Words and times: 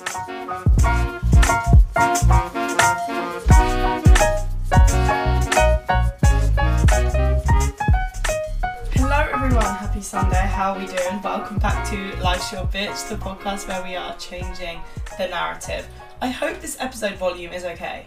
Hello 0.00 0.16
everyone, 9.30 9.62
happy 9.62 10.00
Sunday. 10.00 10.36
How 10.36 10.72
are 10.72 10.78
we 10.78 10.86
doing? 10.86 11.20
Welcome 11.22 11.58
back 11.58 11.86
to 11.90 12.16
Life's 12.22 12.50
Your 12.50 12.64
Bitch, 12.64 13.10
the 13.10 13.16
podcast 13.16 13.68
where 13.68 13.82
we 13.82 13.94
are 13.94 14.16
changing 14.16 14.80
the 15.18 15.28
narrative. 15.28 15.86
I 16.22 16.28
hope 16.28 16.60
this 16.60 16.78
episode 16.80 17.16
volume 17.16 17.52
is 17.52 17.64
okay. 17.64 18.06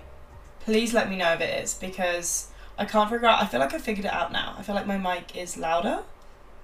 Please 0.61 0.95
let 0.95 1.11
me 1.11 1.17
know 1.17 1.33
if 1.33 1.41
it 1.41 1.63
is 1.63 1.75
because 1.75 2.47
I 2.75 2.85
can't 2.85 3.07
figure 3.07 3.27
out. 3.27 3.39
I 3.39 3.45
feel 3.45 3.59
like 3.59 3.75
I 3.75 3.77
figured 3.77 4.05
it 4.07 4.13
out 4.13 4.31
now. 4.31 4.55
I 4.57 4.63
feel 4.63 4.73
like 4.73 4.87
my 4.87 4.97
mic 4.97 5.37
is 5.37 5.57
louder. 5.57 5.99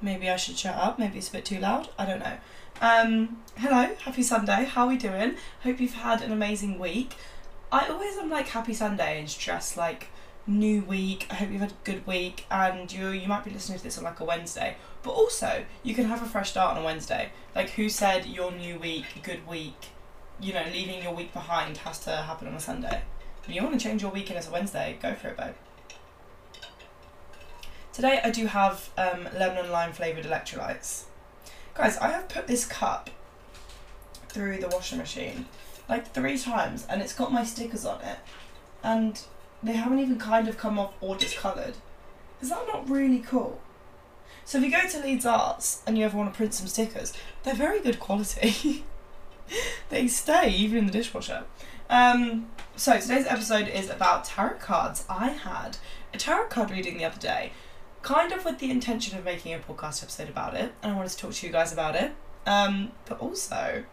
Maybe 0.02 0.27
I 0.27 0.38
should 0.38 0.57
shut 0.57 0.75
up. 0.75 0.98
Maybe 0.98 1.20
it's 1.20 1.30
a 1.30 1.34
bit 1.34 1.46
too 1.46 1.59
loud. 1.59 1.89
I 2.00 2.05
don't 2.07 2.20
know. 2.20 2.38
Um, 2.82 3.41
hello, 3.57 3.93
happy 4.05 4.23
Sunday. 4.23 4.64
How 4.64 4.84
are 4.84 4.88
we 4.88 4.96
doing? 4.96 5.36
Hope 5.64 5.82
you've 5.82 5.96
had 5.96 6.21
an 6.21 6.32
amazing 6.32 6.79
week. 6.79 7.15
I 7.74 7.89
always 7.89 8.15
am 8.15 8.29
like 8.29 8.47
happy 8.47 8.74
Sunday 8.74 9.19
and 9.19 9.29
stress 9.29 9.75
like 9.75 10.07
new 10.47 10.83
week. 10.83 11.28
I 11.29 11.33
hope 11.33 11.52
you've 11.52 11.60
had 11.60 11.74
a 11.74 11.83
good 11.83 12.07
week 12.07 12.46
and 12.50 12.89
you 12.89 13.10
you 13.10 13.28
might 13.28 13.43
be 13.43 13.52
listening 13.52 13.79
to 13.79 13.83
this 13.83 13.97
on 13.97 14.05
like 14.05 14.21
a 14.21 14.24
Wednesday. 14.24 14.78
But 15.04 15.11
also 15.11 15.65
you 15.83 15.93
can 15.93 16.05
have 16.05 16.21
a 16.21 16.25
fresh 16.25 16.52
start 16.52 16.78
on 16.78 16.82
a 16.82 16.86
Wednesday. 16.86 17.33
Like 17.54 17.71
who 17.71 17.89
said 17.89 18.25
your 18.25 18.54
new 18.54 18.80
week, 18.80 19.07
good 19.24 19.46
week, 19.46 19.88
you 20.39 20.54
know, 20.54 20.64
leaving 20.71 21.04
your 21.04 21.14
week 21.14 21.33
behind 21.33 21.80
has 21.80 22.00
to 22.05 22.16
happen 22.16 22.47
on 22.47 22.54
a 22.54 22.61
Sunday. 22.61 23.02
If 23.46 23.54
you 23.54 23.61
want 23.61 23.77
to 23.77 23.86
change 23.86 24.04
your 24.04 24.11
weekend 24.11 24.39
as 24.39 24.47
a 24.47 24.52
Wednesday, 24.52 24.97
go 25.02 25.16
for 25.16 25.27
it, 25.27 25.36
babe. 25.36 25.55
Today 27.91 28.21
I 28.24 28.30
do 28.30 28.46
have 28.46 28.89
um, 28.97 29.27
lemon 29.38 29.57
and 29.57 29.69
lime 29.69 29.91
flavoured 29.91 30.24
electrolytes. 30.24 31.04
Guys, 31.79 31.97
I 32.00 32.09
have 32.09 32.28
put 32.28 32.45
this 32.45 32.66
cup 32.66 33.09
through 34.28 34.58
the 34.58 34.67
washing 34.67 34.97
machine 34.97 35.45
like 35.88 36.11
three 36.11 36.38
times 36.38 36.86
and 36.89 37.02
it's 37.02 37.14
got 37.14 37.31
my 37.31 37.45
stickers 37.45 37.85
on 37.85 38.02
it 38.02 38.17
and 38.83 39.22
they 39.63 39.72
haven't 39.72 40.00
even 40.00 40.19
kind 40.19 40.50
of 40.50 40.57
come 40.57 40.77
off 40.77 40.94
or 41.00 41.16
discoloured. 41.16 41.75
Is 42.41 42.50
that 42.50 42.67
not 42.67 42.89
really 42.89 43.19
cool? 43.19 43.61
So 44.44 44.57
if 44.57 44.66
you 44.66 44.72
go 44.72 44.89
to 44.89 45.00
Leeds 45.02 45.25
Arts 45.25 45.81
and 45.88 45.97
you 45.97 46.03
ever 46.03 46.17
want 46.17 46.33
to 46.33 46.35
print 46.35 46.53
some 46.53 46.67
stickers, 46.67 47.13
they're 47.44 47.55
very 47.55 47.80
good 47.80 47.97
quality. 47.97 48.83
they 49.89 50.09
stay 50.09 50.50
even 50.50 50.80
in 50.80 50.85
the 50.85 50.91
dishwasher. 50.91 51.45
Um, 51.89 52.50
so 52.75 53.00
today's 53.00 53.25
episode 53.25 53.69
is 53.69 53.89
about 53.89 54.25
tarot 54.25 54.55
cards. 54.55 55.05
I 55.09 55.30
had 55.30 55.77
a 56.13 56.17
tarot 56.17 56.47
card 56.47 56.72
reading 56.72 56.97
the 56.97 57.05
other 57.05 57.22
day, 57.22 57.53
kind 58.02 58.31
of 58.31 58.45
with 58.45 58.59
the 58.59 58.72
intention 58.72 59.17
of 59.17 59.25
making 59.25 59.53
a 59.53 59.59
podcast 59.59 60.03
episode 60.03 60.30
about 60.30 60.55
it, 60.55 60.73
and 60.81 60.92
I 60.92 60.95
wanted 60.95 61.09
to 61.11 61.17
talk 61.17 61.33
to 61.33 61.45
you 61.45 61.52
guys 61.52 61.72
about 61.73 61.95
it. 61.95 62.11
Um, 62.45 62.91
but 63.06 63.19
also, 63.19 63.83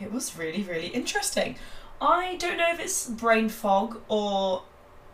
it 0.00 0.12
was 0.12 0.36
really, 0.36 0.62
really 0.62 0.88
interesting. 0.88 1.56
I 2.00 2.36
don't 2.36 2.58
know 2.58 2.70
if 2.70 2.80
it's 2.80 3.08
brain 3.08 3.48
fog 3.48 4.00
or 4.08 4.64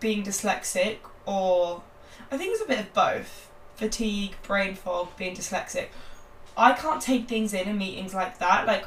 being 0.00 0.22
dyslexic 0.22 0.98
or 1.26 1.82
I 2.30 2.38
think 2.38 2.52
it's 2.52 2.62
a 2.62 2.66
bit 2.66 2.80
of 2.80 2.92
both. 2.94 3.50
Fatigue, 3.74 4.36
brain 4.42 4.74
fog, 4.74 5.16
being 5.16 5.36
dyslexic. 5.36 5.88
I 6.56 6.72
can't 6.72 7.00
take 7.00 7.28
things 7.28 7.54
in 7.54 7.68
in 7.68 7.78
meetings 7.78 8.14
like 8.14 8.38
that. 8.38 8.66
Like 8.66 8.86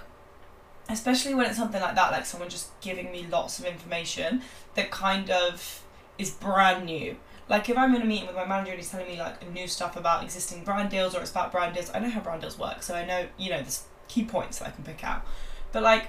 especially 0.89 1.33
when 1.33 1.45
it's 1.45 1.57
something 1.57 1.81
like 1.81 1.95
that, 1.95 2.11
like 2.11 2.25
someone 2.25 2.49
just 2.49 2.79
giving 2.81 3.11
me 3.11 3.25
lots 3.31 3.59
of 3.59 3.65
information 3.65 4.41
that 4.75 4.91
kind 4.91 5.29
of 5.29 5.83
is 6.17 6.31
brand 6.31 6.85
new. 6.85 7.15
Like 7.53 7.69
if 7.69 7.77
I'm 7.77 7.93
in 7.93 8.01
a 8.01 8.05
meeting 8.05 8.25
with 8.25 8.35
my 8.35 8.45
manager 8.45 8.71
and 8.71 8.79
he's 8.79 8.89
telling 8.89 9.05
me 9.05 9.19
like 9.19 9.47
new 9.53 9.67
stuff 9.67 9.95
about 9.95 10.23
existing 10.23 10.63
brand 10.63 10.89
deals 10.89 11.13
or 11.13 11.21
it's 11.21 11.29
about 11.29 11.51
brand 11.51 11.75
deals, 11.75 11.91
I 11.93 11.99
know 11.99 12.09
how 12.09 12.19
brand 12.19 12.41
deals 12.41 12.57
work, 12.57 12.81
so 12.81 12.95
I 12.95 13.05
know 13.05 13.27
you 13.37 13.51
know 13.51 13.57
there's 13.57 13.83
key 14.07 14.25
points 14.25 14.57
that 14.57 14.69
I 14.69 14.71
can 14.71 14.83
pick 14.83 15.03
out. 15.03 15.23
But 15.71 15.83
like 15.83 16.07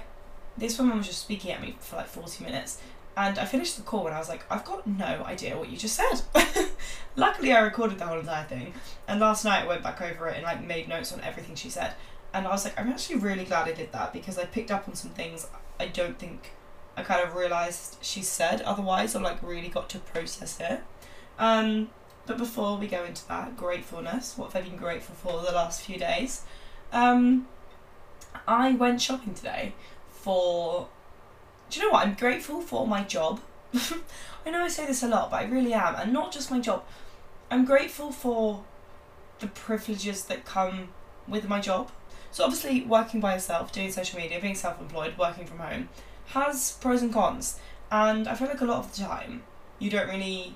this 0.57 0.79
woman 0.79 0.97
was 0.97 1.05
just 1.05 1.21
speaking 1.21 1.51
at 1.51 1.61
me 1.61 1.77
for 1.79 1.97
like 1.97 2.07
40 2.07 2.43
minutes 2.43 2.81
and 3.15 3.37
I 3.37 3.45
finished 3.45 3.77
the 3.77 3.83
call 3.83 4.07
and 4.07 4.15
I 4.15 4.17
was 4.17 4.27
like, 4.27 4.43
I've 4.49 4.65
got 4.65 4.87
no 4.87 5.23
idea 5.23 5.55
what 5.55 5.69
you 5.69 5.77
just 5.77 5.95
said. 5.95 6.23
Luckily, 7.15 7.53
I 7.53 7.59
recorded 7.59 7.99
the 7.99 8.07
whole 8.07 8.17
entire 8.17 8.45
thing, 8.45 8.73
and 9.07 9.19
last 9.19 9.45
night 9.45 9.65
I 9.65 9.67
went 9.67 9.83
back 9.83 10.01
over 10.01 10.27
it 10.27 10.37
and 10.37 10.43
like 10.43 10.65
made 10.65 10.89
notes 10.89 11.13
on 11.13 11.21
everything 11.21 11.53
she 11.53 11.69
said. 11.69 11.93
And 12.33 12.47
I 12.47 12.49
was 12.49 12.65
like, 12.65 12.79
I'm 12.79 12.89
actually 12.89 13.17
really 13.17 13.45
glad 13.45 13.67
I 13.67 13.73
did 13.73 13.91
that 13.91 14.13
because 14.13 14.39
I 14.39 14.45
picked 14.45 14.71
up 14.71 14.87
on 14.87 14.95
some 14.95 15.11
things 15.11 15.45
I 15.79 15.85
don't 15.85 16.17
think 16.17 16.53
I 16.97 17.03
kind 17.03 17.21
of 17.21 17.35
realised 17.35 17.97
she 18.01 18.21
said 18.21 18.61
otherwise, 18.63 19.15
or 19.15 19.21
like 19.21 19.43
really 19.43 19.69
got 19.69 19.89
to 19.89 19.99
process 19.99 20.59
it. 20.59 20.81
Um, 21.37 21.89
but 22.25 22.37
before 22.37 22.77
we 22.77 22.87
go 22.87 23.03
into 23.03 23.27
that, 23.27 23.55
gratefulness, 23.55 24.37
what 24.37 24.53
have 24.53 24.65
I 24.65 24.67
been 24.67 24.77
grateful 24.77 25.15
for 25.15 25.41
the 25.45 25.51
last 25.51 25.81
few 25.81 25.97
days? 25.97 26.43
Um, 26.91 27.47
I 28.47 28.71
went 28.71 29.01
shopping 29.01 29.33
today 29.33 29.73
for 30.09 30.87
do 31.69 31.79
you 31.79 31.85
know 31.85 31.91
what? 31.91 32.05
I'm 32.05 32.13
grateful 32.13 32.61
for 32.61 32.87
my 32.87 33.03
job. 33.03 33.41
I 34.45 34.51
know 34.51 34.63
I 34.63 34.67
say 34.67 34.85
this 34.85 35.03
a 35.03 35.07
lot, 35.07 35.31
but 35.31 35.41
I 35.41 35.45
really 35.45 35.73
am. 35.73 35.95
And 35.95 36.13
not 36.13 36.31
just 36.31 36.51
my 36.51 36.59
job. 36.59 36.83
I'm 37.49 37.65
grateful 37.65 38.11
for 38.11 38.63
the 39.39 39.47
privileges 39.47 40.25
that 40.25 40.45
come 40.45 40.89
with 41.27 41.47
my 41.47 41.59
job. 41.59 41.91
So, 42.31 42.43
obviously, 42.43 42.83
working 42.83 43.19
by 43.19 43.33
yourself, 43.33 43.71
doing 43.71 43.91
social 43.91 44.19
media, 44.19 44.39
being 44.39 44.55
self 44.55 44.79
employed, 44.79 45.17
working 45.17 45.45
from 45.45 45.59
home 45.59 45.89
has 46.27 46.73
pros 46.81 47.01
and 47.01 47.13
cons. 47.13 47.59
And 47.91 48.27
I 48.27 48.35
feel 48.35 48.47
like 48.47 48.61
a 48.61 48.65
lot 48.65 48.79
of 48.79 48.95
the 48.95 49.03
time, 49.03 49.43
you 49.79 49.89
don't 49.89 50.07
really 50.07 50.55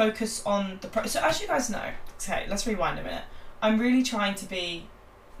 focus 0.00 0.42
on 0.46 0.78
the 0.80 0.88
pro. 0.88 1.04
So, 1.04 1.20
as 1.20 1.42
you 1.42 1.46
guys 1.46 1.68
know, 1.68 1.90
okay, 2.16 2.46
let's 2.48 2.66
rewind 2.66 2.98
a 2.98 3.02
minute. 3.02 3.24
I'm 3.60 3.78
really 3.78 4.02
trying 4.02 4.34
to 4.36 4.46
be 4.46 4.88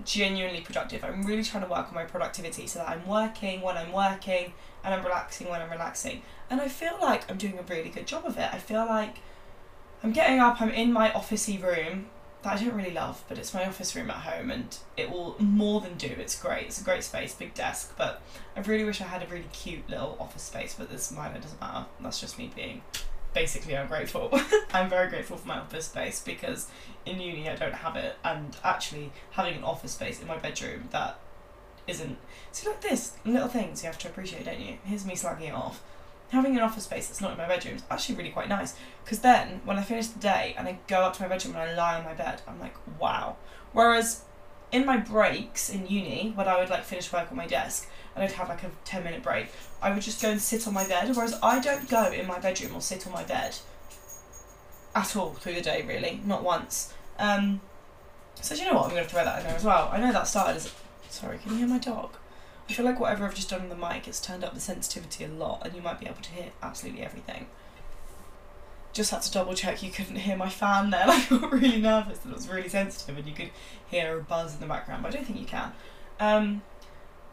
genuinely 0.04 0.60
productive. 0.60 1.02
I'm 1.02 1.22
really 1.22 1.42
trying 1.42 1.62
to 1.64 1.70
work 1.70 1.88
on 1.88 1.94
my 1.94 2.04
productivity 2.04 2.66
so 2.66 2.80
that 2.80 2.88
I'm 2.90 3.06
working 3.08 3.62
when 3.62 3.78
I'm 3.78 3.90
working 3.90 4.52
and 4.84 4.94
I'm 4.94 5.02
relaxing 5.02 5.48
when 5.48 5.62
I'm 5.62 5.70
relaxing. 5.70 6.20
And 6.50 6.60
I 6.60 6.68
feel 6.68 6.98
like 7.00 7.30
I'm 7.30 7.38
doing 7.38 7.58
a 7.58 7.62
really 7.62 7.88
good 7.88 8.06
job 8.06 8.26
of 8.26 8.36
it. 8.36 8.50
I 8.52 8.58
feel 8.58 8.84
like 8.84 9.20
I'm 10.02 10.12
getting 10.12 10.40
up, 10.40 10.60
I'm 10.60 10.68
in 10.68 10.92
my 10.92 11.08
officey 11.08 11.62
room 11.62 12.08
that 12.42 12.58
I 12.58 12.62
don't 12.62 12.74
really 12.74 12.92
love, 12.92 13.24
but 13.28 13.38
it's 13.38 13.54
my 13.54 13.66
office 13.66 13.96
room 13.96 14.10
at 14.10 14.16
home 14.16 14.50
and 14.50 14.76
it 14.94 15.10
will 15.10 15.36
more 15.38 15.80
than 15.80 15.94
do. 15.96 16.14
It's 16.18 16.38
great. 16.38 16.66
It's 16.66 16.80
a 16.82 16.84
great 16.84 17.04
space, 17.04 17.34
big 17.34 17.54
desk, 17.54 17.94
but 17.96 18.20
I 18.54 18.60
really 18.60 18.84
wish 18.84 19.00
I 19.00 19.04
had 19.04 19.22
a 19.22 19.26
really 19.26 19.48
cute 19.54 19.88
little 19.88 20.18
office 20.20 20.42
space, 20.42 20.74
but 20.78 20.90
this 20.90 21.10
mine 21.10 21.34
it 21.34 21.40
doesn't 21.40 21.60
matter. 21.62 21.86
That's 22.00 22.20
just 22.20 22.38
me 22.38 22.50
being 22.54 22.82
basically 23.32 23.74
ungrateful. 23.74 24.30
I'm 24.72 24.88
very 24.88 25.08
grateful 25.08 25.36
for 25.36 25.48
my 25.48 25.58
office 25.58 25.86
space 25.86 26.20
because 26.20 26.68
in 27.06 27.20
uni 27.20 27.48
I 27.48 27.56
don't 27.56 27.74
have 27.74 27.96
it, 27.96 28.16
and 28.24 28.56
actually 28.64 29.12
having 29.32 29.54
an 29.54 29.64
office 29.64 29.92
space 29.92 30.20
in 30.20 30.28
my 30.28 30.36
bedroom 30.36 30.88
that 30.90 31.18
isn't. 31.86 32.18
See, 32.52 32.68
like 32.68 32.80
this 32.80 33.16
little 33.24 33.48
things 33.48 33.82
you 33.82 33.86
have 33.86 33.98
to 33.98 34.08
appreciate, 34.08 34.44
don't 34.44 34.60
you? 34.60 34.78
Here's 34.84 35.06
me 35.06 35.14
slagging 35.14 35.48
it 35.48 35.54
off. 35.54 35.82
Having 36.30 36.56
an 36.56 36.62
office 36.62 36.84
space 36.84 37.08
that's 37.08 37.20
not 37.20 37.32
in 37.32 37.38
my 37.38 37.48
bedroom 37.48 37.76
is 37.76 37.82
actually 37.90 38.14
really 38.14 38.30
quite 38.30 38.48
nice 38.48 38.74
because 39.04 39.18
then 39.18 39.60
when 39.64 39.78
I 39.78 39.82
finish 39.82 40.06
the 40.06 40.20
day 40.20 40.54
and 40.56 40.68
I 40.68 40.78
go 40.86 41.00
up 41.00 41.16
to 41.16 41.22
my 41.22 41.28
bedroom 41.28 41.56
and 41.56 41.70
I 41.70 41.74
lie 41.74 41.98
on 41.98 42.04
my 42.04 42.14
bed, 42.14 42.42
I'm 42.46 42.60
like, 42.60 42.76
wow. 43.00 43.36
Whereas 43.72 44.22
in 44.72 44.86
my 44.86 44.96
breaks 44.96 45.68
in 45.70 45.86
uni, 45.86 46.32
when 46.34 46.48
I 46.48 46.58
would 46.58 46.70
like 46.70 46.84
finish 46.84 47.12
work 47.12 47.30
on 47.30 47.36
my 47.36 47.46
desk 47.46 47.88
and 48.14 48.24
I'd 48.24 48.32
have 48.32 48.48
like 48.48 48.62
a 48.62 48.70
10 48.84 49.04
minute 49.04 49.22
break, 49.22 49.48
I 49.82 49.92
would 49.92 50.02
just 50.02 50.22
go 50.22 50.30
and 50.30 50.40
sit 50.40 50.66
on 50.66 50.74
my 50.74 50.86
bed. 50.86 51.14
Whereas 51.14 51.38
I 51.42 51.60
don't 51.60 51.88
go 51.88 52.10
in 52.10 52.26
my 52.26 52.38
bedroom 52.38 52.74
or 52.74 52.80
sit 52.80 53.06
on 53.06 53.12
my 53.12 53.24
bed 53.24 53.56
at 54.94 55.16
all 55.16 55.34
through 55.34 55.54
the 55.54 55.60
day, 55.60 55.84
really, 55.86 56.20
not 56.24 56.42
once. 56.42 56.92
Um, 57.18 57.60
so 58.40 58.54
do 58.54 58.62
you 58.62 58.68
know 58.68 58.76
what? 58.76 58.90
I'm 58.90 58.96
have 58.96 59.06
to 59.06 59.14
throw 59.14 59.24
that 59.24 59.40
in 59.40 59.46
there 59.46 59.56
as 59.56 59.64
well. 59.64 59.88
I 59.92 60.00
know 60.00 60.12
that 60.12 60.26
started 60.26 60.56
as. 60.56 60.72
Sorry, 61.08 61.38
can 61.38 61.52
you 61.52 61.58
hear 61.58 61.66
my 61.66 61.78
dog? 61.78 62.14
I 62.68 62.72
feel 62.72 62.84
like 62.84 63.00
whatever 63.00 63.24
I've 63.24 63.34
just 63.34 63.50
done 63.50 63.62
on 63.62 63.68
the 63.68 63.74
mic, 63.74 64.06
it's 64.06 64.20
turned 64.20 64.44
up 64.44 64.54
the 64.54 64.60
sensitivity 64.60 65.24
a 65.24 65.28
lot, 65.28 65.62
and 65.64 65.74
you 65.74 65.82
might 65.82 65.98
be 65.98 66.06
able 66.06 66.22
to 66.22 66.30
hear 66.30 66.50
absolutely 66.62 67.02
everything. 67.02 67.46
Just 68.92 69.10
had 69.10 69.22
to 69.22 69.30
double 69.30 69.54
check 69.54 69.82
you 69.82 69.90
couldn't 69.90 70.16
hear 70.16 70.36
my 70.36 70.48
fan 70.48 70.90
there. 70.90 71.06
Like, 71.06 71.30
I 71.30 71.38
got 71.38 71.52
really 71.52 71.80
nervous 71.80 72.18
it 72.24 72.32
was 72.32 72.48
really 72.48 72.68
sensitive 72.68 73.16
and 73.16 73.26
you 73.26 73.34
could 73.34 73.50
hear 73.88 74.18
a 74.18 74.22
buzz 74.22 74.54
in 74.54 74.60
the 74.60 74.66
background, 74.66 75.02
but 75.02 75.12
I 75.12 75.16
don't 75.16 75.26
think 75.26 75.38
you 75.38 75.46
can. 75.46 75.72
Um, 76.18 76.62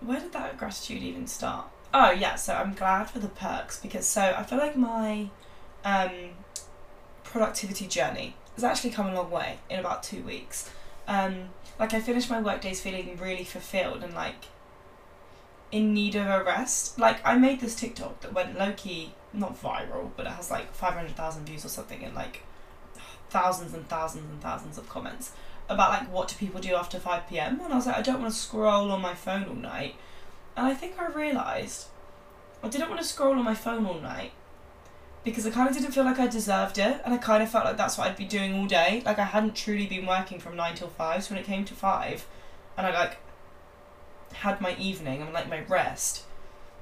where 0.01 0.19
did 0.19 0.33
that 0.33 0.57
gratitude 0.57 1.01
even 1.01 1.27
start? 1.27 1.68
Oh 1.94 2.12
yeah, 2.12 2.36
so 2.36 2.54
I'm 2.54 2.74
glad 2.74 3.09
for 3.09 3.19
the 3.19 3.27
perks 3.27 3.80
because 3.80 4.06
so 4.06 4.36
I 4.38 4.44
feel 4.44 4.59
like 4.59 4.75
my 4.75 5.30
um, 5.83 6.12
productivity 7.24 7.88
journey 7.88 8.36
has 8.56 8.63
actually 8.63 8.92
come 8.92 9.07
a 9.07 9.13
long 9.13 9.31
way 9.31 9.60
in 9.69 9.80
about 9.80 10.03
two 10.03 10.21
weeks. 10.24 10.69
Um, 11.07 11.50
like 11.80 11.94
I 11.94 12.01
finished 12.01 12.30
my 12.30 12.42
work 12.42 12.62
days 12.62 12.81
feeling 12.81 13.18
really 13.18 13.44
fulfilled 13.44 14.03
and 14.03 14.13
like 14.13 14.45
in 15.71 15.94
need 15.94 16.15
of 16.15 16.27
a 16.27 16.44
rest. 16.44 17.00
Like 17.00 17.19
I 17.25 17.38
made 17.38 17.62
this 17.62 17.75
TikTok 17.75 18.21
that 18.21 18.33
went 18.33 18.57
low 18.57 18.74
key 18.74 19.13
not 19.33 19.62
viral, 19.62 20.12
but 20.15 20.25
it 20.25 20.31
has 20.31 20.51
like 20.51 20.74
five 20.74 20.94
hundred 20.94 21.15
thousand 21.15 21.45
views 21.45 21.65
or 21.65 21.69
something 21.69 22.03
and 22.03 22.15
like 22.15 22.44
thousands 23.29 23.74
and 23.74 23.88
thousands 23.88 24.29
and 24.29 24.41
thousands 24.41 24.77
of 24.77 24.88
comments 24.88 25.31
about 25.69 25.89
like 25.89 26.13
what 26.13 26.29
do 26.29 26.35
people 26.35 26.62
do 26.62 26.75
after 26.75 26.97
five 26.97 27.27
PM 27.27 27.59
and 27.59 27.74
I 27.74 27.75
was 27.75 27.85
like 27.85 27.97
I 27.97 28.01
don't 28.01 28.21
want 28.21 28.33
to 28.33 28.39
scroll 28.39 28.91
on 28.91 29.01
my 29.01 29.13
phone 29.13 29.45
all 29.45 29.56
night. 29.56 29.95
And 30.56 30.65
I 30.65 30.74
think 30.74 31.00
I 31.00 31.07
realised 31.07 31.88
I 32.63 32.69
didn't 32.69 32.89
want 32.89 33.01
to 33.01 33.07
scroll 33.07 33.33
on 33.33 33.44
my 33.44 33.53
phone 33.53 33.85
all 33.85 34.00
night 34.00 34.31
because 35.24 35.45
I 35.45 35.51
kind 35.51 35.69
of 35.69 35.75
didn't 35.75 35.91
feel 35.91 36.06
like 36.06 36.19
I 36.19 36.27
deserved 36.27 36.77
it, 36.77 37.01
and 37.03 37.13
I 37.13 37.18
kind 37.18 37.44
of 37.44 37.50
felt 37.50 37.65
like 37.65 37.75
that's 37.75 37.97
what 37.97 38.07
I'd 38.07 38.15
be 38.15 38.25
doing 38.25 38.53
all 38.56 38.65
day. 38.65 39.01
Like 39.06 39.19
I 39.19 39.25
hadn't 39.25 39.56
truly 39.56 39.85
been 39.85 40.06
working 40.06 40.39
from 40.39 40.56
nine 40.56 40.75
till 40.75 40.88
five, 40.88 41.24
so 41.24 41.33
when 41.35 41.44
it 41.44 41.45
came 41.45 41.65
to 41.65 41.74
five, 41.74 42.25
and 42.77 42.88
I 42.88 42.91
like 42.91 43.18
had 44.33 44.62
my 44.62 44.75
evening 44.77 45.21
and 45.21 45.33
like 45.33 45.50
my 45.50 45.62
rest, 45.62 46.24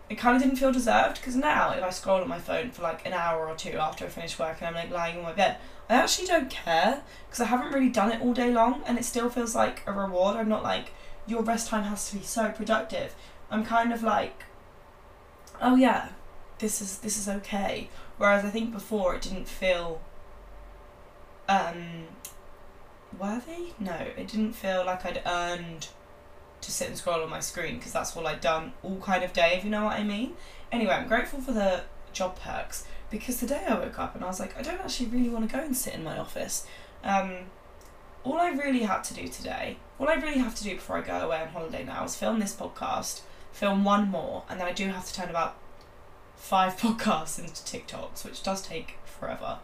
it 0.10 0.16
kind 0.16 0.36
of 0.36 0.42
didn't 0.42 0.58
feel 0.58 0.72
deserved 0.72 1.16
because 1.16 1.36
now 1.36 1.72
if 1.72 1.84
I 1.84 1.90
scroll 1.90 2.22
on 2.22 2.28
my 2.28 2.40
phone 2.40 2.70
for 2.72 2.84
like 2.84 3.06
an 3.06 3.14
hour 3.14 3.48
or 3.48 3.56
two 3.56 3.78
after 3.78 4.06
I 4.06 4.10
finish 4.10 4.38
work 4.38 4.58
and 4.60 4.68
I'm 4.68 4.76
like 4.76 4.92
lying 4.92 5.18
on 5.18 5.24
my 5.24 5.34
bed, 5.34 5.58
I 5.90 5.96
actually 5.96 6.28
don't 6.28 6.50
care 6.50 7.02
because 7.28 7.42
I 7.42 7.46
haven't 7.46 7.74
really 7.74 7.90
done 7.90 8.12
it 8.12 8.22
all 8.22 8.34
day 8.34 8.52
long 8.52 8.84
and 8.86 8.98
it 8.98 9.06
still 9.06 9.30
feels 9.30 9.56
like 9.56 9.82
a 9.88 9.92
reward. 9.92 10.36
I'm 10.38 10.50
not 10.50 10.64
like 10.64 10.92
your 11.28 11.42
rest 11.42 11.70
time 11.70 11.84
has 11.84 12.10
to 12.10 12.18
be 12.18 12.24
so 12.24 12.50
productive. 12.50 13.16
I'm 13.50 13.66
kind 13.66 13.92
of 13.92 14.04
like, 14.04 14.44
oh 15.60 15.76
yeah, 15.76 16.10
this 16.60 16.82
is 16.82 17.00
this 17.00 17.18
is 17.18 17.28
okay. 17.28 17.90
Whereas 18.18 18.46
I 18.46 18.50
think 18.50 18.72
before 18.72 19.16
it 19.16 19.24
didn't 19.24 19.48
feel 19.48 20.02
um 21.50 22.06
worthy. 23.20 23.74
No, 23.80 23.96
it 24.18 24.28
didn't 24.28 24.54
feel 24.54 24.86
like 24.86 25.04
I'd 25.06 25.22
earned 25.26 25.88
to 26.66 26.72
sit 26.72 26.88
and 26.88 26.98
scroll 26.98 27.22
on 27.22 27.30
my 27.30 27.40
screen 27.40 27.78
because 27.78 27.94
that's 27.94 28.16
all 28.16 28.28
I'd 28.28 28.42
done 28.42 28.74
all 28.84 28.98
kind 28.98 29.24
of 29.24 29.34
day, 29.34 29.56
if 29.58 29.64
you 29.64 29.70
know 29.70 29.86
what 29.86 29.94
I 29.94 30.04
mean. 30.04 30.36
Anyway, 30.72 30.92
I'm 30.94 31.08
grateful 31.08 31.40
for 31.40 31.52
the 31.52 31.84
job 32.12 32.40
perks 32.40 32.86
because 33.10 33.38
today 33.38 33.64
I 33.68 33.76
woke 33.76 34.00
up 34.00 34.16
and 34.16 34.24
I 34.24 34.28
was 34.28 34.40
like, 34.40 34.58
I 34.58 34.62
don't 34.62 34.80
actually 34.80 35.08
really 35.08 35.30
want 35.30 35.50
to 35.50 35.56
go 35.56 35.64
and 35.64 35.76
sit 35.76 35.94
in 35.94 36.04
my 36.04 36.18
office. 36.18 36.66
Um, 37.04 37.46
all 38.24 38.40
I 38.40 38.50
really 38.50 38.82
had 38.82 39.04
to 39.06 39.14
do 39.14 39.28
today, 39.28 39.78
all 40.00 40.10
I 40.10 40.16
really 40.16 40.40
have 40.40 40.56
to 40.56 40.64
do 40.64 40.76
before 40.76 40.98
I 40.98 41.02
go 41.02 41.14
away 41.14 41.42
on 41.42 41.50
holiday 41.50 41.84
now 41.84 42.04
is 42.04 42.16
film 42.16 42.40
this 42.40 42.56
podcast, 42.56 43.22
film 43.52 43.84
one 43.84 44.10
more, 44.10 44.44
and 44.50 44.60
then 44.60 44.68
I 44.68 44.74
do 44.74 44.88
have 44.88 45.06
to 45.06 45.14
turn 45.14 45.30
about 45.30 45.56
five 46.36 46.78
podcasts 46.78 47.40
into 47.40 47.54
TikToks, 47.64 48.26
which 48.26 48.42
does 48.42 48.62
take 48.62 48.98
forever. 49.06 49.60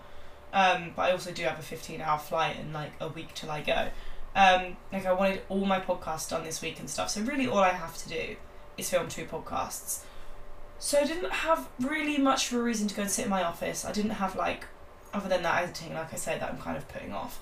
Um, 0.54 0.92
but 0.95 1.04
I 1.04 1.12
also 1.12 1.31
do 1.31 1.44
have 1.44 1.59
a 1.59 1.63
15 1.63 2.01
hour 2.01 2.19
flight 2.19 2.57
in 2.59 2.74
like 2.74 2.92
a 3.00 3.07
week 3.07 3.33
till 3.33 3.50
I 3.50 3.62
go. 3.62 3.89
Um, 4.36 4.78
like 4.92 5.06
I 5.06 5.13
wanted 5.13 5.42
all 5.50 5.66
my 5.66 5.80
podcasts 5.80 6.30
done 6.30 6.44
this 6.44 6.62
week 6.62 6.80
and 6.80 6.89
stuff. 6.89 7.10
So 7.10 7.22
really, 7.22 7.48
all 7.48 7.60
I 7.60 7.69
have 7.69 7.98
to 7.98 8.10
do 8.10 8.36
is 8.78 8.89
film 8.89 9.07
two 9.07 9.25
podcasts. 9.25 10.04
So 10.80 11.00
I 11.00 11.04
didn't 11.06 11.31
have 11.31 11.69
really 11.80 12.18
much 12.18 12.51
of 12.51 12.57
a 12.57 12.63
reason 12.63 12.88
to 12.88 12.95
go 12.95 13.04
and 13.04 13.12
sit 13.12 13.25
in 13.25 13.30
my 13.30 13.44
office. 13.44 13.86
I 13.86 13.92
didn't 13.92 14.12
have 14.12 14.36
like, 14.36 14.66
other 15.13 15.30
than 15.30 15.44
that 15.44 15.63
editing, 15.63 15.94
like 15.94 16.13
I 16.13 16.16
said, 16.16 16.42
that 16.42 16.50
I'm 16.50 16.57
kind 16.60 16.78
of 16.78 16.88
putting 16.88 17.13
off. 17.13 17.39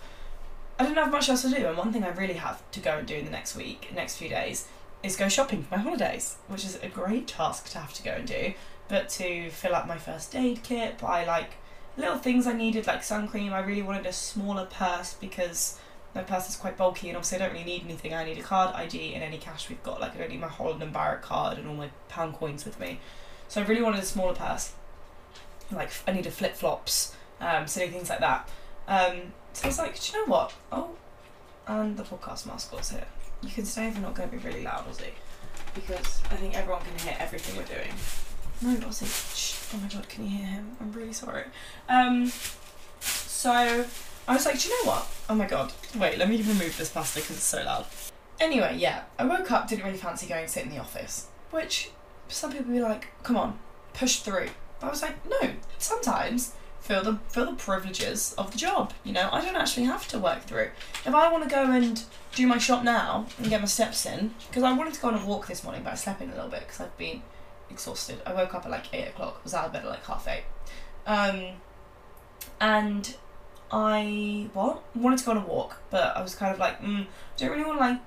I 0.80 0.84
didn't 0.84 0.98
have 0.98 1.12
much 1.12 1.30
else 1.30 1.42
to 1.42 1.50
do, 1.50 1.68
and 1.68 1.78
one 1.78 1.92
thing 1.92 2.04
I 2.06 2.10
really 2.10 2.36
have 2.36 2.70
to 2.72 2.80
go 2.80 2.98
and 2.98 3.08
do 3.08 3.16
in 3.16 3.26
the 3.26 3.32
next 3.32 3.56
week, 3.56 3.92
next 3.94 4.16
few 4.16 4.30
days, 4.30 4.68
is 5.04 5.16
go 5.16 5.30
shopping 5.30 5.64
for 5.64 5.76
my 5.76 5.82
holidays, 5.82 6.38
which 6.48 6.64
is 6.64 6.78
a 6.82 6.88
great 6.88 7.28
task 7.28 7.70
to 7.72 7.78
have 7.80 7.94
to 7.94 8.04
go 8.04 8.12
and 8.12 8.28
do. 8.28 8.54
But 8.88 9.10
to 9.10 9.50
fill 9.52 9.76
up 9.76 9.88
my 9.88 9.98
first 9.98 10.36
aid 10.36 10.64
kit, 10.64 10.98
buy 10.98 11.26
like 11.26 11.52
little 11.98 12.18
things 12.18 12.48
I 12.48 12.54
needed, 12.54 12.88
like 12.88 13.04
sun 13.04 13.28
cream. 13.28 13.54
I 13.54 13.60
really 13.60 13.82
wanted 13.82 14.06
a 14.06 14.14
smaller 14.14 14.66
purse 14.66 15.14
because 15.14 15.80
my 16.16 16.24
purse 16.24 16.50
is 16.50 16.56
quite 16.56 16.78
bulky 16.78 17.10
and 17.10 17.18
obviously 17.18 17.38
I 17.38 17.46
don't 17.46 17.54
really 17.54 17.66
need 17.66 17.84
anything. 17.86 18.14
I 18.14 18.24
need 18.24 18.38
a 18.38 18.44
card, 18.44 18.76
ID, 18.76 19.14
and 19.14 19.24
any 19.24 19.38
cash 19.38 19.70
we've 19.70 19.84
got. 19.84 20.02
Like 20.02 20.16
I 20.16 20.20
don't 20.20 20.30
need 20.30 20.42
my 20.42 20.48
Holland 20.48 20.82
and 20.82 20.92
Barrett 20.92 21.22
card 21.22 21.58
and 21.58 21.68
all 21.68 21.76
my 21.76 21.90
pound 22.08 22.36
coins 22.36 22.66
with 22.66 22.80
me. 22.80 23.00
So 23.48 23.62
I 23.62 23.66
really 23.66 23.82
wanted 23.82 24.02
a 24.02 24.06
smaller 24.06 24.34
purse. 24.34 24.74
Like 25.72 25.92
I 26.08 26.12
needed 26.12 26.34
flip 26.34 26.56
flops, 26.56 27.16
um, 27.40 27.68
silly 27.68 27.90
things 27.90 28.10
like 28.10 28.20
that. 28.20 28.50
Um, 28.88 29.34
so 29.54 29.66
I 29.66 29.68
was 29.68 29.78
like, 29.78 30.00
do 30.00 30.12
you 30.12 30.26
know 30.26 30.32
what? 30.32 30.54
Oh, 30.72 30.92
and 31.68 31.96
the 31.96 32.04
podcast 32.04 32.48
mascot's 32.48 32.92
here. 32.92 33.06
You 33.42 33.50
can 33.50 33.66
stay 33.66 33.88
if 33.88 33.94
you're 33.94 34.04
not 34.04 34.16
going 34.16 34.30
to 34.30 34.36
be 34.36 34.44
really 34.44 34.64
loud, 34.64 34.86
Ozzy, 34.90 35.12
because 35.76 36.22
I 36.30 36.36
think 36.36 36.58
everyone 36.58 36.82
can 36.82 36.98
hear 36.98 37.16
everything 37.20 37.56
we're 37.56 37.64
doing. 37.64 37.94
No, 38.62 38.88
Ozzy. 38.88 39.06
Shh. 39.36 39.74
Oh 39.74 39.78
my 39.78 39.88
god, 39.88 40.10
can 40.10 40.24
you 40.26 40.38
hear 40.38 40.48
him? 40.48 40.76
I'm 40.82 40.92
really 40.92 41.14
sorry. 41.14 41.44
Um, 41.88 42.32
so 43.00 43.86
I 44.30 44.34
was 44.34 44.46
like, 44.46 44.60
do 44.60 44.70
you 44.70 44.86
know 44.86 44.92
what? 44.92 45.08
Oh 45.28 45.34
my 45.34 45.48
god. 45.48 45.74
Wait, 45.98 46.20
let 46.20 46.30
me 46.30 46.38
remove 46.38 46.78
this 46.78 46.92
plastic 46.92 47.24
because 47.24 47.38
it's 47.38 47.46
so 47.46 47.64
loud. 47.64 47.88
Anyway, 48.40 48.78
yeah, 48.78 49.06
I 49.18 49.26
woke 49.26 49.50
up, 49.50 49.68
didn't 49.68 49.84
really 49.84 49.98
fancy 49.98 50.28
going 50.28 50.42
and 50.44 50.50
sit 50.50 50.66
in 50.66 50.70
the 50.70 50.78
office, 50.78 51.30
which 51.50 51.90
some 52.28 52.52
people 52.52 52.72
be 52.72 52.80
like, 52.80 53.08
come 53.24 53.36
on, 53.36 53.58
push 53.94 54.20
through. 54.20 54.50
But 54.80 54.88
I 54.88 54.90
was 54.92 55.02
like, 55.02 55.26
no, 55.28 55.54
sometimes 55.80 56.54
feel 56.80 57.02
the 57.02 57.18
feel 57.30 57.48
the 57.48 57.54
privileges 57.54 58.36
of 58.38 58.52
the 58.52 58.60
job. 58.60 58.94
You 59.04 59.14
know, 59.14 59.30
I 59.32 59.44
don't 59.44 59.56
actually 59.56 59.86
have 59.86 60.08
to 60.10 60.20
work 60.20 60.44
through. 60.44 60.70
If 61.08 61.14
I 61.16 61.32
want 61.32 61.44
to 61.46 61.50
go 61.50 61.64
and 61.64 62.04
do 62.36 62.46
my 62.46 62.60
shop 62.60 62.84
now 62.84 63.26
and 63.40 63.50
get 63.50 63.62
my 63.62 63.68
steps 63.68 64.06
in, 64.06 64.36
because 64.48 64.62
I 64.62 64.78
wanted 64.78 64.94
to 64.94 65.02
go 65.02 65.08
on 65.08 65.16
a 65.16 65.26
walk 65.26 65.48
this 65.48 65.64
morning, 65.64 65.82
but 65.84 65.94
I 65.94 65.96
slept 65.96 66.22
in 66.22 66.30
a 66.30 66.36
little 66.36 66.52
bit 66.52 66.60
because 66.60 66.82
I've 66.82 66.98
been 67.00 67.24
exhausted. 67.72 68.22
I 68.28 68.34
woke 68.36 68.54
up 68.54 68.64
at 68.64 68.70
like 68.70 68.94
eight 68.94 69.08
o'clock. 69.08 69.44
Was 69.44 69.56
out 69.56 69.66
of 69.66 69.74
bed 69.74 69.86
at 69.86 69.90
like 69.90 70.06
half 70.06 70.28
eight. 70.28 70.44
Um, 71.08 71.56
and 72.62 73.16
I 73.72 74.50
what 74.54 74.84
wanted 74.96 75.20
to 75.20 75.26
go 75.26 75.32
on 75.32 75.38
a 75.38 75.46
walk, 75.46 75.82
but 75.90 76.16
I 76.16 76.22
was 76.22 76.36
kind 76.36 76.54
of 76.54 76.60
like, 76.60 76.82
mm, 76.82 77.06
don't 77.38 77.52
really 77.52 77.64
want 77.64 77.80
to 77.80 77.86
like 77.86 78.00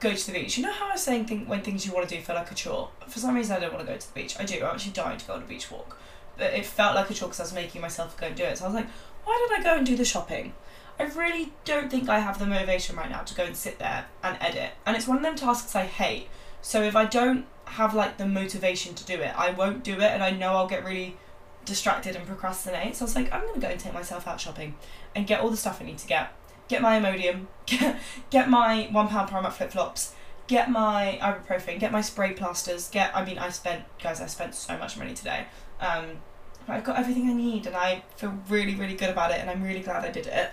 go 0.00 0.14
to 0.14 0.26
the 0.26 0.32
beach. 0.32 0.58
You 0.58 0.64
know 0.64 0.72
how 0.72 0.88
I 0.88 0.92
was 0.92 1.02
saying 1.02 1.46
when 1.46 1.62
things 1.62 1.86
you 1.86 1.92
want 1.92 2.08
to 2.08 2.14
do 2.14 2.20
feel 2.20 2.36
like 2.36 2.50
a 2.50 2.54
chore. 2.54 2.90
For 3.06 3.18
some 3.18 3.34
reason, 3.34 3.56
I 3.56 3.60
don't 3.60 3.72
want 3.72 3.86
to 3.86 3.92
go 3.92 3.98
to 3.98 4.06
the 4.06 4.20
beach. 4.20 4.36
I 4.38 4.44
do. 4.44 4.56
I'm 4.56 4.74
actually 4.74 4.92
dying 4.92 5.18
to 5.18 5.26
go 5.26 5.34
on 5.34 5.42
a 5.42 5.46
beach 5.46 5.70
walk, 5.70 5.98
but 6.36 6.52
it 6.52 6.66
felt 6.66 6.94
like 6.94 7.10
a 7.10 7.14
chore 7.14 7.28
because 7.28 7.40
I 7.40 7.44
was 7.44 7.54
making 7.54 7.80
myself 7.80 8.16
go 8.16 8.26
and 8.26 8.36
do 8.36 8.44
it. 8.44 8.58
So 8.58 8.64
I 8.64 8.68
was 8.68 8.74
like, 8.74 8.88
why 9.24 9.46
did 9.48 9.60
I 9.60 9.62
go 9.62 9.76
and 9.76 9.86
do 9.86 9.96
the 9.96 10.04
shopping? 10.04 10.52
I 10.98 11.04
really 11.04 11.52
don't 11.64 11.90
think 11.90 12.08
I 12.08 12.18
have 12.18 12.38
the 12.38 12.46
motivation 12.46 12.96
right 12.96 13.10
now 13.10 13.22
to 13.22 13.34
go 13.34 13.44
and 13.44 13.56
sit 13.56 13.78
there 13.78 14.06
and 14.22 14.36
edit. 14.40 14.72
And 14.84 14.96
it's 14.96 15.08
one 15.08 15.16
of 15.16 15.22
them 15.22 15.36
tasks 15.36 15.74
I 15.74 15.84
hate. 15.86 16.28
So 16.60 16.82
if 16.82 16.94
I 16.94 17.06
don't 17.06 17.46
have 17.64 17.94
like 17.94 18.18
the 18.18 18.26
motivation 18.26 18.94
to 18.94 19.04
do 19.04 19.14
it, 19.14 19.36
I 19.36 19.50
won't 19.50 19.82
do 19.82 19.94
it, 19.94 20.02
and 20.02 20.22
I 20.22 20.30
know 20.30 20.52
I'll 20.54 20.68
get 20.68 20.84
really 20.84 21.16
distracted 21.64 22.16
and 22.16 22.26
procrastinate. 22.26 22.96
So 22.96 23.04
I 23.04 23.06
was 23.06 23.16
like, 23.16 23.32
I'm 23.32 23.46
gonna 23.46 23.60
go 23.60 23.68
and 23.68 23.80
take 23.80 23.94
myself 23.94 24.26
out 24.26 24.40
shopping 24.40 24.74
and 25.14 25.26
get 25.26 25.40
all 25.40 25.50
the 25.50 25.56
stuff 25.56 25.80
I 25.80 25.84
need 25.84 25.98
to 25.98 26.06
get. 26.06 26.32
Get 26.68 26.82
my 26.82 26.98
Imodium, 26.98 27.46
get 28.30 28.48
my 28.48 28.88
one 28.90 29.08
pound 29.08 29.28
Primark 29.28 29.52
flip 29.52 29.72
flops, 29.72 30.14
get 30.46 30.70
my 30.70 31.18
ibuprofen, 31.20 31.78
get 31.78 31.92
my 31.92 32.00
spray 32.00 32.32
plasters, 32.32 32.88
get. 32.88 33.14
I 33.16 33.24
mean, 33.24 33.38
I 33.38 33.50
spent 33.50 33.84
guys, 34.02 34.20
I 34.20 34.26
spent 34.26 34.54
so 34.54 34.76
much 34.78 34.96
money 34.96 35.14
today. 35.14 35.46
Um, 35.80 36.20
but 36.66 36.74
I've 36.74 36.84
got 36.84 36.98
everything 36.98 37.28
I 37.28 37.32
need, 37.32 37.66
and 37.66 37.76
I 37.76 38.04
feel 38.16 38.38
really, 38.48 38.74
really 38.74 38.94
good 38.94 39.10
about 39.10 39.32
it, 39.32 39.40
and 39.40 39.50
I'm 39.50 39.62
really 39.62 39.80
glad 39.80 40.04
I 40.04 40.10
did 40.10 40.26
it. 40.26 40.50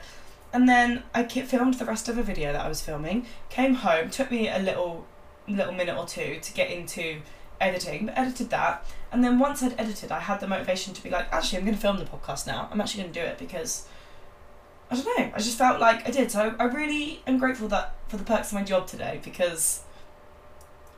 And 0.51 0.67
then 0.67 1.03
I 1.13 1.23
filmed 1.23 1.75
the 1.75 1.85
rest 1.85 2.09
of 2.09 2.17
a 2.17 2.23
video 2.23 2.51
that 2.51 2.65
I 2.65 2.67
was 2.67 2.81
filming. 2.81 3.27
Came 3.50 3.75
home, 3.75 4.09
took 4.09 4.31
me 4.31 4.50
a 4.50 4.59
little 4.59 5.06
little 5.47 5.73
minute 5.73 5.97
or 5.97 6.06
two 6.06 6.39
to 6.41 6.53
get 6.53 6.69
into 6.69 7.21
editing, 7.61 8.07
but 8.07 8.17
edited 8.17 8.50
that. 8.50 8.85
And 9.11 9.23
then 9.23 9.39
once 9.39 9.63
I'd 9.63 9.79
edited, 9.79 10.11
I 10.11 10.19
had 10.19 10.39
the 10.39 10.47
motivation 10.47 10.94
to 10.94 11.03
be 11.03 11.09
like, 11.09 11.31
actually, 11.31 11.59
I'm 11.59 11.65
going 11.65 11.75
to 11.75 11.81
film 11.81 11.97
the 11.97 12.06
podcast 12.06 12.47
now. 12.47 12.69
I'm 12.71 12.79
actually 12.79 13.03
going 13.03 13.13
to 13.13 13.19
do 13.19 13.25
it 13.25 13.38
because 13.38 13.88
I 14.91 14.95
don't 14.95 15.06
know. 15.06 15.31
I 15.33 15.38
just 15.38 15.57
felt 15.57 15.79
like 15.79 16.07
I 16.07 16.11
did. 16.11 16.31
So 16.31 16.56
I, 16.59 16.65
really 16.65 17.21
am 17.27 17.38
grateful 17.38 17.67
that 17.69 17.95
for 18.07 18.17
the 18.17 18.23
perks 18.23 18.50
of 18.50 18.53
my 18.53 18.63
job 18.63 18.88
today 18.88 19.19
because 19.23 19.83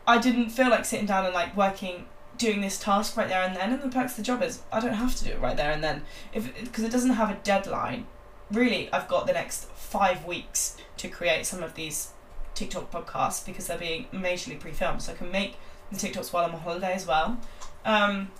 I 0.08 0.18
didn't 0.18 0.50
feel 0.50 0.70
like 0.70 0.86
sitting 0.86 1.06
down 1.06 1.26
and 1.26 1.34
like 1.34 1.56
working 1.56 2.06
doing 2.38 2.62
this 2.62 2.80
task 2.80 3.18
right 3.18 3.28
there 3.28 3.44
and 3.44 3.56
then. 3.56 3.74
And 3.74 3.82
the 3.82 3.90
perks 3.90 4.14
of 4.14 4.18
the 4.18 4.24
job 4.24 4.42
is 4.42 4.62
I 4.72 4.80
don't 4.80 4.94
have 4.94 5.16
to 5.18 5.24
do 5.24 5.32
it 5.32 5.42
right 5.42 5.58
there 5.58 5.72
and 5.72 5.84
then 5.84 6.04
if 6.34 6.54
because 6.64 6.84
it 6.84 6.92
doesn't 6.92 7.12
have 7.12 7.30
a 7.30 7.36
deadline. 7.44 8.08
Really, 8.50 8.92
I've 8.92 9.08
got 9.08 9.28
the 9.28 9.34
next 9.34 9.66
five 9.72 10.26
weeks 10.26 10.76
to 10.98 11.08
create 11.08 11.46
some 11.46 11.64
of 11.64 11.76
these 11.76 12.12
TikTok 12.54 12.92
podcasts 12.92 13.46
because 13.46 13.68
they're 13.68 13.78
being 13.78 14.08
majorly 14.14 14.60
pre-filmed, 14.60 15.02
so 15.02 15.14
I 15.14 15.16
can 15.16 15.32
make 15.32 15.56
the 15.92 15.98
TikToks 15.98 16.32
while 16.34 16.46
I'm 16.46 16.56
on 16.56 16.62
holiday 16.62 16.94
as 16.94 17.06
well. 17.06 17.38
Um, 17.86 18.32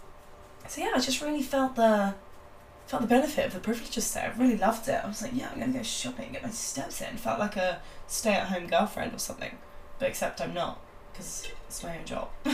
so 0.68 0.82
yeah, 0.82 0.92
I 0.96 1.00
just 1.00 1.22
really 1.22 1.44
felt 1.44 1.76
the 1.76 2.16
felt 2.88 3.02
the 3.02 3.08
benefit 3.08 3.46
of 3.46 3.54
the 3.54 3.60
privileges 3.60 4.14
there. 4.14 4.34
I 4.36 4.40
really 4.40 4.58
loved 4.58 4.88
it. 4.88 5.00
I 5.04 5.08
was 5.08 5.22
like, 5.22 5.32
yeah, 5.34 5.50
I'm 5.52 5.60
gonna 5.60 5.72
go 5.72 5.84
shopping, 5.84 6.34
get 6.34 6.44
my 6.44 6.50
steps 6.50 7.02
in. 7.02 7.18
Felt 7.18 7.40
like 7.40 7.56
a 7.56 7.82
stay-at-home 8.08 8.68
girlfriend 8.68 9.14
or 9.14 9.20
something, 9.20 9.58
but 10.00 10.10
except 10.10 10.42
I'm 10.42 10.54
not 10.54 10.82
because 11.12 11.50
it's 11.68 11.84
my 11.84 11.98
own 11.98 12.06
job. 12.06 12.30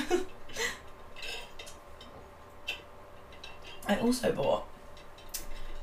I 3.88 3.98
also 4.00 4.32
bought 4.34 4.68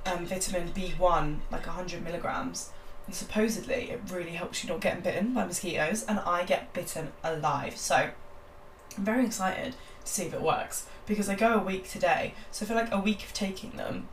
um, 0.04 0.26
vitamin 0.26 0.68
B1, 0.68 1.38
like 1.50 1.66
100 1.66 2.04
milligrams, 2.04 2.71
and 3.06 3.14
supposedly 3.14 3.90
it 3.90 4.00
really 4.11 4.33
helps 4.33 4.62
you 4.62 4.71
not 4.71 4.80
getting 4.80 5.02
bitten 5.02 5.33
by 5.35 5.47
mosquitoes, 5.47 6.04
and 6.04 6.21
I 6.21 6.44
get 6.44 6.73
bitten 6.73 7.12
alive. 7.23 7.76
So 7.76 8.11
I'm 8.97 9.05
very 9.05 9.27
excited 9.27 9.75
to 10.05 10.11
see 10.11 10.25
if 10.25 10.35
it 10.35 10.43
works 10.43 10.87
because 11.07 11.29
I 11.29 11.35
go 11.35 11.55
a 11.55 11.63
week 11.63 11.89
today, 11.89 12.35
so 12.51 12.65
I 12.65 12.69
feel 12.69 12.77
like 12.77 12.93
a 12.93 13.01
week 13.01 13.25
of 13.25 13.33
taking 13.33 13.73
them 13.73 14.09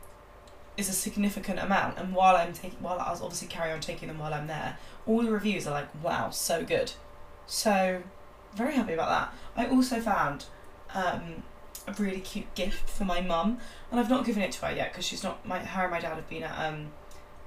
is 0.76 0.88
a 0.88 0.92
significant 0.92 1.58
amount. 1.58 1.98
And 1.98 2.14
while 2.14 2.36
I'm 2.36 2.52
taking, 2.52 2.80
while 2.80 2.98
I 2.98 3.10
was 3.10 3.20
obviously 3.20 3.48
carry 3.48 3.72
on 3.72 3.80
taking 3.80 4.08
them 4.08 4.18
while 4.18 4.34
I'm 4.34 4.46
there, 4.46 4.78
all 5.06 5.22
the 5.22 5.30
reviews 5.30 5.66
are 5.66 5.72
like, 5.72 6.02
"Wow, 6.02 6.30
so 6.30 6.64
good." 6.64 6.92
So 7.46 8.02
very 8.54 8.74
happy 8.74 8.94
about 8.94 9.08
that. 9.56 9.64
I 9.64 9.70
also 9.70 10.00
found 10.00 10.46
um, 10.94 11.42
a 11.86 11.92
really 11.98 12.20
cute 12.20 12.54
gift 12.54 12.88
for 12.88 13.04
my 13.04 13.20
mum, 13.20 13.58
and 13.90 14.00
I've 14.00 14.10
not 14.10 14.24
given 14.24 14.42
it 14.42 14.52
to 14.52 14.66
her 14.66 14.74
yet 14.74 14.92
because 14.92 15.04
she's 15.04 15.22
not. 15.22 15.46
My 15.46 15.58
her 15.58 15.82
and 15.82 15.90
my 15.90 16.00
dad 16.00 16.16
have 16.16 16.28
been 16.28 16.42
at 16.42 16.58
um, 16.58 16.88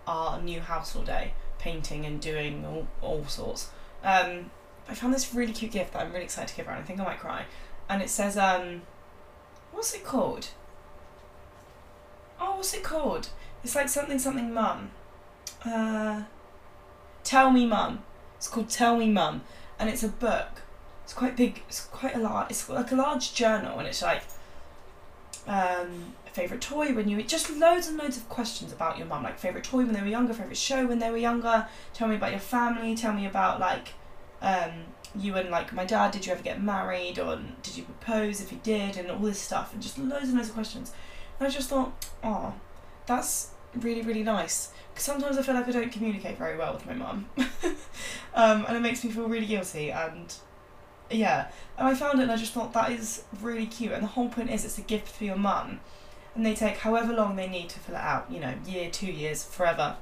our 0.07 0.41
new 0.41 0.61
house 0.61 0.95
all 0.95 1.03
day, 1.03 1.33
painting 1.59 2.05
and 2.05 2.21
doing 2.21 2.65
all, 2.65 2.87
all 3.01 3.25
sorts. 3.25 3.69
Um, 4.03 4.51
I 4.87 4.93
found 4.93 5.13
this 5.13 5.33
really 5.33 5.53
cute 5.53 5.71
gift 5.71 5.93
that 5.93 6.01
I'm 6.01 6.11
really 6.11 6.25
excited 6.25 6.49
to 6.49 6.55
give 6.55 6.65
her, 6.67 6.71
and 6.71 6.81
I 6.81 6.85
think 6.85 6.99
I 6.99 7.03
might 7.03 7.19
cry. 7.19 7.45
And 7.89 8.01
it 8.01 8.09
says, 8.09 8.37
um, 8.37 8.83
what's 9.71 9.93
it 9.93 10.03
called? 10.03 10.49
Oh, 12.39 12.57
what's 12.57 12.73
it 12.73 12.83
called? 12.83 13.29
It's 13.63 13.75
like 13.75 13.89
something 13.89 14.19
something 14.19 14.53
mum. 14.53 14.91
Uh, 15.63 16.23
Tell 17.23 17.49
Me 17.49 17.65
Mum. 17.65 18.03
It's 18.37 18.47
called 18.47 18.69
Tell 18.69 18.97
Me 18.97 19.09
Mum, 19.09 19.41
and 19.79 19.89
it's 19.89 20.03
a 20.03 20.09
book 20.09 20.61
it's 21.05 21.13
quite 21.13 21.37
big. 21.37 21.61
It's 21.67 21.85
quite 21.85 22.15
a 22.15 22.19
lot. 22.19 22.49
It's 22.49 22.67
like 22.67 22.91
a 22.91 22.95
large 22.95 23.35
journal, 23.35 23.77
and 23.77 23.87
it's 23.87 24.01
like 24.01 24.23
um, 25.47 26.15
favorite 26.25 26.61
toy 26.61 26.93
when 26.93 27.07
you 27.07 27.21
just 27.21 27.51
loads 27.51 27.87
and 27.87 27.97
loads 27.97 28.17
of 28.17 28.27
questions 28.27 28.73
about 28.73 28.97
your 28.97 29.05
mum, 29.05 29.21
like 29.21 29.37
favorite 29.37 29.63
toy 29.63 29.85
when 29.85 29.93
they 29.93 30.01
were 30.01 30.07
younger, 30.07 30.33
favorite 30.33 30.57
show 30.57 30.87
when 30.87 30.97
they 30.97 31.11
were 31.11 31.17
younger. 31.17 31.67
Tell 31.93 32.07
me 32.07 32.15
about 32.15 32.31
your 32.31 32.39
family. 32.39 32.95
Tell 32.95 33.13
me 33.13 33.27
about 33.27 33.59
like 33.59 33.93
um, 34.45 34.71
you 35.19 35.35
and 35.35 35.49
like 35.49 35.73
my 35.73 35.83
dad. 35.83 36.11
Did 36.11 36.25
you 36.25 36.31
ever 36.31 36.43
get 36.43 36.61
married, 36.61 37.19
or 37.19 37.39
did 37.63 37.75
you 37.75 37.83
propose? 37.83 38.39
If 38.39 38.51
you 38.51 38.59
did, 38.63 38.95
and 38.95 39.09
all 39.09 39.17
this 39.17 39.39
stuff, 39.39 39.73
and 39.73 39.81
just 39.81 39.97
loads 39.97 40.29
and 40.29 40.35
loads 40.35 40.49
of 40.49 40.53
questions. 40.53 40.93
And 41.39 41.47
I 41.47 41.51
just 41.51 41.67
thought, 41.69 42.05
oh, 42.23 42.53
that's 43.07 43.49
really 43.75 44.03
really 44.03 44.23
nice. 44.23 44.71
Because 44.93 45.03
sometimes 45.03 45.37
I 45.37 45.41
feel 45.41 45.55
like 45.55 45.67
I 45.67 45.71
don't 45.71 45.91
communicate 45.91 46.37
very 46.37 46.57
well 46.57 46.73
with 46.73 46.85
my 46.85 46.93
mum, 46.93 47.27
um, 48.35 48.65
and 48.67 48.77
it 48.77 48.81
makes 48.81 49.03
me 49.03 49.11
feel 49.11 49.27
really 49.27 49.47
guilty 49.47 49.91
and 49.91 50.33
yeah, 51.09 51.47
and 51.77 51.87
I 51.87 51.93
found 51.93 52.19
it 52.19 52.23
and 52.23 52.31
I 52.31 52.37
just 52.37 52.53
thought 52.53 52.73
that 52.73 52.91
is 52.91 53.23
really 53.41 53.65
cute. 53.65 53.91
And 53.91 54.03
the 54.03 54.07
whole 54.07 54.29
point 54.29 54.49
is 54.49 54.65
it's 54.65 54.77
a 54.77 54.81
gift 54.81 55.07
for 55.07 55.23
your 55.23 55.35
mum, 55.35 55.79
and 56.35 56.45
they 56.45 56.53
take 56.53 56.77
however 56.77 57.13
long 57.13 57.35
they 57.35 57.47
need 57.47 57.69
to 57.69 57.79
fill 57.79 57.95
it 57.95 58.01
out. 58.01 58.31
You 58.31 58.39
know, 58.39 58.53
year, 58.67 58.89
two 58.89 59.11
years, 59.11 59.43
forever. 59.43 59.97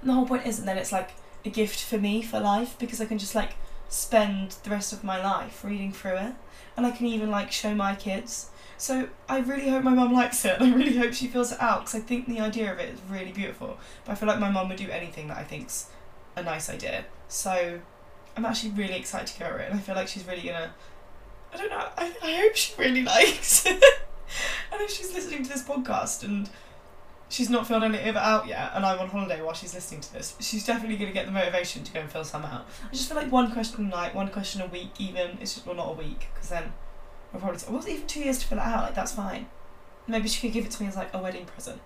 And 0.00 0.10
the 0.10 0.14
whole 0.14 0.26
point 0.26 0.46
is, 0.46 0.58
and 0.58 0.68
then 0.68 0.78
it's 0.78 0.92
like 0.92 1.10
a 1.48 1.50
gift 1.50 1.82
for 1.82 1.98
me 1.98 2.22
for 2.22 2.38
life 2.38 2.78
because 2.78 3.00
I 3.00 3.06
can 3.06 3.18
just 3.18 3.34
like 3.34 3.54
spend 3.88 4.52
the 4.62 4.70
rest 4.70 4.92
of 4.92 5.02
my 5.02 5.20
life 5.22 5.64
reading 5.64 5.92
through 5.92 6.16
it, 6.16 6.34
and 6.76 6.86
I 6.86 6.90
can 6.90 7.06
even 7.06 7.30
like 7.30 7.50
show 7.50 7.74
my 7.74 7.94
kids. 7.94 8.50
So 8.76 9.08
I 9.28 9.40
really 9.40 9.68
hope 9.70 9.82
my 9.82 9.94
mum 9.94 10.12
likes 10.12 10.44
it. 10.44 10.56
I 10.60 10.70
really 10.72 10.96
hope 10.96 11.12
she 11.12 11.26
fills 11.26 11.50
it 11.50 11.60
out 11.60 11.80
because 11.80 11.96
I 11.96 12.00
think 12.00 12.28
the 12.28 12.40
idea 12.40 12.70
of 12.72 12.78
it 12.78 12.94
is 12.94 13.00
really 13.08 13.32
beautiful. 13.32 13.78
But 14.04 14.12
I 14.12 14.14
feel 14.14 14.28
like 14.28 14.38
my 14.38 14.50
mum 14.50 14.68
would 14.68 14.78
do 14.78 14.88
anything 14.90 15.28
that 15.28 15.38
I 15.38 15.42
think's 15.42 15.88
a 16.36 16.42
nice 16.42 16.70
idea. 16.70 17.06
So 17.26 17.80
I'm 18.36 18.44
actually 18.44 18.72
really 18.72 18.96
excited 18.96 19.26
to 19.28 19.40
go 19.40 19.46
over 19.46 19.58
it, 19.58 19.70
and 19.70 19.78
I 19.78 19.82
feel 19.82 19.96
like 19.96 20.06
she's 20.06 20.26
really 20.26 20.42
gonna. 20.42 20.70
I 21.52 21.56
don't 21.56 21.70
know. 21.70 21.88
I, 21.96 22.14
I 22.22 22.32
hope 22.42 22.54
she 22.54 22.74
really 22.78 23.02
likes. 23.16 23.66
and 23.66 23.80
if 24.74 24.90
she's 24.90 25.12
listening 25.14 25.42
to 25.44 25.48
this 25.48 25.62
podcast 25.62 26.22
and 26.22 26.48
she's 27.28 27.50
not 27.50 27.66
filled 27.66 27.84
any 27.84 27.98
of 27.98 28.06
it 28.06 28.16
out 28.16 28.46
yet, 28.46 28.72
and 28.74 28.84
I'm 28.84 28.98
on 28.98 29.08
holiday 29.08 29.42
while 29.42 29.54
she's 29.54 29.74
listening 29.74 30.00
to 30.02 30.12
this, 30.12 30.34
she's 30.40 30.64
definitely 30.64 30.96
gonna 30.96 31.12
get 31.12 31.26
the 31.26 31.32
motivation 31.32 31.84
to 31.84 31.92
go 31.92 32.00
and 32.00 32.10
fill 32.10 32.24
some 32.24 32.44
out. 32.44 32.66
I 32.86 32.92
just 32.92 33.08
feel 33.08 33.16
like 33.16 33.30
one 33.30 33.52
question 33.52 33.86
a 33.86 33.88
night, 33.88 34.14
one 34.14 34.28
question 34.28 34.60
a 34.60 34.66
week, 34.66 34.92
even. 34.98 35.38
It's 35.40 35.54
just 35.54 35.66
well 35.66 35.76
not 35.76 35.90
a 35.90 35.94
week 35.94 36.28
because 36.34 36.48
then 36.48 36.72
I'll 37.32 37.40
probably. 37.40 37.58
Say, 37.58 37.72
well, 37.72 37.88
even 37.88 38.06
two 38.06 38.20
years 38.20 38.38
to 38.38 38.46
fill 38.46 38.58
it 38.58 38.64
out. 38.64 38.84
Like 38.84 38.94
that's 38.94 39.12
fine. 39.12 39.46
Maybe 40.06 40.28
she 40.28 40.40
could 40.40 40.54
give 40.54 40.64
it 40.64 40.70
to 40.72 40.82
me 40.82 40.88
as 40.88 40.96
like 40.96 41.12
a 41.12 41.18
wedding 41.18 41.44
present 41.44 41.80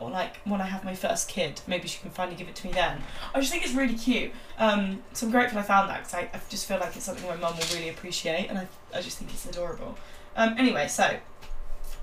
or 0.00 0.10
like 0.10 0.36
when 0.44 0.60
I 0.60 0.66
have 0.66 0.84
my 0.84 0.94
first 0.94 1.28
kid, 1.28 1.60
maybe 1.66 1.88
she 1.88 2.00
can 2.00 2.10
finally 2.10 2.36
give 2.36 2.48
it 2.48 2.54
to 2.56 2.66
me 2.66 2.72
then. 2.72 3.02
I 3.34 3.40
just 3.40 3.50
think 3.52 3.64
it's 3.64 3.74
really 3.74 3.94
cute. 3.94 4.32
Um, 4.58 5.02
so 5.12 5.26
I'm 5.26 5.32
grateful 5.32 5.58
I 5.58 5.62
found 5.62 5.90
that 5.90 5.98
because 5.98 6.14
I, 6.14 6.20
I 6.32 6.40
just 6.48 6.66
feel 6.66 6.78
like 6.78 6.94
it's 6.94 7.04
something 7.04 7.28
my 7.28 7.36
mum 7.36 7.56
will 7.56 7.66
really 7.74 7.88
appreciate, 7.88 8.46
and 8.48 8.58
I, 8.58 8.68
I 8.94 9.02
just 9.02 9.18
think 9.18 9.32
it's 9.32 9.46
adorable. 9.46 9.96
Um, 10.36 10.54
anyway, 10.56 10.88
so 10.88 11.16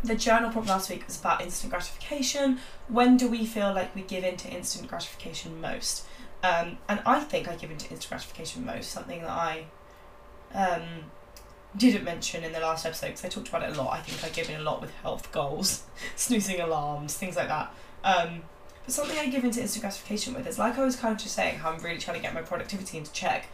the 0.05 0.15
journal 0.15 0.51
prompt 0.51 0.69
last 0.69 0.89
week 0.89 1.05
was 1.05 1.19
about 1.19 1.41
instant 1.41 1.71
gratification. 1.71 2.59
When 2.87 3.17
do 3.17 3.27
we 3.27 3.45
feel 3.45 3.73
like 3.73 3.95
we 3.95 4.01
give 4.01 4.23
in 4.23 4.37
to 4.37 4.49
instant 4.49 4.87
gratification 4.87 5.59
most? 5.59 6.05
Um, 6.43 6.77
and 6.87 7.01
I 7.05 7.21
think 7.21 7.47
I 7.47 7.55
give 7.55 7.71
into 7.71 7.89
instant 7.89 8.09
gratification 8.09 8.65
most, 8.65 8.91
something 8.91 9.21
that 9.21 9.29
I 9.29 9.65
um, 10.53 10.83
didn't 11.75 12.03
mention 12.03 12.43
in 12.43 12.53
the 12.53 12.59
last 12.59 12.85
episode 12.85 13.07
because 13.07 13.25
I 13.25 13.29
talked 13.29 13.49
about 13.49 13.63
it 13.63 13.75
a 13.75 13.81
lot. 13.81 13.93
I 13.93 14.01
think 14.01 14.23
I 14.23 14.33
give 14.33 14.49
in 14.49 14.59
a 14.59 14.63
lot 14.63 14.81
with 14.81 14.91
health 14.97 15.31
goals, 15.31 15.83
snoozing 16.15 16.59
alarms, 16.59 17.15
things 17.15 17.35
like 17.35 17.47
that. 17.47 17.73
Um, 18.03 18.43
but 18.85 18.93
something 18.93 19.17
I 19.17 19.27
give 19.29 19.43
into 19.43 19.61
instant 19.61 19.81
gratification 19.81 20.33
with 20.33 20.47
is 20.47 20.59
like 20.59 20.77
I 20.77 20.85
was 20.85 20.95
kind 20.95 21.13
of 21.15 21.21
just 21.21 21.35
saying 21.35 21.59
how 21.59 21.71
I'm 21.71 21.81
really 21.81 21.97
trying 21.97 22.17
to 22.17 22.21
get 22.21 22.33
my 22.33 22.41
productivity 22.41 22.97
into 22.97 23.11
check. 23.11 23.47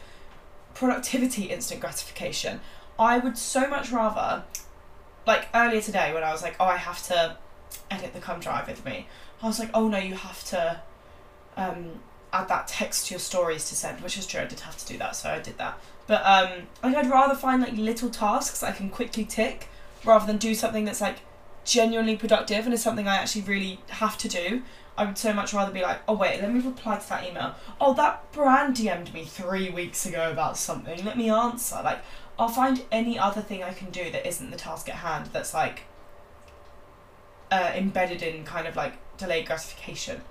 Productivity 0.74 1.46
instant 1.46 1.80
gratification. 1.80 2.60
I 3.00 3.18
would 3.18 3.38
so 3.38 3.68
much 3.68 3.92
rather, 3.92 4.44
like 5.26 5.48
earlier 5.54 5.82
today 5.82 6.14
when 6.14 6.24
I 6.24 6.32
was 6.32 6.42
like, 6.42 6.56
oh, 6.60 6.66
I 6.66 6.78
have 6.78 7.02
to 7.08 7.38
edit 7.90 8.14
the 8.14 8.20
Come 8.20 8.40
Drive 8.40 8.68
with 8.68 8.86
me. 8.86 9.08
I 9.42 9.48
was 9.48 9.60
like, 9.60 9.70
oh 9.74 9.88
no, 9.88 9.98
you 9.98 10.16
have 10.16 10.44
to 10.46 10.82
um, 11.58 12.00
add 12.34 12.48
that 12.48 12.68
text 12.68 13.08
to 13.08 13.14
your 13.14 13.20
stories 13.20 13.68
to 13.70 13.76
send, 13.76 14.02
which 14.02 14.18
is 14.18 14.26
true. 14.26 14.42
I 14.42 14.46
did 14.46 14.60
have 14.62 14.78
to 14.78 14.86
do 14.86 14.98
that, 15.00 15.16
so 15.16 15.30
I 15.30 15.40
did 15.40 15.58
that. 15.58 15.80
But 16.08 16.26
um, 16.26 16.68
like 16.84 16.96
I'd 16.96 17.10
rather 17.10 17.36
find 17.36 17.62
like 17.62 17.74
little 17.74 18.10
tasks 18.10 18.64
I 18.64 18.72
can 18.72 18.90
quickly 18.90 19.26
tick 19.26 19.70
rather 20.04 20.26
than 20.26 20.38
do 20.38 20.54
something 20.56 20.86
that's 20.86 21.02
like 21.02 21.18
genuinely 21.64 22.16
productive 22.16 22.66
and 22.66 22.74
is 22.74 22.82
something 22.82 23.08
I 23.08 23.18
actually 23.18 23.44
really 23.44 23.80
have 23.90 24.18
to 24.20 24.28
do. 24.28 24.64
I 24.98 25.06
would 25.06 25.18
so 25.18 25.34
much 25.34 25.54
rather 25.54 25.72
be 25.72 25.82
like, 25.82 26.00
oh 26.08 26.14
wait, 26.14 26.42
let 26.42 26.54
me 26.54 26.60
reply 26.60 26.98
to 26.98 27.10
that 27.10 27.28
email. 27.28 27.56
Oh, 27.80 27.94
that 27.94 28.32
brand 28.32 28.76
DM'd 28.76 29.14
me 29.14 29.24
three 29.24 29.70
weeks 29.70 30.06
ago 30.06 30.30
about 30.32 30.58
something. 30.58 31.04
Let 31.06 31.18
me 31.18 31.30
answer. 31.30 31.80
Like, 31.84 32.00
I'll 32.42 32.48
find 32.48 32.84
any 32.92 33.20
other 33.20 33.40
thing 33.40 33.62
I 33.62 33.72
can 33.72 33.92
do 33.92 34.10
that 34.10 34.26
isn't 34.28 34.50
the 34.50 34.58
task 34.58 34.90
at 34.90 34.96
hand 34.96 35.28
that's 35.28 35.54
like 35.54 35.84
uh, 37.52 37.72
embedded 37.76 38.24
in 38.24 38.44
kind 38.46 38.66
of 38.66 38.76
like 38.76 38.94
delayed 39.16 39.46
gratification. 39.46 40.22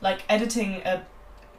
Like 0.00 0.22
editing 0.30 0.76
a 0.86 1.04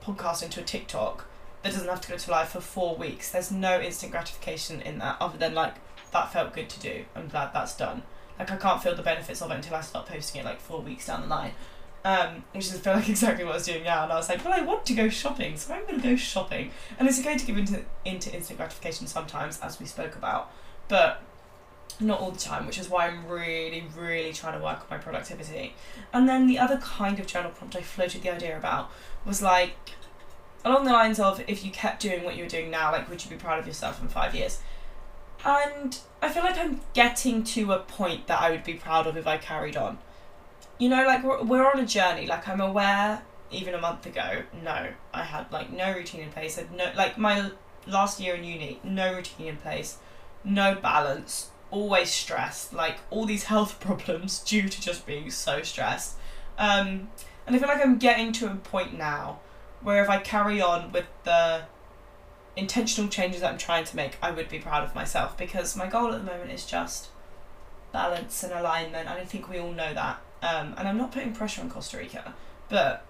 podcast 0.03 0.41
into 0.41 0.61
a 0.61 0.63
TikTok 0.63 1.25
that 1.61 1.73
doesn't 1.73 1.87
have 1.87 2.01
to 2.01 2.09
go 2.09 2.17
to 2.17 2.31
live 2.31 2.49
for 2.49 2.59
four 2.59 2.95
weeks. 2.95 3.31
There's 3.31 3.51
no 3.51 3.79
instant 3.79 4.11
gratification 4.11 4.81
in 4.81 4.97
that 4.97 5.17
other 5.21 5.37
than 5.37 5.53
like 5.53 5.75
that 6.11 6.33
felt 6.33 6.55
good 6.55 6.69
to 6.69 6.79
do. 6.79 7.05
I'm 7.15 7.27
glad 7.27 7.53
that's 7.53 7.77
done. 7.77 8.01
Like 8.39 8.49
I 8.49 8.55
can't 8.55 8.81
feel 8.81 8.95
the 8.95 9.03
benefits 9.03 9.43
of 9.43 9.51
it 9.51 9.57
until 9.57 9.75
I 9.75 9.81
start 9.81 10.07
posting 10.07 10.41
it 10.41 10.45
like 10.45 10.59
four 10.59 10.81
weeks 10.81 11.05
down 11.05 11.21
the 11.21 11.27
line. 11.27 11.51
Um, 12.05 12.45
which 12.53 12.65
is 12.65 12.75
I 12.75 12.77
feel 12.77 12.93
like 12.93 13.09
exactly 13.09 13.43
what 13.43 13.51
I 13.51 13.55
was 13.55 13.65
doing 13.65 13.83
now, 13.83 14.03
and 14.03 14.13
I 14.13 14.15
was 14.15 14.29
like, 14.29 14.43
well, 14.43 14.53
I 14.53 14.61
want 14.61 14.85
to 14.85 14.93
go 14.93 15.09
shopping, 15.09 15.57
so 15.57 15.73
I'm 15.73 15.85
going 15.85 16.01
to 16.01 16.09
go 16.09 16.15
shopping. 16.15 16.71
And 16.97 17.07
it's 17.07 17.19
okay 17.19 17.37
to 17.37 17.45
give 17.45 17.57
into 17.57 17.83
into 18.05 18.33
instant 18.33 18.57
gratification 18.57 19.07
sometimes, 19.07 19.59
as 19.59 19.79
we 19.79 19.85
spoke 19.85 20.15
about, 20.15 20.51
but 20.87 21.21
not 21.99 22.19
all 22.19 22.31
the 22.31 22.39
time, 22.39 22.65
which 22.65 22.77
is 22.77 22.89
why 22.89 23.07
I'm 23.07 23.27
really, 23.27 23.83
really 23.97 24.31
trying 24.31 24.57
to 24.57 24.63
work 24.63 24.79
on 24.79 24.85
my 24.89 24.97
productivity. 24.97 25.75
And 26.13 26.29
then 26.29 26.47
the 26.47 26.57
other 26.57 26.77
kind 26.77 27.19
of 27.19 27.27
journal 27.27 27.51
prompt 27.51 27.75
I 27.75 27.81
floated 27.81 28.21
the 28.21 28.33
idea 28.33 28.57
about 28.57 28.89
was 29.25 29.41
like 29.41 29.91
along 30.63 30.85
the 30.85 30.93
lines 30.93 31.19
of 31.19 31.41
if 31.47 31.63
you 31.65 31.71
kept 31.71 32.01
doing 32.01 32.23
what 32.23 32.35
you 32.35 32.43
were 32.43 32.49
doing 32.49 32.69
now, 32.69 32.91
like 32.91 33.09
would 33.09 33.23
you 33.23 33.29
be 33.29 33.35
proud 33.35 33.59
of 33.59 33.67
yourself 33.67 34.01
in 34.01 34.07
five 34.07 34.33
years? 34.33 34.61
And 35.43 35.97
I 36.21 36.29
feel 36.29 36.43
like 36.43 36.57
I'm 36.57 36.81
getting 36.93 37.43
to 37.45 37.71
a 37.71 37.79
point 37.79 38.27
that 38.27 38.41
I 38.41 38.51
would 38.51 38.63
be 38.63 38.73
proud 38.73 39.07
of 39.07 39.15
if 39.15 39.25
I 39.25 39.37
carried 39.37 39.77
on. 39.77 39.97
You 40.79 40.89
know, 40.89 41.05
like 41.05 41.23
we're, 41.23 41.43
we're 41.43 41.69
on 41.69 41.79
a 41.79 41.85
journey. 41.85 42.25
Like 42.25 42.47
I'm 42.47 42.61
aware, 42.61 43.21
even 43.51 43.73
a 43.73 43.81
month 43.81 44.05
ago, 44.05 44.43
no, 44.63 44.87
I 45.13 45.23
had 45.23 45.51
like 45.51 45.71
no 45.71 45.93
routine 45.93 46.21
in 46.21 46.31
place. 46.31 46.55
Had 46.55 46.71
no 46.71 46.91
like 46.95 47.17
my 47.17 47.51
last 47.85 48.19
year 48.19 48.35
in 48.35 48.43
uni, 48.43 48.79
no 48.83 49.13
routine 49.13 49.47
in 49.47 49.57
place, 49.57 49.97
no 50.43 50.75
balance, 50.75 51.49
always 51.69 52.09
stressed. 52.09 52.73
Like 52.73 52.99
all 53.09 53.25
these 53.25 53.43
health 53.53 53.79
problems 53.79 54.39
due 54.39 54.69
to 54.69 54.81
just 54.81 55.05
being 55.05 55.29
so 55.29 55.61
stressed. 55.61 56.15
Um, 56.57 57.09
and 57.45 57.55
I 57.55 57.59
feel 57.59 57.67
like 57.67 57.83
I'm 57.83 57.97
getting 57.97 58.31
to 58.33 58.47
a 58.47 58.55
point 58.55 58.97
now 58.97 59.39
where 59.81 60.03
if 60.03 60.09
I 60.09 60.19
carry 60.19 60.61
on 60.61 60.91
with 60.91 61.05
the 61.23 61.63
intentional 62.55 63.09
changes 63.09 63.41
that 63.41 63.51
I'm 63.51 63.57
trying 63.57 63.85
to 63.85 63.95
make, 63.95 64.17
I 64.21 64.31
would 64.31 64.49
be 64.49 64.59
proud 64.59 64.83
of 64.83 64.95
myself 64.95 65.37
because 65.37 65.75
my 65.75 65.87
goal 65.87 66.13
at 66.13 66.19
the 66.19 66.31
moment 66.31 66.51
is 66.51 66.65
just 66.65 67.09
balance 67.91 68.43
and 68.43 68.53
alignment. 68.53 69.09
And 69.09 69.19
I 69.19 69.25
think 69.25 69.49
we 69.49 69.59
all 69.59 69.71
know 69.71 69.93
that. 69.93 70.21
Um, 70.41 70.73
and 70.77 70.87
I'm 70.87 70.97
not 70.97 71.11
putting 71.11 71.33
pressure 71.33 71.61
on 71.61 71.69
Costa 71.69 71.97
Rica, 71.97 72.33
but 72.69 73.05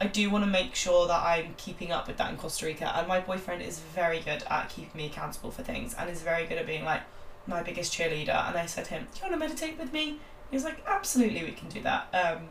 I 0.00 0.06
do 0.06 0.28
want 0.30 0.44
to 0.44 0.50
make 0.50 0.74
sure 0.74 1.06
that 1.06 1.24
I'm 1.24 1.54
keeping 1.56 1.92
up 1.92 2.08
with 2.08 2.16
that 2.18 2.30
in 2.30 2.36
Costa 2.36 2.66
Rica. 2.66 2.96
And 2.96 3.06
my 3.06 3.20
boyfriend 3.20 3.62
is 3.62 3.78
very 3.78 4.20
good 4.20 4.42
at 4.48 4.68
keeping 4.68 4.96
me 4.96 5.06
accountable 5.06 5.50
for 5.50 5.62
things 5.62 5.94
and 5.94 6.10
is 6.10 6.22
very 6.22 6.46
good 6.46 6.58
at 6.58 6.66
being 6.66 6.84
like 6.84 7.02
my 7.46 7.62
biggest 7.62 7.92
cheerleader. 7.92 8.48
And 8.48 8.56
I 8.56 8.66
said 8.66 8.86
to 8.86 8.94
him, 8.94 9.06
Do 9.12 9.20
you 9.20 9.30
want 9.30 9.34
to 9.34 9.38
meditate 9.38 9.78
with 9.78 9.92
me? 9.92 10.18
He 10.50 10.56
was 10.56 10.64
like, 10.64 10.82
Absolutely, 10.86 11.44
we 11.44 11.52
can 11.52 11.68
do 11.68 11.80
that. 11.82 12.08
Um, 12.12 12.48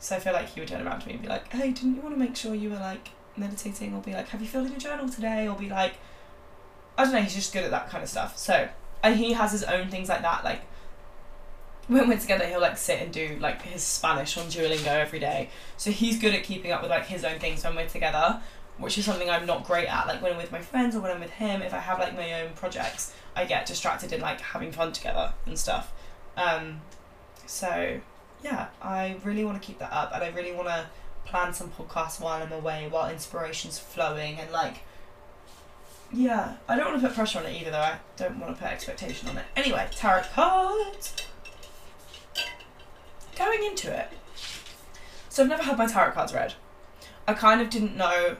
so 0.00 0.16
I 0.16 0.18
feel 0.18 0.32
like 0.32 0.48
he 0.48 0.60
would 0.60 0.68
turn 0.68 0.84
around 0.84 1.00
to 1.00 1.06
me 1.06 1.12
and 1.12 1.22
be 1.22 1.28
like, 1.28 1.52
hey, 1.52 1.72
didn't 1.72 1.94
you 1.94 2.00
want 2.00 2.14
to 2.14 2.18
make 2.18 2.34
sure 2.34 2.54
you 2.54 2.70
were 2.70 2.76
like 2.76 3.10
meditating? 3.36 3.94
Or 3.94 4.00
be 4.00 4.14
like, 4.14 4.28
have 4.28 4.40
you 4.40 4.48
filled 4.48 4.66
in 4.66 4.72
your 4.72 4.80
journal 4.80 5.08
today? 5.10 5.46
Or 5.46 5.54
be 5.54 5.68
like, 5.68 5.94
I 6.96 7.04
don't 7.04 7.12
know, 7.12 7.20
he's 7.20 7.34
just 7.34 7.52
good 7.52 7.64
at 7.64 7.70
that 7.70 7.90
kind 7.90 8.02
of 8.02 8.08
stuff. 8.08 8.38
So, 8.38 8.70
and 9.02 9.16
he 9.16 9.34
has 9.34 9.52
his 9.52 9.62
own 9.62 9.88
things 9.90 10.08
like 10.08 10.22
that. 10.22 10.42
Like, 10.42 10.62
when 11.90 12.08
we're 12.08 12.18
together, 12.18 12.46
he'll 12.46 12.60
like 12.60 12.78
sit 12.78 13.02
and 13.02 13.12
do 13.12 13.36
like 13.40 13.62
his 13.62 13.82
Spanish 13.82 14.38
on 14.38 14.46
Duolingo 14.46 14.86
every 14.86 15.18
day. 15.18 15.50
So 15.76 15.90
he's 15.90 16.20
good 16.20 16.34
at 16.34 16.44
keeping 16.44 16.70
up 16.70 16.82
with 16.82 16.90
like 16.90 17.06
his 17.06 17.24
own 17.24 17.40
things 17.40 17.64
when 17.64 17.74
we're 17.74 17.88
together, 17.88 18.40
which 18.78 18.96
is 18.96 19.04
something 19.04 19.28
I'm 19.28 19.44
not 19.44 19.64
great 19.64 19.88
at. 19.88 20.06
Like 20.06 20.22
when 20.22 20.32
I'm 20.32 20.38
with 20.38 20.52
my 20.52 20.60
friends 20.60 20.94
or 20.94 21.00
when 21.00 21.10
I'm 21.10 21.18
with 21.18 21.30
him, 21.30 21.62
if 21.62 21.74
I 21.74 21.78
have 21.78 21.98
like 21.98 22.14
my 22.14 22.42
own 22.42 22.52
projects, 22.54 23.12
I 23.34 23.44
get 23.44 23.66
distracted 23.66 24.12
in 24.12 24.20
like 24.20 24.40
having 24.40 24.70
fun 24.70 24.92
together 24.92 25.34
and 25.46 25.58
stuff. 25.58 25.92
Um, 26.36 26.80
so 27.46 28.00
yeah, 28.44 28.68
I 28.80 29.16
really 29.24 29.44
want 29.44 29.60
to 29.60 29.66
keep 29.66 29.80
that 29.80 29.92
up 29.92 30.12
and 30.14 30.22
I 30.22 30.28
really 30.28 30.52
want 30.52 30.68
to 30.68 30.86
plan 31.24 31.52
some 31.52 31.70
podcasts 31.70 32.20
while 32.20 32.40
I'm 32.40 32.52
away, 32.52 32.86
while 32.88 33.10
inspiration's 33.10 33.80
flowing 33.80 34.38
and 34.38 34.52
like 34.52 34.84
yeah, 36.12 36.56
I 36.68 36.76
don't 36.76 36.86
want 36.86 37.00
to 37.00 37.08
put 37.08 37.16
pressure 37.16 37.38
on 37.40 37.46
it 37.46 37.60
either 37.60 37.70
though. 37.72 37.78
I 37.78 37.98
don't 38.16 38.38
want 38.38 38.54
to 38.54 38.62
put 38.62 38.70
expectation 38.70 39.28
on 39.28 39.38
it. 39.38 39.44
Anyway, 39.56 39.88
tarot 39.92 40.22
cards. 40.34 41.14
Going 43.40 43.64
into 43.64 43.92
it. 43.92 44.08
So 45.28 45.42
I've 45.42 45.48
never 45.48 45.62
had 45.62 45.78
my 45.78 45.86
tarot 45.86 46.12
cards 46.12 46.34
read. 46.34 46.54
I 47.26 47.34
kind 47.34 47.60
of 47.60 47.70
didn't 47.70 47.96
know 47.96 48.36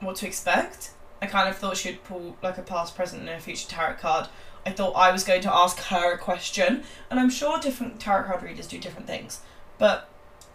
what 0.00 0.16
to 0.16 0.26
expect 0.26 0.94
I 1.24 1.26
kind 1.26 1.48
of 1.48 1.56
thought 1.56 1.78
she'd 1.78 2.04
pull 2.04 2.36
like 2.42 2.58
a 2.58 2.62
past, 2.62 2.94
present, 2.94 3.22
and 3.22 3.30
a 3.30 3.40
future 3.40 3.66
tarot 3.66 3.94
card. 3.94 4.28
I 4.66 4.72
thought 4.72 4.92
I 4.94 5.10
was 5.10 5.24
going 5.24 5.40
to 5.40 5.54
ask 5.54 5.78
her 5.84 6.12
a 6.12 6.18
question, 6.18 6.84
and 7.10 7.18
I'm 7.18 7.30
sure 7.30 7.58
different 7.58 7.98
tarot 7.98 8.24
card 8.24 8.42
readers 8.42 8.66
do 8.66 8.78
different 8.78 9.06
things. 9.06 9.40
But 9.78 10.06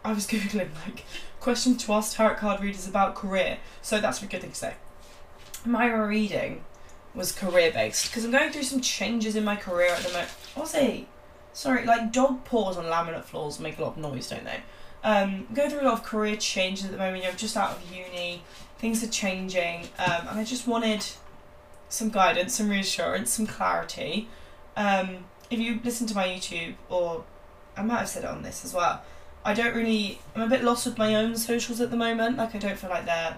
I 0.05 0.13
was 0.13 0.27
googling 0.31 0.69
like 0.85 1.05
questions 1.39 1.83
to 1.85 1.93
ask 1.93 2.15
tarot 2.15 2.35
card 2.35 2.61
readers 2.61 2.87
about 2.87 3.15
career, 3.15 3.57
so 3.81 3.99
that's 3.99 4.21
a 4.21 4.27
good 4.27 4.41
thing 4.41 4.51
to 4.51 4.55
say. 4.55 4.73
My 5.65 5.87
reading 5.91 6.65
was 7.15 7.31
career 7.31 7.71
based 7.71 8.11
because 8.11 8.23
I'm 8.23 8.29
going 8.29 8.51
through 8.51 8.63
some 8.63 8.81
changes 8.81 9.35
in 9.35 9.43
my 9.43 9.55
career 9.55 9.89
at 9.89 10.03
the 10.03 10.09
moment. 10.09 10.29
It? 11.01 11.07
Sorry, 11.59 11.85
like 11.85 12.13
dog 12.13 12.45
paws 12.45 12.77
on 12.77 12.85
laminate 12.85 13.25
floors 13.25 13.59
make 13.59 13.77
a 13.79 13.81
lot 13.81 13.89
of 13.89 13.97
noise, 13.97 14.29
don't 14.29 14.45
they? 14.45 14.61
Um, 15.03 15.45
I'm 15.49 15.69
through 15.69 15.81
a 15.81 15.89
lot 15.89 15.95
of 15.95 16.03
career 16.03 16.37
changes 16.37 16.85
at 16.85 16.91
the 16.91 16.97
moment. 16.97 17.25
I'm 17.27 17.35
just 17.35 17.57
out 17.57 17.71
of 17.71 17.93
uni, 17.93 18.43
things 18.77 19.03
are 19.03 19.09
changing, 19.09 19.89
um, 19.99 20.29
and 20.29 20.39
I 20.39 20.45
just 20.45 20.67
wanted 20.67 21.05
some 21.89 22.11
guidance, 22.11 22.55
some 22.55 22.69
reassurance, 22.69 23.31
some 23.31 23.45
clarity. 23.45 24.29
Um, 24.77 25.25
if 25.49 25.59
you 25.59 25.81
listen 25.83 26.07
to 26.07 26.15
my 26.15 26.29
YouTube, 26.29 26.75
or 26.87 27.25
I 27.75 27.83
might 27.83 27.97
have 27.97 28.07
said 28.07 28.23
it 28.23 28.29
on 28.29 28.41
this 28.41 28.63
as 28.63 28.73
well, 28.73 29.01
I 29.43 29.53
don't 29.53 29.75
really. 29.75 30.21
I'm 30.37 30.43
a 30.43 30.47
bit 30.47 30.63
lost 30.63 30.85
with 30.85 30.97
my 30.97 31.13
own 31.13 31.35
socials 31.35 31.81
at 31.81 31.91
the 31.91 31.97
moment. 31.97 32.37
Like 32.37 32.55
I 32.55 32.59
don't 32.59 32.79
feel 32.79 32.89
like 32.89 33.05
they're 33.05 33.35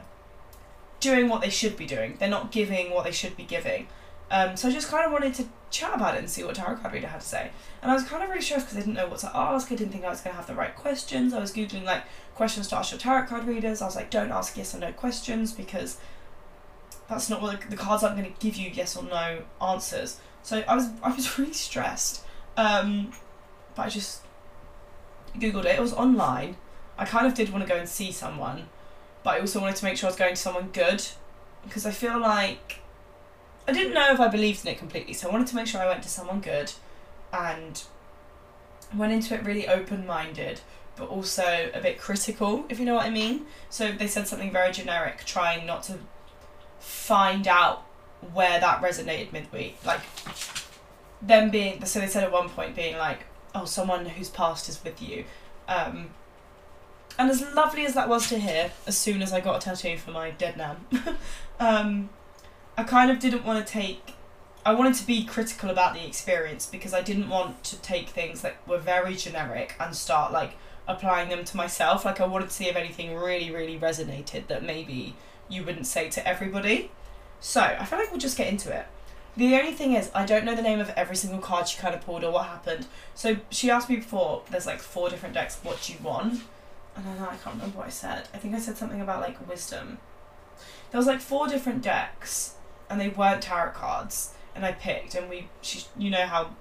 doing 0.99 1.27
what 1.27 1.41
they 1.41 1.49
should 1.49 1.75
be 1.75 1.87
doing. 1.87 2.17
They're 2.19 2.29
not 2.29 2.51
giving 2.51 2.91
what 2.91 3.05
they 3.05 3.11
should 3.11 3.35
be 3.35 3.45
giving. 3.45 3.87
Um, 4.31 4.55
so 4.55 4.69
I 4.69 4.71
just 4.71 4.89
kind 4.89 5.05
of 5.05 5.11
wanted 5.11 5.33
to 5.35 5.45
chat 5.71 5.93
about 5.93 6.15
it 6.15 6.19
and 6.19 6.29
see 6.29 6.43
what 6.43 6.55
tarot 6.55 6.77
card 6.77 6.93
reader 6.93 7.07
had 7.07 7.19
to 7.19 7.27
say. 7.27 7.51
And 7.81 7.91
I 7.91 7.93
was 7.93 8.05
kind 8.05 8.23
of 8.23 8.29
really 8.29 8.41
stressed 8.41 8.67
because 8.67 8.77
I 8.77 8.79
didn't 8.79 8.95
know 8.95 9.07
what 9.07 9.19
to 9.19 9.37
ask. 9.37 9.69
I 9.71 9.75
didn't 9.75 9.91
think 9.91 10.05
I 10.05 10.09
was 10.09 10.21
going 10.21 10.33
to 10.33 10.37
have 10.37 10.47
the 10.47 10.55
right 10.55 10.73
questions. 10.73 11.33
I 11.33 11.39
was 11.39 11.51
googling 11.51 11.83
like 11.83 12.03
questions 12.33 12.69
to 12.69 12.77
ask 12.77 12.91
your 12.91 12.99
tarot 12.99 13.27
card 13.27 13.45
readers. 13.45 13.81
I 13.81 13.85
was 13.85 13.95
like, 13.97 14.09
don't 14.09 14.31
ask 14.31 14.55
yes 14.55 14.73
or 14.73 14.79
no 14.79 14.93
questions 14.93 15.51
because 15.51 15.97
that's 17.09 17.29
not 17.29 17.41
what 17.41 17.59
the, 17.59 17.67
the 17.67 17.75
cards 17.75 18.03
aren't 18.03 18.17
going 18.17 18.33
to 18.33 18.39
give 18.39 18.55
you 18.55 18.71
yes 18.73 18.95
or 18.95 19.03
no 19.03 19.41
answers. 19.61 20.19
So 20.43 20.63
I 20.65 20.75
was 20.75 20.89
I 21.03 21.13
was 21.13 21.37
really 21.37 21.53
stressed. 21.53 22.23
Um, 22.55 23.11
but 23.75 23.87
I 23.87 23.89
just 23.89 24.21
googled 25.35 25.65
it. 25.65 25.77
It 25.77 25.81
was 25.81 25.93
online. 25.93 26.55
I 26.97 27.05
kind 27.05 27.27
of 27.27 27.33
did 27.33 27.49
want 27.51 27.65
to 27.65 27.69
go 27.69 27.77
and 27.77 27.87
see 27.87 28.11
someone, 28.11 28.69
but 29.23 29.35
I 29.35 29.39
also 29.39 29.59
wanted 29.59 29.77
to 29.77 29.85
make 29.85 29.97
sure 29.97 30.07
I 30.07 30.11
was 30.11 30.19
going 30.19 30.35
to 30.35 30.41
someone 30.41 30.69
good 30.71 31.03
because 31.63 31.85
I 31.85 31.91
feel 31.91 32.19
like 32.19 32.80
I 33.67 33.73
didn't 33.73 33.93
know 33.93 34.11
if 34.11 34.19
I 34.19 34.27
believed 34.27 34.65
in 34.65 34.71
it 34.71 34.77
completely, 34.77 35.13
so 35.13 35.29
I 35.29 35.31
wanted 35.31 35.47
to 35.47 35.55
make 35.55 35.67
sure 35.67 35.81
I 35.81 35.87
went 35.87 36.03
to 36.03 36.09
someone 36.09 36.41
good 36.41 36.73
and 37.31 37.83
went 38.95 39.13
into 39.13 39.35
it 39.35 39.45
really 39.45 39.67
open 39.67 40.05
minded, 40.05 40.61
but 40.95 41.07
also 41.07 41.69
a 41.73 41.79
bit 41.79 41.99
critical, 41.99 42.65
if 42.69 42.79
you 42.79 42.85
know 42.85 42.95
what 42.95 43.05
I 43.05 43.09
mean. 43.09 43.45
So 43.69 43.91
they 43.91 44.07
said 44.07 44.27
something 44.27 44.51
very 44.51 44.71
generic, 44.71 45.23
trying 45.25 45.65
not 45.65 45.83
to 45.83 45.99
find 46.79 47.47
out 47.47 47.83
where 48.33 48.59
that 48.59 48.81
resonated 48.81 49.31
me. 49.53 49.75
Like, 49.85 50.01
them 51.21 51.49
being, 51.51 51.85
so 51.85 51.99
they 51.99 52.07
said 52.07 52.23
at 52.23 52.31
one 52.31 52.49
point, 52.49 52.75
being 52.75 52.97
like, 52.97 53.25
oh, 53.53 53.65
someone 53.65 54.05
whose 54.05 54.29
past 54.29 54.67
is 54.69 54.83
with 54.83 55.01
you. 55.01 55.25
Um, 55.67 56.09
and 57.19 57.29
as 57.29 57.41
lovely 57.53 57.85
as 57.85 57.93
that 57.93 58.09
was 58.09 58.27
to 58.29 58.39
hear, 58.39 58.71
as 58.87 58.97
soon 58.97 59.21
as 59.21 59.31
I 59.31 59.41
got 59.41 59.57
a 59.57 59.65
tattoo 59.65 59.97
for 59.97 60.11
my 60.11 60.31
dead 60.31 60.57
nan, 60.57 60.85
um, 61.59 62.09
I 62.81 62.83
kind 62.83 63.11
of 63.11 63.19
didn't 63.19 63.45
want 63.45 63.63
to 63.63 63.71
take. 63.71 64.15
I 64.65 64.73
wanted 64.73 64.95
to 64.95 65.05
be 65.05 65.23
critical 65.23 65.69
about 65.69 65.93
the 65.93 66.03
experience 66.03 66.65
because 66.65 66.95
I 66.95 67.03
didn't 67.03 67.29
want 67.29 67.63
to 67.65 67.79
take 67.79 68.09
things 68.09 68.41
that 68.41 68.55
were 68.67 68.79
very 68.79 69.15
generic 69.15 69.75
and 69.79 69.95
start 69.95 70.33
like 70.33 70.53
applying 70.87 71.29
them 71.29 71.45
to 71.45 71.57
myself. 71.57 72.05
Like 72.05 72.19
I 72.19 72.25
wanted 72.25 72.47
to 72.47 72.55
see 72.55 72.69
if 72.69 72.75
anything 72.75 73.13
really, 73.13 73.51
really 73.51 73.77
resonated 73.77 74.47
that 74.47 74.63
maybe 74.63 75.15
you 75.47 75.63
wouldn't 75.63 75.85
say 75.85 76.09
to 76.09 76.27
everybody. 76.27 76.89
So 77.39 77.61
I 77.61 77.85
feel 77.85 77.99
like 77.99 78.09
we'll 78.09 78.19
just 78.19 78.35
get 78.35 78.47
into 78.47 78.75
it. 78.75 78.87
The 79.37 79.55
only 79.57 79.73
thing 79.73 79.93
is, 79.93 80.09
I 80.15 80.25
don't 80.25 80.43
know 80.43 80.55
the 80.55 80.63
name 80.63 80.79
of 80.79 80.89
every 80.97 81.15
single 81.15 81.39
card 81.39 81.67
she 81.67 81.77
kind 81.77 81.93
of 81.93 82.01
pulled 82.01 82.23
or 82.23 82.31
what 82.31 82.47
happened. 82.47 82.87
So 83.13 83.37
she 83.51 83.69
asked 83.69 83.91
me 83.91 83.97
before, 83.97 84.41
there's 84.49 84.65
like 84.65 84.79
four 84.79 85.07
different 85.07 85.35
decks, 85.35 85.59
what 85.61 85.83
do 85.83 85.93
you 85.93 85.99
want? 86.01 86.41
And 86.95 87.07
I 87.07 87.25
I 87.25 87.35
can't 87.35 87.57
remember 87.57 87.77
what 87.77 87.87
I 87.87 87.91
said. 87.91 88.27
I 88.33 88.39
think 88.39 88.55
I 88.55 88.59
said 88.59 88.75
something 88.75 89.01
about 89.01 89.21
like 89.21 89.47
wisdom. 89.47 89.99
There 90.89 90.97
was 90.97 91.05
like 91.05 91.21
four 91.21 91.47
different 91.47 91.83
decks 91.83 92.55
and 92.91 92.99
they 92.99 93.09
weren't 93.09 93.41
tarot 93.41 93.71
cards. 93.71 94.33
And 94.53 94.65
I 94.65 94.73
picked, 94.73 95.15
and 95.15 95.29
we, 95.29 95.47
she, 95.61 95.85
you 95.97 96.09
know 96.09 96.25
how, 96.25 96.51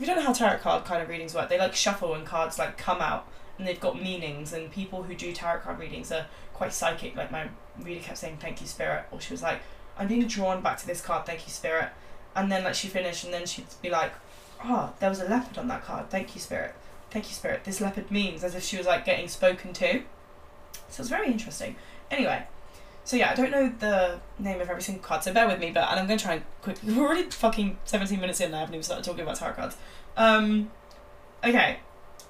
you 0.00 0.06
don't 0.06 0.16
know 0.16 0.22
how 0.22 0.32
tarot 0.32 0.58
card 0.58 0.84
kind 0.86 1.02
of 1.02 1.08
readings 1.10 1.34
work, 1.34 1.50
they 1.50 1.58
like 1.58 1.74
shuffle 1.74 2.14
and 2.14 2.26
cards 2.26 2.58
like 2.58 2.78
come 2.78 3.02
out, 3.02 3.28
and 3.58 3.68
they've 3.68 3.78
got 3.78 4.02
meanings. 4.02 4.52
And 4.52 4.70
people 4.70 5.02
who 5.02 5.14
do 5.14 5.32
tarot 5.32 5.60
card 5.60 5.78
readings 5.78 6.10
are 6.10 6.26
quite 6.54 6.72
psychic. 6.72 7.14
Like 7.14 7.30
my 7.30 7.48
reader 7.78 8.00
kept 8.00 8.18
saying, 8.18 8.38
"Thank 8.40 8.60
you, 8.62 8.66
spirit," 8.66 9.04
or 9.10 9.20
she 9.20 9.34
was 9.34 9.42
like, 9.42 9.60
"I'm 9.98 10.08
being 10.08 10.26
drawn 10.26 10.62
back 10.62 10.78
to 10.78 10.86
this 10.86 11.02
card. 11.02 11.26
Thank 11.26 11.46
you, 11.46 11.52
spirit." 11.52 11.90
And 12.34 12.50
then 12.50 12.64
like 12.64 12.74
she 12.74 12.88
finished, 12.88 13.24
and 13.24 13.34
then 13.34 13.46
she'd 13.46 13.66
be 13.82 13.90
like, 13.90 14.12
"Oh, 14.64 14.94
there 14.98 15.10
was 15.10 15.20
a 15.20 15.28
leopard 15.28 15.58
on 15.58 15.68
that 15.68 15.84
card. 15.84 16.08
Thank 16.10 16.34
you, 16.34 16.40
spirit. 16.40 16.74
Thank 17.10 17.26
you, 17.26 17.34
spirit. 17.34 17.64
This 17.64 17.80
leopard 17.80 18.10
means," 18.10 18.42
as 18.42 18.54
if 18.54 18.64
she 18.64 18.78
was 18.78 18.86
like 18.86 19.04
getting 19.04 19.28
spoken 19.28 19.72
to. 19.74 20.02
So 20.88 21.02
it's 21.02 21.10
very 21.10 21.26
interesting. 21.26 21.76
Anyway, 22.10 22.46
so 23.04 23.16
yeah, 23.16 23.30
I 23.30 23.34
don't 23.34 23.50
know 23.50 23.72
the 23.78 24.18
name 24.38 24.60
of 24.62 24.70
every 24.70 24.82
single 24.82 25.04
card, 25.04 25.22
so 25.22 25.32
bear 25.32 25.46
with 25.46 25.60
me. 25.60 25.70
But 25.70 25.90
and 25.90 26.00
I'm 26.00 26.06
gonna 26.06 26.18
try 26.18 26.34
and 26.34 26.42
quickly. 26.62 26.92
We're 26.94 27.06
already 27.06 27.30
fucking 27.30 27.78
17 27.84 28.18
minutes 28.18 28.40
in. 28.40 28.46
And 28.46 28.56
I 28.56 28.60
haven't 28.60 28.74
even 28.74 28.82
started 28.82 29.04
talking 29.04 29.20
about 29.20 29.36
tarot 29.36 29.54
cards. 29.54 29.76
Um, 30.16 30.70
okay, 31.44 31.78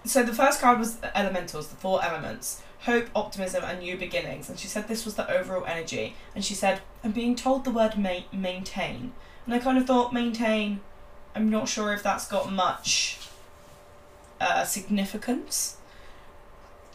so 0.04 0.24
the 0.24 0.34
first 0.34 0.60
card 0.60 0.80
was 0.80 0.96
the 0.96 1.16
elementals, 1.16 1.68
the 1.68 1.76
four 1.76 2.04
elements: 2.04 2.60
hope, 2.80 3.06
optimism, 3.14 3.62
and 3.64 3.78
new 3.78 3.96
beginnings. 3.96 4.48
And 4.48 4.58
she 4.58 4.66
said 4.66 4.88
this 4.88 5.04
was 5.04 5.14
the 5.14 5.30
overall 5.30 5.64
energy. 5.64 6.16
And 6.34 6.44
she 6.44 6.54
said, 6.54 6.80
"I'm 7.04 7.12
being 7.12 7.36
told 7.36 7.64
the 7.64 7.70
word 7.70 7.96
ma- 7.96 8.26
maintain." 8.32 9.12
And 9.46 9.54
I 9.54 9.60
kind 9.60 9.78
of 9.78 9.86
thought 9.86 10.12
maintain. 10.12 10.80
I'm 11.36 11.50
not 11.50 11.68
sure 11.68 11.92
if 11.92 12.02
that's 12.02 12.26
got 12.26 12.52
much 12.52 13.18
uh, 14.40 14.64
significance 14.64 15.76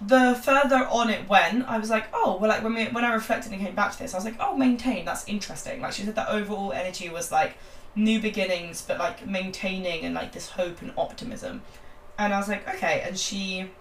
the 0.02 0.40
further 0.44 0.88
on 0.88 1.10
it 1.10 1.28
went, 1.28 1.68
I 1.68 1.78
was 1.78 1.90
like, 1.90 2.08
oh, 2.14 2.38
well, 2.38 2.50
like 2.50 2.64
when 2.64 2.74
we 2.74 2.86
when 2.86 3.04
I 3.04 3.14
reflected 3.14 3.52
and 3.52 3.62
came 3.62 3.76
back 3.76 3.92
to 3.94 4.00
this, 4.00 4.14
I 4.14 4.18
was 4.18 4.26
like, 4.26 4.38
oh, 4.40 4.56
maintain. 4.56 5.06
That's 5.06 5.28
interesting. 5.28 5.82
Like 5.82 5.94
she 5.94 6.04
said, 6.04 6.16
the 6.16 6.30
overall 6.32 6.72
energy 6.72 7.10
was 7.10 7.32
like 7.32 7.58
new 7.96 8.22
beginnings, 8.22 8.82
but 8.82 8.98
like 8.98 9.28
maintaining 9.28 10.06
and 10.06 10.16
like 10.16 10.32
this 10.32 10.52
hope 10.52 10.82
and 10.82 10.94
optimism. 10.98 11.64
And 12.18 12.34
I 12.34 12.38
was 12.38 12.48
like, 12.48 12.68
okay. 12.76 13.04
And 13.06 13.18
she 13.18 13.72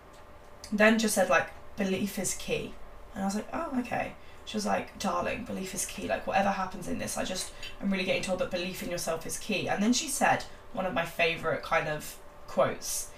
then 0.73 0.99
just 0.99 1.15
said 1.15 1.29
like 1.29 1.51
belief 1.77 2.19
is 2.19 2.35
key, 2.35 2.75
and 3.15 3.23
I 3.23 3.27
was 3.27 3.37
like, 3.37 3.49
oh, 3.53 3.79
okay. 3.81 4.13
She 4.45 4.57
was 4.57 4.65
like, 4.65 4.99
darling, 4.99 5.45
belief 5.45 5.75
is 5.75 5.85
key. 5.85 6.09
Like 6.09 6.27
whatever 6.27 6.51
happens 6.51 6.89
in 6.89 6.99
this, 6.99 7.17
I 7.17 7.25
just 7.25 7.53
I'm 7.81 7.91
really 7.91 8.05
getting 8.05 8.23
told 8.23 8.41
that 8.41 8.51
belief 8.51 8.83
in 8.83 8.91
yourself 8.91 9.25
is 9.27 9.39
key. 9.39 9.69
And 9.69 9.83
then 9.83 9.93
she 9.93 10.09
said 10.09 10.45
one 10.73 10.87
of 10.87 10.95
my 10.95 11.05
favorite 11.05 11.63
kind 11.63 11.87
of 11.87 12.17
quotes 12.47 13.11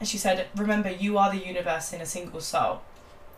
and 0.00 0.08
she 0.08 0.18
said, 0.18 0.46
Remember, 0.56 0.90
you 0.90 1.18
are 1.18 1.30
the 1.30 1.44
universe 1.44 1.92
in 1.92 2.00
a 2.00 2.06
single 2.06 2.40
soul. 2.40 2.82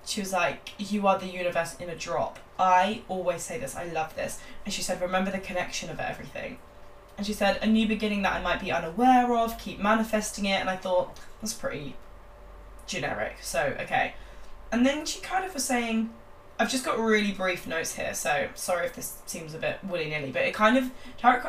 She 0.04 0.20
was 0.20 0.32
like, 0.32 0.70
You 0.78 1.06
are 1.06 1.18
the 1.18 1.26
universe 1.26 1.76
in 1.78 1.88
a 1.88 1.96
drop. 1.96 2.38
I 2.58 3.02
always 3.08 3.42
say 3.42 3.58
this, 3.58 3.76
I 3.76 3.84
love 3.84 4.14
this. 4.16 4.40
And 4.64 4.72
she 4.72 4.82
said, 4.82 5.00
Remember 5.00 5.30
the 5.30 5.38
connection 5.38 5.90
of 5.90 6.00
everything. 6.00 6.58
And 7.18 7.26
she 7.26 7.32
said, 7.32 7.58
A 7.62 7.66
new 7.66 7.86
beginning 7.86 8.22
that 8.22 8.34
I 8.34 8.42
might 8.42 8.60
be 8.60 8.72
unaware 8.72 9.36
of, 9.36 9.58
keep 9.58 9.78
manifesting 9.78 10.46
it. 10.46 10.60
And 10.60 10.70
I 10.70 10.76
thought, 10.76 11.18
That's 11.40 11.52
pretty 11.52 11.96
generic. 12.86 13.36
So, 13.42 13.76
okay. 13.80 14.14
And 14.72 14.84
then 14.84 15.06
she 15.06 15.20
kind 15.20 15.44
of 15.44 15.54
was 15.54 15.64
saying, 15.64 16.10
I've 16.58 16.70
just 16.70 16.84
got 16.84 16.98
really 16.98 17.32
brief 17.32 17.66
notes 17.66 17.94
here, 17.96 18.14
so 18.14 18.48
sorry 18.54 18.86
if 18.86 18.94
this 18.94 19.18
seems 19.26 19.54
a 19.54 19.58
bit 19.58 19.78
willy 19.84 20.08
nilly, 20.08 20.30
but 20.30 20.42
it 20.42 20.54
kind 20.54 20.78
of 20.78 20.90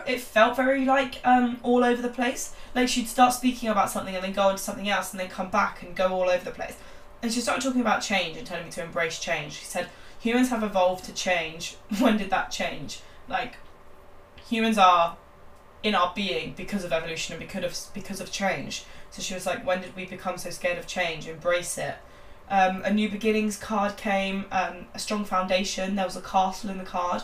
it 0.05 0.19
felt 0.19 0.57
very 0.57 0.83
like 0.83 1.21
um, 1.23 1.59
all 1.63 1.83
over 1.83 2.01
the 2.01 2.09
place. 2.09 2.53
Like 2.75 2.89
she'd 2.89 3.07
start 3.07 3.33
speaking 3.33 3.69
about 3.69 3.89
something 3.89 4.13
and 4.15 4.23
then 4.23 4.33
go 4.33 4.43
on 4.43 4.57
to 4.57 4.61
something 4.61 4.89
else 4.89 5.11
and 5.11 5.19
then 5.19 5.29
come 5.29 5.49
back 5.49 5.81
and 5.81 5.95
go 5.95 6.09
all 6.09 6.29
over 6.29 6.43
the 6.43 6.51
place. 6.51 6.75
And 7.21 7.31
she 7.31 7.39
started 7.39 7.63
talking 7.63 7.81
about 7.81 8.01
change 8.01 8.35
and 8.35 8.45
telling 8.45 8.65
me 8.65 8.71
to 8.71 8.83
embrace 8.83 9.17
change. 9.17 9.53
She 9.53 9.65
said 9.65 9.89
humans 10.19 10.49
have 10.49 10.61
evolved 10.61 11.05
to 11.05 11.13
change. 11.13 11.77
when 11.99 12.17
did 12.17 12.29
that 12.31 12.51
change? 12.51 12.99
Like 13.29 13.55
humans 14.49 14.77
are 14.77 15.15
in 15.83 15.95
our 15.95 16.11
being 16.13 16.53
because 16.57 16.83
of 16.83 16.91
evolution 16.91 17.33
and 17.33 17.39
because 17.39 17.63
of 17.63 17.93
because 17.93 18.19
of 18.19 18.29
change. 18.29 18.83
So 19.11 19.21
she 19.21 19.33
was 19.33 19.45
like, 19.45 19.65
when 19.65 19.81
did 19.81 19.95
we 19.95 20.05
become 20.05 20.37
so 20.37 20.49
scared 20.49 20.77
of 20.77 20.85
change? 20.85 21.29
Embrace 21.29 21.77
it 21.77 21.95
um, 22.49 22.81
a 22.83 22.93
new 22.93 23.09
beginnings 23.09 23.57
card 23.57 23.97
came, 23.97 24.45
um, 24.51 24.87
a 24.93 24.99
strong 24.99 25.25
foundation. 25.25 25.95
There 25.95 26.05
was 26.05 26.15
a 26.15 26.21
castle 26.21 26.69
in 26.69 26.77
the 26.77 26.83
card, 26.83 27.23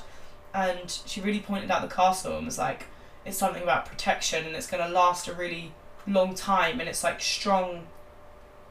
and 0.53 0.99
she 1.05 1.21
really 1.21 1.39
pointed 1.39 1.71
out 1.71 1.81
the 1.81 1.93
castle 1.93 2.37
and 2.37 2.45
was 2.45 2.57
like, 2.57 2.85
"It's 3.25 3.37
something 3.37 3.63
about 3.63 3.85
protection, 3.85 4.45
and 4.45 4.55
it's 4.55 4.67
going 4.67 4.85
to 4.85 4.93
last 4.93 5.27
a 5.27 5.33
really 5.33 5.73
long 6.05 6.35
time, 6.35 6.79
and 6.79 6.89
it's 6.89 7.03
like 7.03 7.21
strong, 7.21 7.87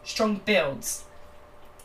strong 0.05 0.43
builds." 0.45 1.05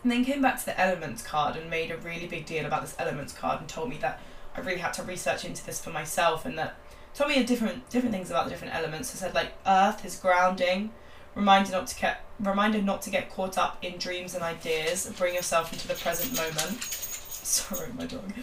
And 0.04 0.12
then 0.12 0.26
came 0.26 0.42
back 0.42 0.60
to 0.60 0.66
the 0.66 0.80
elements 0.80 1.22
card 1.22 1.56
and 1.56 1.70
made 1.70 1.92
a 1.92 1.98
really 1.98 2.28
big 2.28 2.46
deal 2.46 2.66
about 2.66 2.82
this 2.82 2.96
elements 3.00 3.34
card 3.34 3.60
and 3.60 3.70
told 3.70 3.90
me 3.90 3.98
that 3.98 4.22
I 4.56 4.62
really 4.62 4.80
had 4.80 4.94
to 4.94 5.04
research 5.04 5.44
into 5.44 5.66
this 5.66 5.84
for 5.84 5.90
myself 5.90 6.46
and 6.46 6.58
that 6.58 6.76
told 7.14 7.32
me 7.32 7.44
different 7.44 7.90
different 7.90 8.14
things 8.14 8.30
about 8.30 8.46
the 8.46 8.52
different 8.52 8.76
elements. 8.76 9.14
I 9.16 9.18
said 9.18 9.34
like 9.34 9.54
earth 9.66 10.06
is 10.06 10.16
grounding, 10.16 10.92
reminder 11.38 11.72
not 11.72 11.88
to 11.88 12.00
get 12.00 12.24
reminder 12.40 12.82
not 12.82 13.02
to 13.04 13.10
get 13.10 13.30
caught 13.30 13.58
up 13.58 13.78
in 13.82 13.98
dreams 13.98 14.34
and 14.34 14.44
ideas. 14.44 15.12
Bring 15.18 15.36
yourself 15.36 15.72
into 15.72 15.88
the 15.88 15.94
present 15.94 16.36
moment. 16.36 16.84
Sorry, 16.84 17.90
my 17.94 18.06
dog. 18.06 18.34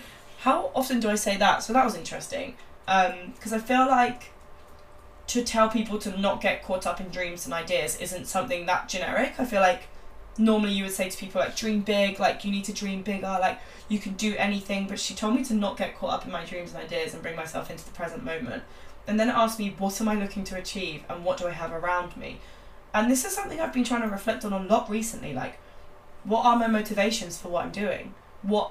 how 0.41 0.71
often 0.75 1.01
do 1.01 1.09
I 1.11 1.17
say 1.17 1.37
that? 1.37 1.63
So 1.63 1.73
that 1.73 1.85
was 1.85 1.95
interesting. 1.95 2.57
Um, 2.89 3.33
because 3.35 3.53
I 3.53 3.59
feel 3.59 3.87
like 3.87 4.31
to 5.27 5.43
tell 5.43 5.69
people 5.69 5.99
to 5.99 6.19
not 6.19 6.41
get 6.41 6.63
caught 6.63 6.87
up 6.87 7.01
in 7.01 7.09
dreams 7.09 7.45
and 7.45 7.55
ideas 7.55 7.97
isn't 7.97 8.27
something 8.27 8.67
that 8.67 8.89
generic. 8.89 9.35
I 9.39 9.45
feel 9.45 9.61
like 9.61 9.85
normally 10.37 10.73
you 10.73 10.85
would 10.85 10.93
say 10.93 11.09
to 11.09 11.17
people 11.17 11.41
like 11.41 11.57
dream 11.57 11.81
big, 11.81 12.21
like 12.21 12.45
you 12.45 12.51
need 12.51 12.65
to 12.65 12.73
dream 12.73 13.03
bigger, 13.03 13.39
like 13.41 13.59
you 13.89 13.99
can 13.99 14.15
do 14.15 14.35
anything. 14.37 14.87
But 14.87 14.99
she 14.99 15.15
told 15.15 15.35
me 15.35 15.45
to 15.45 15.55
not 15.55 15.77
get 15.77 15.97
caught 15.97 16.13
up 16.13 16.27
in 16.27 16.33
my 16.33 16.45
dreams 16.45 16.75
and 16.75 16.83
ideas 16.83 17.15
and 17.15 17.23
bring 17.23 17.37
myself 17.37 17.71
into 17.71 17.85
the 17.85 17.93
present 17.93 18.25
moment. 18.25 18.63
And 19.07 19.21
then 19.21 19.29
asked 19.29 19.59
me, 19.59 19.75
what 19.79 20.01
am 20.01 20.09
I 20.09 20.15
looking 20.15 20.45
to 20.45 20.57
achieve 20.57 21.05
and 21.11 21.25
what 21.25 21.37
do 21.39 21.47
I 21.47 21.51
have 21.51 21.73
around 21.73 22.17
me? 22.17 22.41
And 22.95 23.11
this 23.11 23.25
is 23.25 23.35
something 23.35 23.61
I've 23.61 23.73
been 23.73 23.85
trying 23.85 24.03
to 24.03 24.09
reflect 24.09 24.45
on 24.45 24.53
a 24.53 24.61
lot 24.61 24.89
recently. 24.89 25.35
Like, 25.35 25.59
what 26.23 26.47
are 26.47 26.57
my 26.57 26.69
motivations 26.69 27.37
for 27.37 27.49
what 27.49 27.65
I'm 27.65 27.73
doing? 27.73 28.15
What 28.43 28.71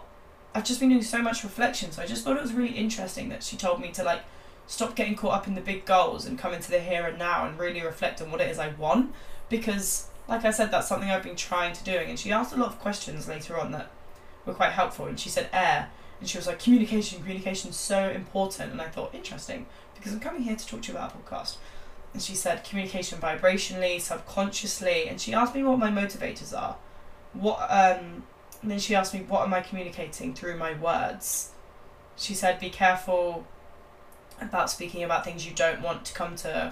I've 0.55 0.63
just 0.63 0.79
been 0.79 0.89
doing 0.89 1.01
so 1.01 1.21
much 1.21 1.43
reflection, 1.43 1.91
so 1.91 2.01
I 2.01 2.05
just 2.05 2.23
thought 2.23 2.37
it 2.37 2.41
was 2.41 2.53
really 2.53 2.73
interesting 2.73 3.29
that 3.29 3.43
she 3.43 3.57
told 3.57 3.81
me 3.81 3.91
to 3.91 4.03
like 4.03 4.21
stop 4.65 4.95
getting 4.95 5.15
caught 5.15 5.33
up 5.33 5.47
in 5.47 5.55
the 5.55 5.61
big 5.61 5.85
goals 5.85 6.25
and 6.25 6.39
come 6.39 6.53
into 6.53 6.71
the 6.71 6.79
here 6.79 7.05
and 7.05 7.19
now 7.19 7.45
and 7.45 7.59
really 7.59 7.81
reflect 7.81 8.21
on 8.21 8.31
what 8.31 8.39
it 8.39 8.49
is 8.49 8.59
I 8.59 8.69
want. 8.69 9.13
Because, 9.49 10.07
like 10.27 10.45
I 10.45 10.51
said, 10.51 10.71
that's 10.71 10.87
something 10.87 11.09
I've 11.09 11.23
been 11.23 11.35
trying 11.35 11.73
to 11.73 11.83
doing. 11.83 12.09
And 12.09 12.17
she 12.17 12.31
asked 12.31 12.53
a 12.53 12.57
lot 12.57 12.69
of 12.69 12.79
questions 12.79 13.27
later 13.27 13.59
on 13.59 13.71
that 13.71 13.91
were 14.45 14.53
quite 14.53 14.71
helpful. 14.71 15.05
And 15.05 15.19
she 15.19 15.29
said 15.29 15.49
air, 15.51 15.89
and 16.19 16.29
she 16.29 16.37
was 16.37 16.47
like, 16.47 16.59
communication, 16.59 17.19
communication 17.19 17.73
so 17.73 18.09
important. 18.09 18.71
And 18.71 18.81
I 18.81 18.87
thought, 18.87 19.13
interesting, 19.13 19.65
because 19.95 20.13
I'm 20.13 20.21
coming 20.21 20.43
here 20.43 20.55
to 20.55 20.67
talk 20.67 20.83
to 20.83 20.91
you 20.91 20.97
about 20.97 21.13
a 21.13 21.17
podcast. 21.17 21.57
And 22.13 22.21
she 22.21 22.35
said 22.35 22.63
communication 22.63 23.19
vibrationally, 23.19 23.99
subconsciously, 23.99 25.07
and 25.07 25.19
she 25.19 25.33
asked 25.33 25.55
me 25.55 25.63
what 25.63 25.79
my 25.79 25.89
motivators 25.89 26.57
are. 26.57 26.77
What 27.33 27.59
um 27.69 28.23
and 28.63 28.71
then 28.71 28.79
she 28.79 28.95
asked 28.95 29.13
me, 29.13 29.19
What 29.27 29.43
am 29.43 29.53
I 29.53 29.61
communicating 29.61 30.33
through 30.33 30.57
my 30.57 30.73
words? 30.73 31.51
She 32.15 32.33
said, 32.33 32.59
Be 32.59 32.69
careful 32.69 33.45
about 34.39 34.71
speaking 34.71 35.03
about 35.03 35.25
things 35.25 35.45
you 35.45 35.53
don't 35.53 35.81
want 35.81 36.05
to 36.05 36.13
come 36.13 36.35
to 36.37 36.71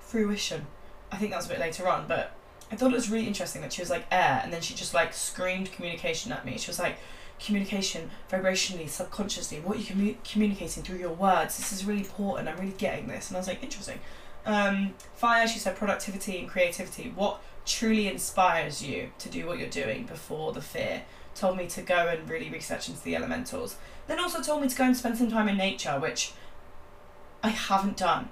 fruition. 0.00 0.66
I 1.12 1.16
think 1.16 1.30
that 1.30 1.36
was 1.36 1.46
a 1.46 1.50
bit 1.50 1.60
later 1.60 1.88
on, 1.88 2.06
but 2.08 2.32
I 2.72 2.76
thought 2.76 2.92
it 2.92 2.96
was 2.96 3.10
really 3.10 3.26
interesting 3.26 3.62
that 3.62 3.72
she 3.72 3.82
was 3.82 3.90
like 3.90 4.06
air, 4.10 4.40
and 4.42 4.52
then 4.52 4.62
she 4.62 4.74
just 4.74 4.94
like 4.94 5.12
screamed 5.12 5.72
communication 5.72 6.32
at 6.32 6.46
me. 6.46 6.56
She 6.56 6.70
was 6.70 6.78
like, 6.78 6.98
communication 7.44 8.10
vibrationally, 8.30 8.88
subconsciously, 8.88 9.60
what 9.60 9.78
you 9.78 9.84
commu- 9.84 10.16
communicating 10.30 10.82
through 10.82 10.98
your 10.98 11.12
words. 11.12 11.56
This 11.56 11.72
is 11.72 11.84
really 11.84 12.00
important. 12.00 12.48
I'm 12.48 12.58
really 12.58 12.74
getting 12.76 13.08
this, 13.08 13.28
and 13.28 13.36
I 13.36 13.40
was 13.40 13.48
like, 13.48 13.62
interesting. 13.62 13.98
Um, 14.46 14.94
fire, 15.14 15.46
she 15.46 15.58
said, 15.58 15.76
productivity 15.76 16.38
and 16.38 16.48
creativity. 16.48 17.12
What 17.14 17.40
truly 17.66 18.08
inspires 18.08 18.82
you 18.82 19.10
to 19.18 19.28
do 19.28 19.46
what 19.46 19.58
you're 19.58 19.68
doing 19.68 20.04
before 20.04 20.52
the 20.52 20.62
fear. 20.62 21.02
Told 21.34 21.56
me 21.56 21.66
to 21.68 21.82
go 21.82 22.08
and 22.08 22.28
really 22.28 22.50
research 22.50 22.88
into 22.88 23.02
the 23.02 23.14
elementals. 23.14 23.76
Then 24.06 24.18
also 24.18 24.42
told 24.42 24.62
me 24.62 24.68
to 24.68 24.76
go 24.76 24.84
and 24.84 24.96
spend 24.96 25.18
some 25.18 25.30
time 25.30 25.48
in 25.48 25.56
nature, 25.56 25.98
which 25.98 26.32
I 27.42 27.50
haven't 27.50 27.96
done 27.96 28.30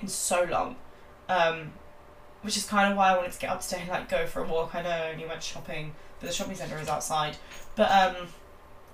in 0.00 0.08
so 0.08 0.44
long. 0.44 0.76
Um, 1.28 1.72
which 2.42 2.56
is 2.56 2.64
kind 2.64 2.90
of 2.92 2.96
why 2.96 3.12
I 3.12 3.16
wanted 3.16 3.32
to 3.32 3.40
get 3.40 3.50
up 3.50 3.60
today 3.60 3.80
and 3.80 3.88
like 3.90 4.08
go 4.08 4.24
for 4.26 4.40
a 4.40 4.46
walk. 4.46 4.74
I 4.74 4.82
know 4.82 4.90
I 4.90 5.10
only 5.10 5.26
went 5.26 5.42
shopping, 5.42 5.94
but 6.20 6.28
the 6.28 6.32
shopping 6.32 6.54
centre 6.54 6.78
is 6.78 6.88
outside. 6.88 7.36
But 7.74 7.90
um, 7.90 8.28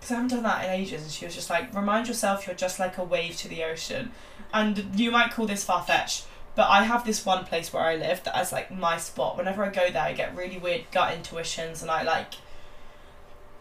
because 0.02 0.10
I 0.10 0.14
haven't 0.16 0.30
done 0.30 0.42
that 0.42 0.64
in 0.64 0.70
ages, 0.72 1.02
and 1.02 1.12
she 1.12 1.24
was 1.24 1.34
just 1.36 1.48
like, 1.48 1.72
remind 1.72 2.08
yourself 2.08 2.44
you're 2.44 2.56
just 2.56 2.80
like 2.80 2.98
a 2.98 3.04
wave 3.04 3.36
to 3.36 3.48
the 3.48 3.62
ocean, 3.62 4.10
and 4.52 4.84
you 4.96 5.12
might 5.12 5.30
call 5.30 5.46
this 5.46 5.62
far 5.62 5.80
fetched, 5.84 6.26
but 6.56 6.68
I 6.68 6.82
have 6.82 7.06
this 7.06 7.24
one 7.24 7.44
place 7.44 7.72
where 7.72 7.84
I 7.84 7.94
live 7.94 8.24
that 8.24 8.52
like 8.52 8.72
my 8.72 8.96
spot. 8.96 9.36
Whenever 9.36 9.64
I 9.64 9.68
go 9.68 9.92
there, 9.92 10.02
I 10.02 10.12
get 10.12 10.36
really 10.36 10.58
weird 10.58 10.86
gut 10.90 11.14
intuitions, 11.14 11.82
and 11.82 11.90
I 11.90 12.02
like. 12.02 12.34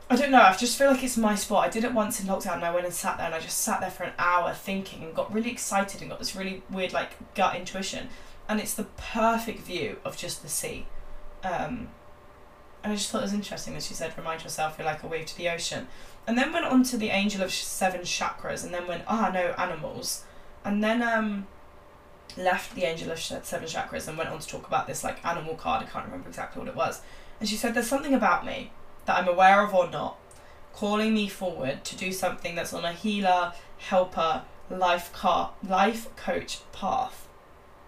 I 0.10 0.16
don't 0.16 0.32
know. 0.32 0.42
I 0.42 0.54
just 0.58 0.78
feel 0.80 0.90
like 0.90 1.04
it's 1.04 1.16
my 1.16 1.36
spot. 1.36 1.64
I 1.66 1.70
did 1.70 1.84
it 1.84 1.94
once 1.94 2.20
in 2.20 2.26
lockdown, 2.26 2.56
and 2.56 2.66
I 2.66 2.74
went 2.74 2.86
and 2.86 2.94
sat 2.94 3.18
there, 3.18 3.28
and 3.28 3.36
I 3.36 3.40
just 3.40 3.60
sat 3.60 3.80
there 3.80 3.92
for 3.92 4.04
an 4.04 4.14
hour 4.18 4.52
thinking, 4.52 5.04
and 5.04 5.14
got 5.14 5.32
really 5.32 5.52
excited, 5.52 6.02
and 6.02 6.10
got 6.10 6.18
this 6.18 6.36
really 6.36 6.64
weird 6.72 6.92
like 6.92 7.36
gut 7.36 7.56
intuition, 7.56 8.10
and 8.50 8.60
it's 8.60 8.74
the 8.74 8.86
perfect 8.98 9.60
view 9.60 10.00
of 10.04 10.18
just 10.18 10.42
the 10.42 10.50
sea. 10.50 10.88
Um, 11.44 11.90
and 12.84 12.94
I 12.94 12.96
just 12.96 13.10
thought 13.10 13.20
it 13.20 13.26
was 13.26 13.34
interesting 13.34 13.74
that 13.74 13.84
she 13.84 13.94
said, 13.94 14.18
"Remind 14.18 14.44
yourself 14.44 14.76
you're 14.78 14.86
like 14.86 15.04
a 15.04 15.08
wave 15.08 15.26
to 15.28 15.38
the 15.38 15.50
ocean," 15.50 15.88
and 16.28 16.38
then 16.38 16.52
went 16.54 16.66
on 16.66 16.84
to 16.84 16.98
the 16.98 17.10
angel 17.10 17.42
of 17.42 17.52
seven 17.52 18.02
chakras, 18.02 18.64
and 18.64 18.74
then 18.74 18.88
went, 18.88 19.04
"Ah, 19.08 19.28
oh, 19.30 19.32
no, 19.32 19.54
animals," 19.58 20.24
and 20.64 20.84
then 20.84 21.02
um 21.02 21.48
left 22.38 22.76
the 22.76 22.84
Angel 22.84 23.12
of 23.12 23.20
Seven 23.20 23.68
Chakras 23.68 24.08
and 24.08 24.18
went 24.18 24.30
on 24.30 24.40
to 24.40 24.48
talk 24.48 24.68
about 24.68 24.88
this 24.88 25.04
like 25.04 25.24
animal 25.26 25.56
card. 25.56 25.84
I 25.84 25.86
can't 25.90 26.06
remember 26.06 26.30
exactly 26.30 26.60
what 26.60 26.70
it 26.70 26.76
was. 26.76 27.02
And 27.40 27.50
she 27.50 27.56
said, 27.56 27.74
There's 27.74 27.88
something 27.88 28.14
about 28.14 28.46
me 28.46 28.72
that 29.06 29.18
I'm 29.18 29.28
aware 29.28 29.64
of 29.64 29.74
or 29.74 29.90
not, 29.90 30.18
calling 30.74 31.14
me 31.14 31.28
forward 31.28 31.84
to 31.86 31.96
do 31.96 32.12
something 32.12 32.56
that's 32.56 32.74
on 32.74 32.86
a 32.86 32.94
healer, 32.94 33.54
helper, 33.78 34.44
life 34.70 35.12
car 35.12 35.52
life 35.68 36.16
coach 36.16 36.60
path. 36.72 37.28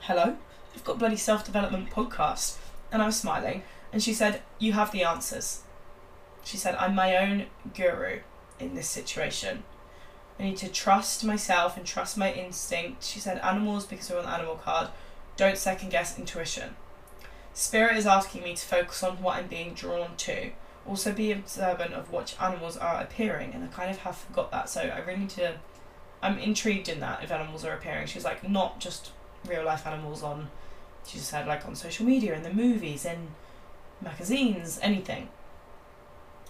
Hello? 0.01 0.35
I've 0.75 0.83
got 0.83 0.99
bloody 0.99 1.15
self 1.15 1.45
development 1.45 1.89
podcast. 1.89 2.57
And 2.91 3.01
I 3.01 3.07
was 3.07 3.19
smiling. 3.19 3.63
And 3.93 4.01
she 4.01 4.13
said, 4.13 4.41
You 4.59 4.73
have 4.73 4.91
the 4.91 5.03
answers. 5.03 5.61
She 6.43 6.57
said, 6.57 6.75
I'm 6.75 6.95
my 6.95 7.15
own 7.15 7.45
guru 7.73 8.19
in 8.59 8.75
this 8.75 8.89
situation. 8.89 9.63
I 10.39 10.43
need 10.43 10.57
to 10.57 10.67
trust 10.67 11.23
myself 11.23 11.77
and 11.77 11.85
trust 11.85 12.17
my 12.17 12.33
instinct. 12.33 13.03
She 13.03 13.19
said 13.19 13.37
animals 13.39 13.85
because 13.85 14.09
we're 14.09 14.17
on 14.17 14.25
the 14.25 14.31
animal 14.31 14.55
card. 14.55 14.89
Don't 15.37 15.57
second 15.57 15.89
guess 15.89 16.17
intuition. 16.17 16.75
Spirit 17.53 17.97
is 17.97 18.07
asking 18.07 18.43
me 18.43 18.55
to 18.55 18.65
focus 18.65 19.03
on 19.03 19.21
what 19.21 19.37
I'm 19.37 19.47
being 19.47 19.75
drawn 19.75 20.15
to. 20.17 20.49
Also 20.87 21.13
be 21.13 21.31
observant 21.31 21.93
of 21.93 22.11
which 22.11 22.35
animals 22.41 22.75
are 22.75 22.99
appearing, 22.99 23.53
and 23.53 23.63
I 23.63 23.67
kind 23.67 23.91
of 23.91 23.99
have 23.99 24.17
forgot 24.17 24.51
that, 24.51 24.69
so 24.69 24.81
I 24.81 24.99
really 24.99 25.19
need 25.19 25.29
to. 25.31 25.53
I'm 26.21 26.37
intrigued 26.39 26.89
in 26.89 26.99
that 26.99 27.23
if 27.23 27.31
animals 27.31 27.63
are 27.63 27.73
appearing. 27.73 28.07
She's 28.07 28.25
like 28.25 28.47
not 28.47 28.79
just 28.79 29.11
real 29.45 29.63
life 29.63 29.85
animals 29.85 30.23
on. 30.23 30.49
She 31.05 31.19
said 31.19 31.47
like 31.47 31.65
on 31.65 31.75
social 31.75 32.05
media, 32.05 32.33
and 32.33 32.43
the 32.43 32.53
movies, 32.53 33.05
in 33.05 33.29
magazines, 34.03 34.79
anything. 34.81 35.29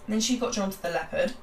And 0.06 0.12
then 0.14 0.20
she 0.20 0.38
got 0.38 0.52
drawn 0.52 0.70
to 0.70 0.82
the 0.82 0.90
leopard, 0.90 1.34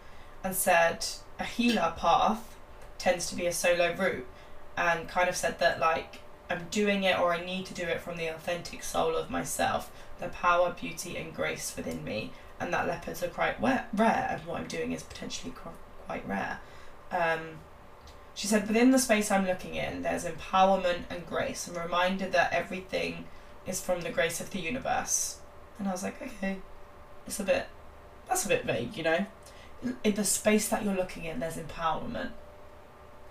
and 0.44 0.56
said 0.56 1.06
a 1.40 1.44
healer 1.44 1.94
path 1.98 2.56
tends 2.98 3.30
to 3.30 3.36
be 3.36 3.46
a 3.46 3.54
solo 3.54 3.96
route 3.96 4.28
and 4.78 5.08
kind 5.08 5.30
of 5.30 5.36
said 5.36 5.60
that 5.60 5.80
like 5.80 6.20
I'm 6.50 6.68
doing 6.70 7.04
it 7.04 7.20
or 7.20 7.34
I 7.34 7.44
need 7.44 7.66
to 7.68 7.74
do 7.74 7.84
it 7.84 8.02
from 8.02 8.18
the 8.18 8.28
authentic 8.28 8.84
soul 8.84 9.16
of 9.16 9.30
myself, 9.30 9.92
the 10.20 10.28
power, 10.28 10.76
beauty, 10.80 11.18
and 11.18 11.34
grace 11.34 11.74
within 11.76 12.04
me, 12.04 12.32
and 12.60 12.74
that 12.74 12.88
leopards 12.88 13.24
are 13.24 13.28
quite 13.28 13.62
rare, 13.62 13.86
and 14.30 14.42
what 14.46 14.60
I'm 14.60 14.68
doing 14.68 14.92
is 14.92 15.04
potentially 15.04 15.54
quite 16.06 16.28
rare. 16.28 16.60
Um, 17.12 17.60
she 18.34 18.48
said, 18.48 18.68
within 18.68 18.92
the 18.92 19.00
space 19.00 19.32
I'm 19.32 19.46
looking 19.46 19.76
in, 19.76 20.04
there's 20.04 20.26
empowerment 20.26 21.04
and 21.10 21.26
grace. 21.26 21.68
I'm 21.68 21.82
reminded 21.82 22.32
that 22.32 22.54
everything 22.54 23.26
is 23.66 23.82
from 23.82 24.02
the 24.02 24.10
grace 24.10 24.40
of 24.40 24.52
the 24.52 24.60
universe. 24.60 25.38
And 25.82 25.90
I 25.90 25.94
was 25.94 26.04
like, 26.04 26.22
okay, 26.22 26.60
it's 27.26 27.40
a 27.40 27.44
bit, 27.44 27.66
that's 28.30 28.46
a 28.46 28.50
bit 28.50 28.66
vague, 28.66 28.96
you 28.96 29.02
know? 29.02 29.26
in 30.04 30.14
the 30.14 30.24
space 30.24 30.70
that 30.70 30.86
you're 30.86 30.94
looking 30.94 31.26
in, 31.26 31.40
there's 31.40 31.58
empowerment. 31.58 32.30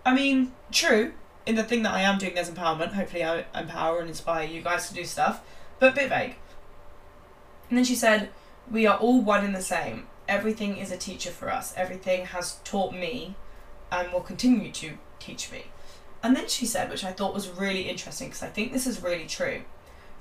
I 0.05 0.13
mean, 0.13 0.51
true. 0.73 1.13
In 1.47 1.55
the 1.55 1.63
thing 1.63 1.85
that 1.85 1.95
I 1.95 2.01
am 2.01 2.19
doing, 2.19 2.35
there's 2.35 2.51
empowerment. 2.51 2.95
Hopefully, 2.95 3.23
I 3.23 3.45
empower 3.55 4.01
and 4.01 4.09
inspire 4.09 4.49
you 4.49 4.63
guys 4.63 4.89
to 4.89 4.95
do 4.95 5.05
stuff, 5.05 5.43
but 5.79 5.93
a 5.93 5.95
bit 5.95 6.09
vague. 6.09 6.35
And 7.69 7.79
then 7.79 7.85
she 7.85 7.95
said, 7.95 8.31
We 8.69 8.85
are 8.85 8.99
all 8.99 9.23
one 9.23 9.45
and 9.45 9.55
the 9.55 9.63
same. 9.63 10.09
Everything 10.27 10.77
is 10.77 10.91
a 10.91 10.97
teacher 10.97 11.31
for 11.31 11.53
us. 11.53 11.73
Everything 11.77 12.27
has 12.27 12.57
taught 12.65 12.93
me 12.93 13.37
and 13.93 14.13
will 14.13 14.23
continue 14.23 14.73
to 14.73 14.99
teach 15.21 15.53
me. 15.53 15.67
And 16.21 16.35
then 16.35 16.49
she 16.49 16.67
said, 16.67 16.91
which 16.91 17.05
I 17.05 17.13
thought 17.13 17.33
was 17.33 17.49
really 17.49 17.89
interesting 17.89 18.29
because 18.29 18.43
I 18.43 18.49
think 18.49 18.73
this 18.73 18.89
is 18.89 19.03
really 19.03 19.27
true. 19.27 19.63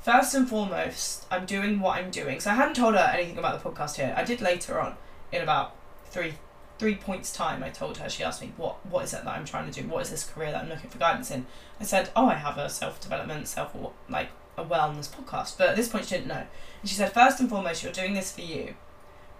First 0.01 0.33
and 0.33 0.47
foremost, 0.47 1.25
I'm 1.29 1.45
doing 1.45 1.79
what 1.79 1.97
I'm 1.97 2.09
doing. 2.09 2.39
So 2.39 2.51
I 2.51 2.55
hadn't 2.55 2.75
told 2.75 2.95
her 2.95 3.11
anything 3.13 3.37
about 3.37 3.61
the 3.61 3.69
podcast 3.69 3.97
here. 3.97 4.13
I 4.15 4.23
did 4.23 4.39
later 4.39 4.79
on 4.79 4.95
in 5.31 5.41
about 5.41 5.75
three 6.05 6.35
three 6.77 6.95
points 6.95 7.33
time 7.33 7.61
I 7.61 7.69
told 7.69 7.97
her. 7.97 8.09
She 8.09 8.23
asked 8.23 8.41
me 8.41 8.53
what 8.55 8.85
what 8.85 9.03
is 9.03 9.13
it 9.13 9.25
that 9.25 9.35
I'm 9.37 9.43
trying 9.43 9.69
to 9.69 9.81
do? 9.81 9.87
What 9.87 10.01
is 10.01 10.09
this 10.09 10.23
career 10.23 10.51
that 10.51 10.63
I'm 10.63 10.69
looking 10.69 10.89
for 10.89 10.97
guidance 10.97 11.29
in? 11.29 11.45
I 11.79 11.83
said 11.83 12.09
oh 12.15 12.27
I 12.27 12.35
have 12.35 12.57
a 12.57 12.69
self 12.69 13.01
development 13.01 13.49
self 13.49 13.75
like 14.07 14.29
a 14.57 14.63
wellness 14.63 15.09
podcast. 15.09 15.57
But 15.57 15.69
at 15.69 15.75
this 15.75 15.89
point 15.89 16.05
she 16.05 16.15
didn't 16.15 16.27
know. 16.27 16.45
And 16.81 16.89
she 16.89 16.95
said 16.95 17.13
first 17.13 17.41
and 17.41 17.49
foremost 17.49 17.83
you're 17.83 17.91
doing 17.91 18.13
this 18.13 18.31
for 18.31 18.41
you. 18.41 18.75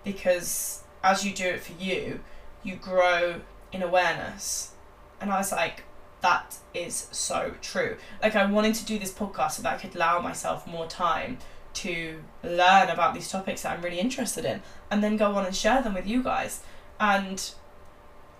Because 0.04 0.84
as 1.02 1.26
you 1.26 1.34
do 1.34 1.46
it 1.46 1.62
for 1.62 1.82
you 1.82 2.20
you 2.64 2.76
grow 2.76 3.40
in 3.72 3.82
awareness. 3.82 4.74
And 5.22 5.32
I 5.32 5.38
was 5.38 5.54
like 5.54 5.84
that 6.22 6.58
is 6.74 7.08
so 7.12 7.54
true 7.62 7.98
like 8.22 8.36
I 8.36 8.46
wanted 8.46 8.76
to 8.76 8.86
do 8.86 9.00
this 9.00 9.14
podcast 9.14 9.52
so 9.52 9.64
that 9.64 9.74
I 9.74 9.78
could 9.78 9.96
allow 9.96 10.20
myself 10.20 10.68
more 10.68 10.88
time 10.88 11.38
to 11.74 12.22
learn 12.44 12.90
about 12.90 13.14
these 13.14 13.30
topics 13.30 13.62
that 13.62 13.78
I'm 13.78 13.84
really 13.84 14.00
interested 14.00 14.46
in 14.46 14.62
and 14.90 15.04
then 15.04 15.18
go 15.18 15.36
on 15.36 15.46
and 15.46 15.56
share 15.56 15.82
them 15.82 15.94
with 15.94 16.08
you 16.08 16.24
guys. 16.24 16.62
And 17.00 17.52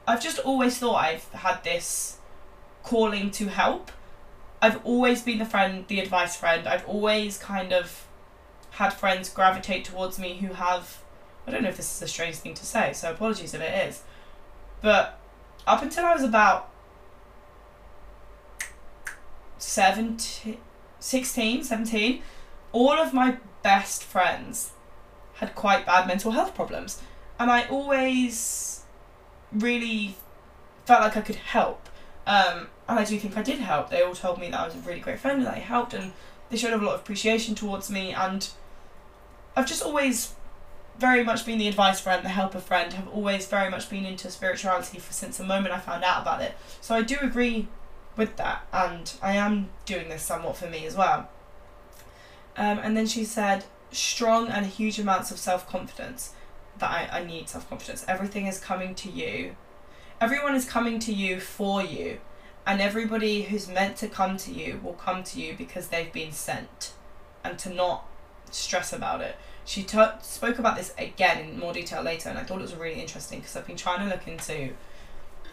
I've 0.08 0.22
just 0.22 0.40
always 0.40 0.78
thought 0.78 0.96
I've 0.96 1.30
had 1.30 1.64
this 1.64 2.18
calling 2.84 3.32
to 3.32 3.48
help. 3.48 3.92
I've 4.62 4.84
always 4.86 5.22
been 5.22 5.38
the 5.38 5.46
friend, 5.46 5.86
the 5.88 6.00
advice 6.00 6.36
friend. 6.36 6.68
I've 6.68 6.86
always 6.86 7.38
kind 7.38 7.72
of 7.72 8.08
had 8.72 8.90
friends 8.94 9.30
gravitate 9.30 9.86
towards 9.86 10.20
me 10.20 10.38
who 10.38 10.54
have 10.54 11.04
I 11.48 11.52
don't 11.52 11.64
know 11.64 11.70
if 11.70 11.78
this 11.78 11.96
is 11.96 12.02
a 12.02 12.08
strange 12.08 12.36
thing 12.36 12.54
to 12.54 12.66
say, 12.66 12.94
so 12.94 13.10
apologies 13.10 13.54
if 13.54 13.62
it 13.62 13.88
is. 13.88 14.04
But 14.82 15.20
up 15.66 15.82
until 15.82 16.06
I 16.06 16.14
was 16.14 16.24
about 16.24 16.70
17, 19.60 20.58
16, 21.00 21.64
17, 21.64 22.22
all 22.72 22.94
of 22.94 23.14
my 23.14 23.38
best 23.62 24.04
friends 24.04 24.72
had 25.36 25.56
quite 25.56 25.86
bad 25.86 26.08
mental 26.08 26.32
health 26.32 26.56
problems. 26.56 27.02
And 27.40 27.50
I 27.50 27.68
always 27.68 28.84
really 29.52 30.16
felt 30.86 31.02
like 31.02 31.18
I 31.18 31.22
could 31.22 31.36
help. 31.36 31.88
Um, 32.28 32.68
and 32.88 33.00
I 33.00 33.06
do 33.06 33.18
think 33.20 33.38
I 33.38 33.42
did 33.42 33.60
help. 33.60 33.90
They 33.90 34.02
all 34.02 34.16
told 34.16 34.40
me 34.40 34.50
that 34.50 34.60
I 34.60 34.66
was 34.66 34.76
a 34.76 34.80
really 34.80 35.00
great 35.00 35.20
friend 35.20 35.38
and 35.38 35.48
that 35.48 35.56
I 35.56 35.60
helped, 35.60 35.94
and 35.94 36.12
they 36.50 36.58
showed 36.58 36.74
a 36.74 36.84
lot 36.84 36.96
of 36.96 37.02
appreciation 37.02 37.56
towards 37.56 37.90
me. 37.90 38.12
And 38.12 38.50
I've 39.56 39.68
just 39.68 39.84
always 39.84 40.34
very 40.98 41.24
much 41.24 41.46
been 41.46 41.58
the 41.58 41.68
advice 41.68 42.00
friend, 42.00 42.26
the 42.26 42.30
helper 42.30 42.60
friend, 42.60 42.94
have 42.94 43.08
always 43.08 43.48
very 43.48 43.70
much 43.70 43.90
been 43.90 44.06
into 44.06 44.30
spirituality 44.30 45.00
for 45.00 45.14
since 45.14 45.38
the 45.38 45.44
moment 45.44 45.74
I 45.74 45.80
found 45.80 46.04
out 46.04 46.22
about 46.22 46.42
it. 46.42 46.56
So 46.82 46.94
I 46.94 47.02
do 47.02 47.18
agree 47.22 47.68
with 48.20 48.36
that, 48.36 48.68
and 48.72 49.12
I 49.24 49.34
am 49.34 49.70
doing 49.86 50.10
this 50.10 50.22
somewhat 50.22 50.58
for 50.58 50.70
me 50.70 50.86
as 50.86 50.96
well. 50.96 51.30
Um, 52.56 52.78
and 52.80 52.96
then 52.96 53.08
she 53.08 53.24
said, 53.24 53.64
strong 53.92 54.50
and 54.50 54.66
huge 54.66 55.00
amounts 55.00 55.32
of 55.32 55.40
self 55.40 55.68
confidence. 55.68 56.34
That 56.78 56.92
I, 56.92 57.20
I 57.20 57.24
need 57.26 57.50
self 57.50 57.68
confidence. 57.68 58.06
Everything 58.08 58.46
is 58.46 58.60
coming 58.60 58.94
to 58.96 59.10
you. 59.10 59.56
Everyone 60.22 60.54
is 60.54 60.66
coming 60.66 61.00
to 61.00 61.14
you 61.14 61.40
for 61.40 61.82
you. 61.82 62.20
And 62.68 62.82
everybody 62.82 63.44
who's 63.44 63.68
meant 63.68 63.96
to 63.98 64.08
come 64.08 64.38
to 64.38 64.52
you 64.52 64.80
will 64.84 64.94
come 64.94 65.24
to 65.24 65.42
you 65.42 65.56
because 65.58 65.88
they've 65.88 66.12
been 66.12 66.32
sent. 66.32 66.94
And 67.44 67.58
to 67.60 67.74
not 67.74 68.06
stress 68.52 68.94
about 68.94 69.22
it. 69.22 69.38
She 69.66 69.84
t- 69.84 70.04
spoke 70.22 70.60
about 70.60 70.76
this 70.76 70.94
again 70.98 71.50
in 71.50 71.60
more 71.60 71.74
detail 71.74 72.02
later, 72.02 72.30
and 72.30 72.38
I 72.38 72.44
thought 72.44 72.60
it 72.60 72.64
was 72.64 72.76
really 72.76 73.00
interesting 73.00 73.40
because 73.40 73.56
I've 73.56 73.68
been 73.68 73.78
trying 73.78 74.08
to 74.08 74.14
look 74.14 74.28
into. 74.28 74.74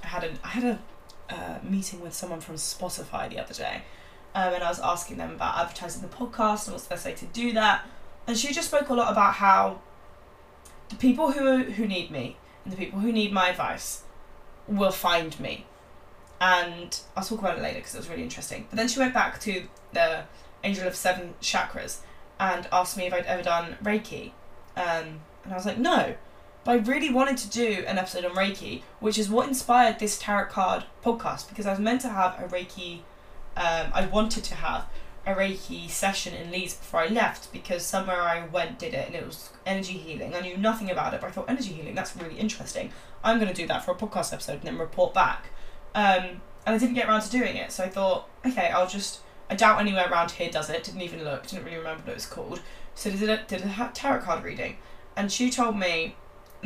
I 0.03 0.07
had 0.07 0.25
a 0.25 0.31
I 0.43 0.49
had 0.49 0.65
a 0.65 0.79
uh, 1.31 1.59
meeting 1.63 2.01
with 2.01 2.15
someone 2.15 2.41
from 2.41 2.57
Spotify 2.57 3.29
the 3.29 3.39
other 3.39 3.55
day, 3.55 3.83
um, 4.35 4.55
and 4.55 4.63
I 4.63 4.69
was 4.69 4.81
asking 4.81 5.17
them 5.17 5.33
about 5.33 5.59
advertising 5.59 6.03
the 6.03 6.09
podcast 6.09 6.67
and 6.67 6.75
what's 6.75 6.85
the 6.85 6.91
best 6.91 7.07
way 7.07 7.15
to 7.15 7.25
do 7.27 7.53
that. 7.53 7.85
And 8.27 8.37
she 8.37 8.53
just 8.53 8.69
spoke 8.69 8.89
a 8.89 8.95
lot 8.95 9.11
about 9.11 9.35
how 9.35 9.81
the 10.89 10.97
people 10.97 11.33
who 11.33 11.65
who 11.65 11.87
need 11.87 12.11
me 12.11 12.37
and 12.65 12.73
the 12.73 12.77
people 12.77 13.01
who 13.01 13.13
need 13.13 13.33
my 13.33 13.49
advice 13.51 14.03
will 14.67 14.91
find 14.91 15.39
me. 15.41 15.67
And 16.41 16.99
I'll 17.17 17.25
talk 17.25 17.39
about 17.39 17.59
it 17.59 17.63
later 17.63 17.79
because 17.79 17.95
it 17.95 17.99
was 17.99 18.09
really 18.09 18.23
interesting. 18.23 18.67
But 18.69 18.77
then 18.77 18.89
she 18.89 18.99
went 18.99 19.15
back 19.15 19.41
to 19.41 19.65
the 19.93 20.25
Angel 20.65 20.87
of 20.87 20.95
Seven 20.95 21.35
Chakras 21.41 22.01
and 22.39 22.69
asked 22.71 22.97
me 22.97 23.07
if 23.07 23.15
I'd 23.15 23.27
ever 23.27 23.43
done 23.43 23.77
Reiki. 23.83 24.33
Um, 24.77 25.21
and 25.45 25.53
I 25.53 25.55
was 25.55 25.65
like, 25.65 25.79
no. 25.79 26.15
But 26.67 26.73
I 26.73 26.79
really 26.79 27.11
wanted 27.11 27.37
to 27.37 27.49
do 27.49 27.85
an 27.87 27.97
episode 27.97 28.25
on 28.25 28.33
Reiki, 28.33 28.83
which 28.99 29.19
is 29.19 29.31
what 29.31 29.47
inspired 29.47 30.01
this 30.01 30.19
tarot 30.19 30.47
card 30.47 30.83
podcast 31.01 31.49
because 31.49 31.65
I 31.65 31.71
was 31.71 31.79
meant 31.79 32.01
to 32.01 32.09
have 32.09 32.41
a 32.41 32.49
Reiki, 32.49 33.03
um, 33.57 33.93
I 33.95 34.09
wanted 34.13 34.43
to 34.43 34.57
have 34.57 34.87
a 35.25 35.33
Reiki 35.33 35.89
session 35.89 36.35
in 36.35 36.51
Leeds 36.51 36.75
before 36.75 37.03
I 37.03 37.07
left 37.07 37.53
because 37.53 37.87
somewhere 37.87 38.21
I 38.21 38.49
went 38.49 38.81
did 38.81 38.95
it 38.95 39.07
and 39.07 39.15
it 39.15 39.25
was 39.25 39.51
energy 39.65 39.93
healing. 39.93 40.35
I 40.35 40.41
knew 40.41 40.57
nothing 40.57 40.91
about 40.91 41.15
it, 41.15 41.21
but 41.21 41.29
I 41.29 41.31
thought 41.31 41.49
energy 41.49 41.73
healing, 41.73 41.95
that's 41.95 42.17
really 42.17 42.35
interesting. 42.35 42.91
I'm 43.23 43.39
going 43.39 43.49
to 43.49 43.55
do 43.55 43.69
that 43.69 43.85
for 43.85 43.93
a 43.93 43.95
podcast 43.95 44.33
episode 44.33 44.55
and 44.55 44.63
then 44.63 44.79
report 44.79 45.15
back. 45.15 45.51
Um, 45.95 46.43
and 46.67 46.75
I 46.75 46.79
didn't 46.79 46.97
get 46.97 47.09
around 47.09 47.21
to 47.21 47.31
doing 47.31 47.55
it, 47.55 47.71
so 47.71 47.85
I 47.85 47.89
thought, 47.89 48.29
okay, 48.45 48.71
I'll 48.71 48.89
just 48.89 49.21
I 49.49 49.55
doubt 49.55 49.81
anywhere 49.81 50.11
around 50.11 50.33
here 50.33 50.51
does 50.51 50.69
it. 50.69 50.83
Didn't 50.83 51.03
even 51.03 51.23
look. 51.23 51.47
Didn't 51.47 51.65
really 51.65 51.77
remember 51.77 52.03
what 52.03 52.11
it 52.11 52.15
was 52.15 52.27
called. 52.27 52.61
So 52.97 53.09
did 53.13 53.29
a 53.31 53.45
did 53.45 53.63
a 53.63 53.91
tarot 53.95 54.23
card 54.23 54.43
reading, 54.43 54.79
and 55.15 55.31
she 55.31 55.49
told 55.49 55.79
me, 55.79 56.17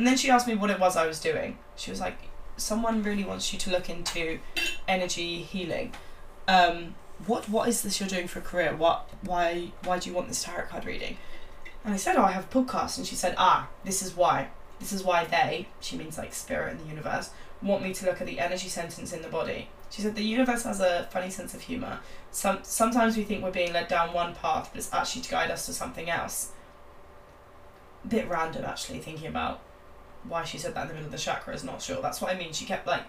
and 0.01 0.07
then 0.07 0.17
she 0.17 0.31
asked 0.31 0.47
me 0.47 0.55
what 0.55 0.71
it 0.71 0.79
was 0.79 0.97
I 0.97 1.05
was 1.05 1.19
doing. 1.19 1.59
She 1.75 1.91
was 1.91 1.99
like, 1.99 2.17
"Someone 2.57 3.03
really 3.03 3.23
wants 3.23 3.53
you 3.53 3.59
to 3.59 3.69
look 3.69 3.87
into 3.87 4.39
energy 4.87 5.43
healing. 5.43 5.93
Um, 6.47 6.95
what 7.27 7.47
what 7.47 7.69
is 7.69 7.83
this 7.83 7.99
you're 7.99 8.09
doing 8.09 8.27
for 8.27 8.39
a 8.39 8.41
career? 8.41 8.75
What 8.75 9.07
why 9.21 9.73
why 9.83 9.99
do 9.99 10.09
you 10.09 10.15
want 10.15 10.27
this 10.27 10.43
tarot 10.43 10.69
card 10.69 10.85
reading?" 10.85 11.17
And 11.85 11.93
I 11.93 11.97
said, 11.97 12.15
"Oh, 12.15 12.23
I 12.23 12.31
have 12.31 12.45
a 12.45 12.47
podcast." 12.63 12.97
And 12.97 13.05
she 13.05 13.13
said, 13.13 13.35
"Ah, 13.37 13.69
this 13.85 14.01
is 14.01 14.15
why. 14.15 14.47
This 14.79 14.91
is 14.91 15.03
why 15.03 15.25
they, 15.25 15.67
she 15.81 15.99
means 15.99 16.17
like 16.17 16.33
spirit 16.33 16.71
in 16.71 16.79
the 16.79 16.89
universe, 16.89 17.29
want 17.61 17.83
me 17.83 17.93
to 17.93 18.05
look 18.07 18.21
at 18.21 18.25
the 18.25 18.39
energy 18.39 18.69
centres 18.69 19.13
in 19.13 19.21
the 19.21 19.29
body." 19.29 19.69
She 19.91 20.01
said 20.01 20.15
the 20.15 20.23
universe 20.23 20.63
has 20.63 20.79
a 20.79 21.07
funny 21.11 21.29
sense 21.29 21.53
of 21.53 21.61
humour. 21.61 21.99
Some 22.31 22.61
sometimes 22.63 23.17
we 23.17 23.23
think 23.23 23.43
we're 23.43 23.51
being 23.51 23.73
led 23.73 23.87
down 23.87 24.13
one 24.13 24.33
path, 24.33 24.71
but 24.71 24.79
it's 24.79 24.91
actually 24.91 25.21
to 25.21 25.29
guide 25.29 25.51
us 25.51 25.67
to 25.67 25.73
something 25.73 26.09
else. 26.09 26.53
Bit 28.07 28.27
random, 28.27 28.65
actually, 28.65 28.97
thinking 28.97 29.27
about 29.27 29.61
why 30.27 30.43
she 30.43 30.57
said 30.57 30.73
that 30.75 30.83
in 30.83 30.87
the 30.89 30.93
middle 30.93 31.07
of 31.07 31.11
the 31.11 31.17
chakras. 31.17 31.63
Not 31.63 31.81
sure. 31.81 32.01
That's 32.01 32.21
what 32.21 32.33
I 32.33 32.37
mean. 32.37 32.53
She 32.53 32.65
kept 32.65 32.87
like 32.87 33.03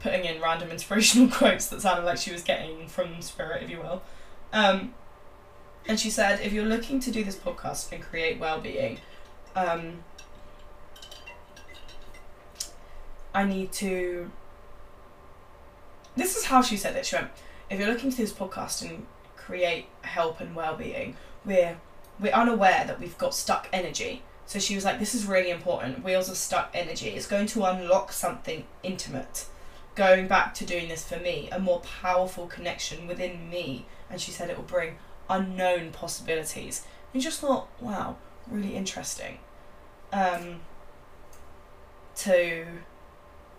putting 0.00 0.24
in 0.24 0.40
random 0.40 0.70
inspirational 0.72 1.28
quotes 1.28 1.66
that 1.66 1.82
sounded 1.82 2.04
like 2.04 2.18
she 2.18 2.32
was 2.32 2.42
getting 2.42 2.88
from 2.88 3.20
spirit, 3.22 3.62
if 3.62 3.70
you 3.70 3.78
will. 3.78 4.02
Um, 4.52 4.94
and 5.86 6.00
she 6.00 6.10
said, 6.10 6.40
if 6.40 6.52
you're 6.52 6.64
looking 6.64 6.98
to 7.00 7.10
do 7.10 7.22
this 7.22 7.36
podcast 7.36 7.92
and 7.92 8.02
create 8.02 8.40
well-being, 8.40 8.98
um, 9.54 10.04
I 13.34 13.44
need 13.44 13.70
to 13.72 14.30
this 16.16 16.34
is 16.34 16.46
how 16.46 16.62
she 16.62 16.76
said 16.76 16.96
it. 16.96 17.04
She 17.04 17.14
went, 17.14 17.28
if 17.68 17.78
you're 17.78 17.88
looking 17.88 18.10
to 18.10 18.16
do 18.16 18.22
this 18.22 18.32
podcast 18.32 18.82
and 18.82 19.06
create 19.36 19.86
help 20.02 20.40
and 20.40 20.56
well-being, 20.56 21.16
we're 21.44 21.76
we're 22.18 22.32
unaware 22.32 22.84
that 22.86 22.98
we've 22.98 23.18
got 23.18 23.34
stuck 23.34 23.68
energy. 23.72 24.22
So 24.46 24.60
she 24.60 24.76
was 24.76 24.84
like, 24.84 24.98
this 24.98 25.14
is 25.14 25.26
really 25.26 25.50
important. 25.50 26.04
Wheels 26.04 26.28
of 26.28 26.36
stuck 26.36 26.70
energy. 26.72 27.08
It's 27.08 27.26
going 27.26 27.46
to 27.48 27.64
unlock 27.64 28.12
something 28.12 28.64
intimate. 28.82 29.46
Going 29.96 30.28
back 30.28 30.54
to 30.54 30.64
doing 30.64 30.88
this 30.88 31.04
for 31.06 31.18
me, 31.18 31.48
a 31.50 31.58
more 31.58 31.80
powerful 31.80 32.46
connection 32.46 33.06
within 33.06 33.50
me. 33.50 33.86
And 34.08 34.20
she 34.20 34.30
said 34.30 34.48
it 34.48 34.56
will 34.56 34.64
bring 34.64 34.96
unknown 35.28 35.90
possibilities. 35.90 36.86
And 37.12 37.22
just 37.22 37.40
thought, 37.40 37.68
wow, 37.80 38.16
really 38.48 38.76
interesting. 38.76 39.38
Um, 40.12 40.60
to 42.16 42.66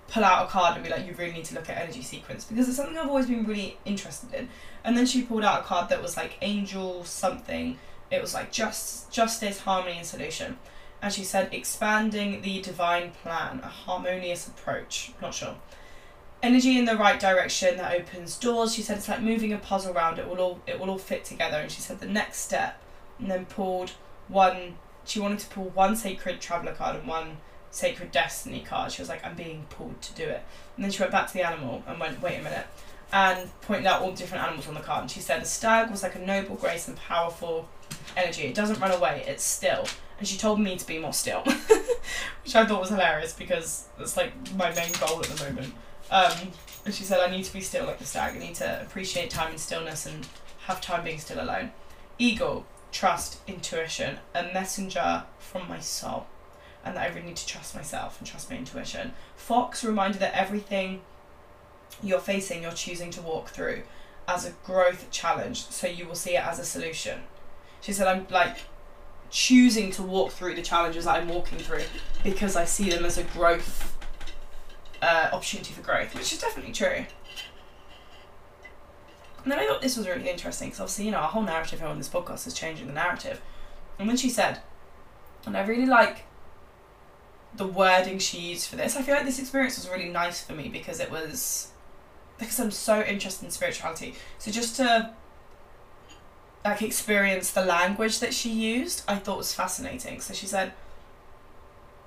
pull 0.08 0.24
out 0.24 0.46
a 0.46 0.50
card 0.50 0.76
and 0.76 0.84
be 0.84 0.90
like, 0.90 1.06
you 1.06 1.14
really 1.14 1.34
need 1.34 1.46
to 1.46 1.56
look 1.56 1.70
at 1.70 1.78
energy 1.78 2.02
sequence 2.02 2.46
because 2.46 2.68
it's 2.68 2.78
something 2.78 2.98
I've 2.98 3.10
always 3.10 3.28
been 3.28 3.46
really 3.46 3.78
interested 3.84 4.34
in. 4.34 4.50
And 4.84 4.98
then 4.98 5.06
she 5.06 5.22
pulled 5.24 5.44
out 5.44 5.62
a 5.62 5.64
card 5.64 5.90
that 5.90 6.02
was 6.02 6.16
like 6.16 6.38
angel 6.42 7.04
something. 7.04 7.78
It 8.10 8.22
was 8.22 8.34
like 8.34 8.52
just 8.52 9.12
justice, 9.12 9.60
harmony, 9.60 9.98
and 9.98 10.06
solution. 10.06 10.58
And 11.02 11.14
she 11.14 11.24
said 11.24 11.54
expanding 11.54 12.42
the 12.42 12.62
divine 12.62 13.12
plan, 13.12 13.62
a 13.64 13.68
harmonious 13.68 14.48
approach. 14.48 15.12
Not 15.22 15.34
sure. 15.34 15.56
Energy 16.42 16.78
in 16.78 16.86
the 16.86 16.96
right 16.96 17.20
direction 17.20 17.78
that 17.78 17.94
opens 17.94 18.38
doors. 18.38 18.74
She 18.76 18.82
said 18.82 18.98
it's 18.98 19.08
like 19.08 19.22
moving 19.22 19.54
a 19.54 19.58
puzzle 19.58 19.94
round. 19.94 20.20
It 20.20 20.28
will 20.28 20.40
all 20.40 20.60
it 20.68 20.80
will 20.80 20.90
all 20.90 20.98
fit 20.98 21.24
together. 21.26 21.58
And 21.58 21.72
she 21.72 21.82
said 21.82 22.00
the 22.00 22.08
next 22.08 22.38
step, 22.40 22.82
and 23.20 23.30
then 23.30 23.46
pulled 23.46 23.92
one. 24.28 24.78
She 25.06 25.20
wanted 25.20 25.40
to 25.40 25.48
pull 25.48 25.70
one 25.70 25.96
sacred 25.96 26.42
traveler 26.42 26.74
card 26.74 26.98
and 26.98 27.08
one 27.08 27.38
Sacred 27.72 28.12
Destiny 28.12 28.62
card. 28.62 28.92
She 28.92 29.02
was 29.02 29.10
like, 29.10 29.24
I'm 29.26 29.36
being 29.36 29.66
pulled 29.70 30.02
to 30.02 30.14
do 30.14 30.24
it. 30.24 30.44
And 30.76 30.84
then 30.84 30.92
she 30.92 31.02
went 31.02 31.12
back 31.12 31.28
to 31.28 31.34
the 31.34 31.46
animal 31.48 31.84
and 31.88 32.00
went, 32.00 32.22
wait 32.22 32.40
a 32.40 32.44
minute. 32.44 32.66
And 33.12 33.50
pointed 33.62 33.86
out 33.86 34.02
all 34.02 34.12
the 34.12 34.18
different 34.18 34.44
animals 34.44 34.68
on 34.68 34.74
the 34.74 34.80
card. 34.80 35.02
And 35.02 35.12
she 35.12 35.20
said, 35.20 35.42
the 35.42 35.46
stag 35.46 35.92
was 35.92 36.04
like 36.04 36.16
a 36.16 36.20
noble, 36.20 36.56
grace, 36.56 36.88
and 36.88 36.98
powerful 36.98 37.70
energy. 38.16 38.44
It 38.44 38.56
doesn't 38.56 38.80
run 38.80 38.92
away, 38.92 39.24
it's 39.28 39.44
still. 39.44 39.86
And 40.20 40.28
she 40.28 40.38
told 40.38 40.60
me 40.60 40.78
to 40.78 40.88
be 40.88 40.98
more 40.98 41.14
still, 41.14 41.42
which 42.44 42.56
I 42.56 42.66
thought 42.66 42.80
was 42.80 42.90
hilarious 42.90 43.34
because 43.34 43.88
that's 43.98 44.18
like 44.18 44.32
my 44.56 44.74
main 44.74 44.92
goal 45.00 45.20
at 45.20 45.26
the 45.26 45.44
moment. 45.44 45.74
Um, 46.10 46.52
and 46.86 46.94
she 46.94 47.04
said, 47.04 47.20
I 47.20 47.30
need 47.30 47.44
to 47.44 47.54
be 47.54 47.62
still 47.62 47.86
like 47.86 48.00
the 48.00 48.06
stag. 48.06 48.36
I 48.36 48.40
need 48.40 48.56
to 48.56 48.82
appreciate 48.82 49.30
time 49.30 49.52
and 49.52 49.60
stillness 49.60 50.06
and 50.06 50.28
have 50.66 50.82
time 50.82 51.04
being 51.04 51.20
still 51.20 51.42
alone. 51.42 51.72
Eagle, 52.18 52.66
trust, 52.92 53.40
intuition, 53.46 54.18
a 54.34 54.44
messenger 54.44 55.24
from 55.38 55.68
my 55.68 55.80
soul 55.80 56.26
and 56.88 56.96
that 56.96 57.12
I 57.12 57.14
really 57.14 57.28
need 57.28 57.36
to 57.36 57.46
trust 57.46 57.76
myself 57.76 58.18
and 58.20 58.28
trust 58.28 58.50
my 58.50 58.58
intuition. 58.58 59.14
Fox, 59.36 59.84
reminder 59.84 60.18
that 60.20 60.34
everything 60.34 61.02
you're 62.02 62.20
facing, 62.20 62.64
you're 62.64 62.72
choosing 62.72 63.12
to 63.12 63.22
walk 63.22 63.50
through 63.50 63.84
as 64.28 64.46
a 64.46 64.52
growth 64.64 65.12
challenge, 65.12 65.68
so 65.68 65.88
you 65.88 66.06
will 66.06 66.16
see 66.16 66.36
it 66.36 66.46
as 66.46 66.60
a 66.60 66.66
solution. 66.66 67.22
She 67.82 67.94
said, 67.94 68.08
I'm 68.08 68.28
like 68.30 68.58
choosing 69.30 69.92
to 69.92 70.04
walk 70.04 70.32
through 70.32 70.56
the 70.56 70.62
challenges 70.62 71.06
that 71.06 71.16
I'm 71.16 71.28
walking 71.28 71.60
through 71.60 71.84
because 72.24 72.56
I 72.56 72.66
see 72.66 72.90
them 72.90 73.06
as 73.06 73.18
a 73.18 73.24
growth 73.24 73.96
uh, 75.02 75.30
opportunity 75.32 75.74
for 75.74 75.82
growth, 75.82 76.14
which 76.16 76.34
is 76.34 76.40
definitely 76.40 76.74
true. 76.74 77.06
And 79.44 79.52
then 79.52 79.60
I 79.60 79.66
thought 79.68 79.82
this 79.82 79.96
was 79.96 80.08
really 80.08 80.30
interesting 80.30 80.70
because 80.70 80.82
obviously, 80.82 81.06
you 81.06 81.12
know, 81.12 81.20
our 81.20 81.30
whole 81.30 81.44
narrative 81.44 81.80
here 81.80 81.88
on 81.88 81.98
this 81.98 82.10
podcast 82.10 82.48
is 82.48 82.54
changing 82.54 82.88
the 82.88 82.94
narrative. 82.94 83.42
And 83.98 84.08
when 84.08 84.18
she 84.18 84.30
said, 84.30 84.60
and 85.46 85.56
I 85.56 85.66
really 85.66 85.86
like 85.86 86.26
the 87.56 87.66
wording 87.66 88.20
she 88.20 88.40
used 88.40 88.68
for 88.68 88.76
this. 88.76 88.96
I 88.96 89.02
feel 89.02 89.16
like 89.16 89.26
this 89.26 89.40
experience 89.40 89.78
was 89.78 89.90
really 89.90 90.10
nice 90.10 90.44
for 90.44 90.54
me 90.54 90.70
because 90.70 91.00
it 91.00 91.10
was 91.12 91.70
because 92.38 92.60
I'm 92.60 92.72
so 92.72 93.02
interested 93.02 93.46
in 93.46 93.52
spirituality. 93.52 94.16
So 94.38 94.52
just 94.52 94.76
to 94.78 95.12
like 96.66 96.82
experience 96.82 97.52
the 97.52 97.64
language 97.64 98.20
that 98.20 98.34
she 98.34 98.50
used, 98.50 99.04
I 99.08 99.16
thought 99.16 99.38
was 99.38 99.54
fascinating. 99.54 100.20
So 100.22 100.34
she 100.34 100.46
said, 100.46 100.74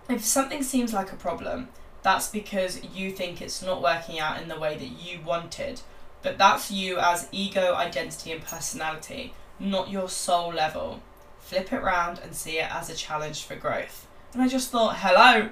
if 0.08 0.24
something 0.24 0.62
seems 0.62 0.92
like 0.92 1.12
a 1.12 1.16
problem, 1.16 1.68
that's 2.02 2.28
because 2.28 2.82
you 2.84 3.12
think 3.12 3.40
it's 3.40 3.62
not 3.62 3.82
working 3.82 4.18
out 4.18 4.40
in 4.40 4.48
the 4.48 4.58
way 4.58 4.76
that 4.76 4.84
you 4.88 5.20
wanted. 5.24 5.80
But 6.22 6.38
that's 6.38 6.70
you 6.70 6.98
as 6.98 7.28
ego, 7.32 7.74
identity, 7.74 8.32
and 8.32 8.42
personality, 8.42 9.34
not 9.58 9.90
your 9.90 10.08
soul 10.08 10.52
level. 10.52 11.00
Flip 11.38 11.72
it 11.72 11.82
round 11.82 12.18
and 12.18 12.34
see 12.34 12.58
it 12.58 12.70
as 12.70 12.90
a 12.90 12.94
challenge 12.94 13.44
for 13.44 13.56
growth. 13.56 14.06
And 14.32 14.42
I 14.42 14.48
just 14.48 14.70
thought, 14.70 14.96
hello, 14.98 15.50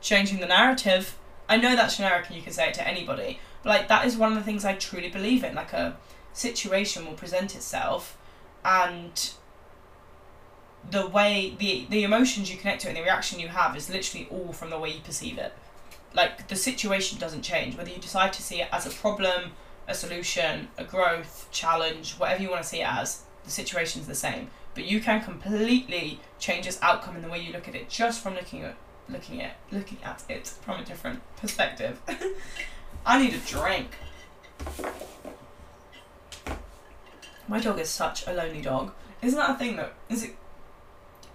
changing 0.00 0.40
the 0.40 0.46
narrative. 0.46 1.16
I 1.48 1.56
know 1.56 1.74
that's 1.74 1.96
generic 1.96 2.26
and 2.26 2.36
you 2.36 2.42
can 2.42 2.52
say 2.52 2.68
it 2.68 2.74
to 2.74 2.86
anybody, 2.86 3.40
but 3.62 3.70
like 3.70 3.88
that 3.88 4.06
is 4.06 4.16
one 4.16 4.32
of 4.32 4.38
the 4.38 4.44
things 4.44 4.64
I 4.64 4.74
truly 4.74 5.08
believe 5.08 5.42
in. 5.42 5.54
Like 5.54 5.72
a 5.72 5.96
situation 6.32 7.06
will 7.06 7.14
present 7.14 7.54
itself 7.54 8.16
and 8.64 9.32
the 10.90 11.06
way 11.06 11.54
the 11.58 11.86
the 11.90 12.04
emotions 12.04 12.50
you 12.50 12.56
connect 12.56 12.82
to 12.82 12.88
it 12.88 12.90
and 12.90 12.98
the 12.98 13.02
reaction 13.02 13.38
you 13.38 13.48
have 13.48 13.76
is 13.76 13.90
literally 13.90 14.26
all 14.30 14.52
from 14.52 14.70
the 14.70 14.78
way 14.78 14.90
you 14.90 15.00
perceive 15.00 15.38
it. 15.38 15.52
Like 16.14 16.48
the 16.48 16.56
situation 16.56 17.18
doesn't 17.18 17.42
change 17.42 17.76
whether 17.76 17.90
you 17.90 17.98
decide 17.98 18.32
to 18.34 18.42
see 18.42 18.60
it 18.60 18.68
as 18.72 18.86
a 18.86 18.90
problem, 18.90 19.52
a 19.86 19.94
solution, 19.94 20.68
a 20.76 20.84
growth, 20.84 21.48
challenge, 21.52 22.14
whatever 22.14 22.42
you 22.42 22.50
want 22.50 22.62
to 22.62 22.68
see 22.68 22.80
it 22.80 22.88
as. 22.88 23.22
The 23.44 23.50
situation's 23.50 24.06
the 24.06 24.14
same, 24.14 24.50
but 24.74 24.84
you 24.84 25.00
can 25.00 25.22
completely 25.22 26.20
change 26.38 26.66
its 26.66 26.78
outcome 26.82 27.16
in 27.16 27.22
the 27.22 27.28
way 27.28 27.40
you 27.40 27.52
look 27.52 27.68
at 27.68 27.74
it 27.74 27.88
just 27.88 28.22
from 28.22 28.34
looking 28.34 28.62
at 28.62 28.76
looking 29.08 29.42
at 29.42 29.56
looking 29.70 29.98
at 30.04 30.22
it 30.28 30.48
from 30.48 30.80
a 30.80 30.84
different 30.84 31.20
perspective. 31.36 32.00
I 33.06 33.22
need 33.22 33.34
a 33.34 33.38
drink. 33.38 33.90
My 37.50 37.58
dog 37.58 37.80
is 37.80 37.90
such 37.90 38.28
a 38.28 38.32
lonely 38.32 38.62
dog. 38.62 38.92
Isn't 39.20 39.36
that 39.36 39.50
a 39.50 39.54
thing 39.54 39.74
that 39.74 39.92
is 40.08 40.22
it 40.22 40.36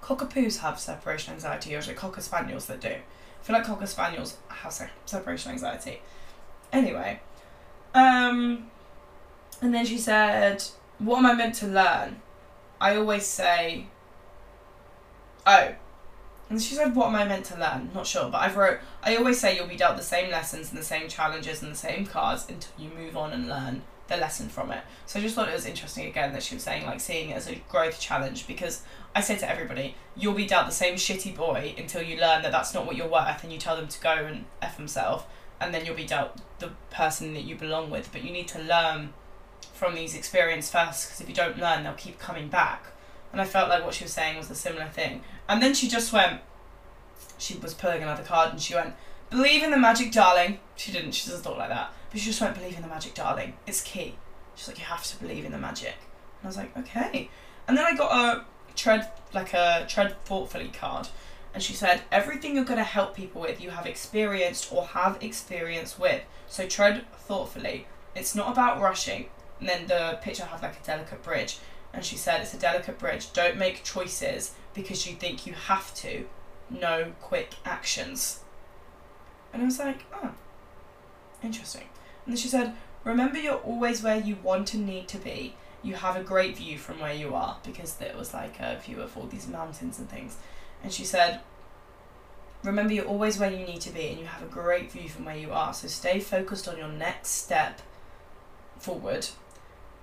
Cockapoos 0.01 0.60
have 0.60 0.80
separation 0.80 1.34
anxiety, 1.34 1.75
or 1.75 1.80
is 1.80 1.89
it 1.89 1.97
Cocker 1.97 2.21
Spaniels 2.21 2.67
that 2.67 2.80
do? 2.80 2.88
I 2.88 3.43
feel 3.43 3.54
like 3.54 3.65
Cocker 3.65 3.86
Spaniels 3.86 4.38
have 4.47 4.71
se- 4.71 4.91
separation 5.06 5.51
anxiety. 5.51 6.01
Anyway, 6.71 7.19
um, 7.93 8.71
and 9.62 9.73
then 9.73 9.86
she 9.86 9.97
said, 9.97 10.63
"What 10.99 11.17
am 11.17 11.25
I 11.25 11.34
meant 11.34 11.56
to 11.56 11.67
learn?" 11.67 12.21
I 12.80 12.95
always 12.95 13.25
say, 13.25 13.88
"Oh." 15.45 15.75
And 16.49 16.62
she 16.62 16.75
said, 16.75 16.95
"What 16.95 17.08
am 17.08 17.15
I 17.15 17.25
meant 17.25 17.43
to 17.47 17.60
learn?" 17.60 17.91
Not 17.93 18.08
sure, 18.08 18.30
but 18.30 18.38
I've 18.38 18.56
wrote. 18.56 18.80
I 19.04 19.17
always 19.17 19.41
say 19.41 19.54
you'll 19.54 19.67
be 19.67 19.75
dealt 19.75 19.97
the 19.97 20.04
same 20.04 20.32
lessons 20.32 20.69
and 20.69 20.80
the 20.80 20.86
same 20.86 21.10
challenges 21.10 21.62
and 21.62 21.73
the 21.73 21.78
same 21.78 22.06
cards 22.06 22.45
until 22.47 22.71
you 22.78 22.89
move 22.89 23.17
on 23.17 23.34
and 23.34 23.49
learn 23.49 23.82
the 24.08 24.18
lesson 24.18 24.50
from 24.50 24.72
it. 24.72 24.84
So 25.06 25.20
I 25.20 25.22
just 25.22 25.36
thought 25.36 25.50
it 25.50 25.54
was 25.54 25.65
interesting 25.65 26.06
again 26.06 26.34
that 26.34 26.44
she 26.44 26.56
was 26.56 26.63
saying 26.63 26.86
like 26.86 27.00
seeing 27.00 27.32
it 27.32 27.34
as 27.34 27.48
a 27.48 27.56
growth 27.70 28.00
challenge 28.00 28.48
because 28.48 28.84
I 29.15 29.22
say 29.22 29.38
to 29.38 29.50
everybody, 29.50 29.96
you'll 30.15 30.34
be 30.34 30.46
dealt 30.46 30.68
the 30.68 30.72
same 30.72 30.96
shitty 30.96 31.36
boy 31.36 31.74
until 31.78 32.02
you 32.02 32.20
learn 32.20 32.44
that 32.44 32.52
that's 32.52 32.74
not 32.74 32.86
what 32.86 32.96
you're 32.96 33.08
worth 33.08 33.44
and 33.44 33.52
you 33.52 33.58
tell 33.58 33.76
them 33.76 33.88
to 33.88 34.00
go 34.00 34.12
and 34.12 34.46
F 34.62 34.78
themselves 34.78 35.24
and 35.60 35.74
then 35.74 35.86
you'll 35.86 35.96
be 35.96 36.06
dealt 36.06 36.39
the 36.60 36.72
person 36.91 37.34
that 37.34 37.44
you 37.44 37.56
belong 37.56 37.89
with. 37.89 38.12
But 38.12 38.24
you 38.24 38.32
need 38.32 38.48
to 38.50 38.62
learn 38.62 39.13
from 39.74 39.96
these 39.96 40.15
experiences 40.15 40.72
first 40.72 41.08
because 41.08 41.22
if 41.22 41.30
you 41.30 41.36
don't 41.36 41.58
learn, 41.58 41.84
they'll 41.84 41.94
keep 41.94 42.20
coming 42.20 42.48
back. 42.48 42.88
And 43.32 43.41
I 43.41 43.46
felt 43.46 43.70
like 43.70 43.84
what 43.84 43.94
she 43.94 44.06
was 44.06 44.13
saying 44.13 44.38
was 44.38 44.50
a 44.50 44.56
similar 44.56 44.88
thing. 44.88 45.22
And 45.50 45.62
then 45.62 45.74
she 45.74 45.88
just 45.88 46.13
went, 46.13 46.41
she 47.38 47.58
was 47.58 47.74
pulling 47.74 48.02
another 48.02 48.24
card 48.24 48.52
and 48.52 48.62
she 48.62 48.76
went, 48.76 48.94
believe 49.30 49.63
in 49.63 49.72
the 49.72 49.78
magic 49.78 50.12
darling. 50.12 50.60
She 50.76 50.91
didn't, 50.91 51.13
she 51.13 51.30
doesn't 51.30 51.44
talk 51.44 51.58
like 51.58 51.70
that. 51.70 51.91
But 52.15 52.21
she 52.21 52.28
just 52.30 52.39
went, 52.39 52.56
believe 52.56 52.78
in 52.78 52.82
the 52.82 52.88
magic 52.88 53.13
darling. 53.13 53.56
It's 53.67 53.82
key. 53.82 54.15
She's 54.56 54.69
like, 54.69 54.80
you 54.80 54.86
have 54.86 55.04
to 55.04 55.19
believe 55.19 55.43
in 55.43 55.51
the 55.51 55.58
magic. 55.58 55.95
And 56.39 56.45
I 56.45 56.47
was 56.47 56.56
like, 56.56 56.78
okay. 56.78 57.30
And 57.67 57.78
then 57.78 57.84
I 57.84 57.93
got 57.93 58.13
a 58.13 58.45
tread 58.73 59.12
like 59.34 59.54
a 59.54 59.86
tread 59.89 60.15
thoughtfully 60.23 60.69
card. 60.69 61.10
And 61.54 61.62
she 61.62 61.73
said 61.73 62.04
everything 62.13 62.56
you're 62.56 62.63
going 62.63 62.78
to 62.78 62.86
help 62.86 63.17
people 63.17 63.41
with 63.41 63.60
you 63.60 63.71
have 63.71 63.86
experienced 63.86 64.71
or 64.71 64.86
have 64.86 65.21
experience 65.21 65.99
with. 65.99 66.21
So 66.47 66.65
tread 66.65 67.04
thoughtfully. 67.17 67.86
It's 68.15 68.34
not 68.34 68.49
about 68.49 68.80
rushing. 68.80 69.25
And 69.60 69.67
then 69.67 69.88
the 69.88 70.17
picture 70.21 70.45
had 70.45 70.62
like 70.62 70.80
a 70.80 70.86
delicate 70.86 71.21
bridge. 71.21 71.58
And 71.93 72.06
she 72.06 72.15
said 72.15 72.39
it's 72.39 72.54
a 72.54 72.58
delicate 72.58 72.97
bridge. 72.97 73.34
Don't 73.34 73.58
make 73.58 73.84
choices 73.84 74.54
because 74.73 75.06
you 75.06 75.17
think 75.17 75.45
you 75.45 75.51
have 75.51 75.93
to. 75.95 76.28
No 76.69 77.12
quick 77.21 77.56
actions. 77.65 78.39
And 79.51 79.62
i 79.62 79.65
was 79.65 79.80
like 79.80 80.06
oh 80.13 80.32
interesting 81.43 81.84
and 82.25 82.38
she 82.38 82.47
said 82.47 82.73
remember 83.03 83.38
you're 83.38 83.55
always 83.55 84.01
where 84.01 84.19
you 84.19 84.38
want 84.43 84.73
and 84.73 84.85
need 84.85 85.07
to 85.07 85.17
be 85.17 85.55
you 85.85 85.93
have 85.93 86.15
a 86.15 86.23
great 86.23 86.57
view 86.57 86.77
from 86.77 86.99
where 86.99 87.13
you 87.13 87.35
are 87.35 87.57
because 87.63 87.95
there 87.95 88.15
was 88.17 88.33
like 88.33 88.59
a 88.59 88.79
view 88.83 89.01
of 89.01 89.15
all 89.15 89.27
these 89.27 89.47
mountains 89.47 89.99
and 89.99 90.09
things. 90.09 90.38
And 90.83 90.91
she 90.91 91.05
said, 91.05 91.41
Remember, 92.63 92.93
you're 92.93 93.05
always 93.05 93.38
where 93.38 93.51
you 93.51 93.63
need 93.63 93.81
to 93.81 93.91
be 93.91 94.07
and 94.07 94.19
you 94.19 94.25
have 94.25 94.41
a 94.41 94.47
great 94.47 94.91
view 94.91 95.07
from 95.07 95.25
where 95.25 95.38
you 95.38 95.51
are. 95.51 95.71
So 95.73 95.88
stay 95.88 96.19
focused 96.19 96.67
on 96.67 96.77
your 96.77 96.88
next 96.88 97.29
step 97.29 97.81
forward. 98.79 99.27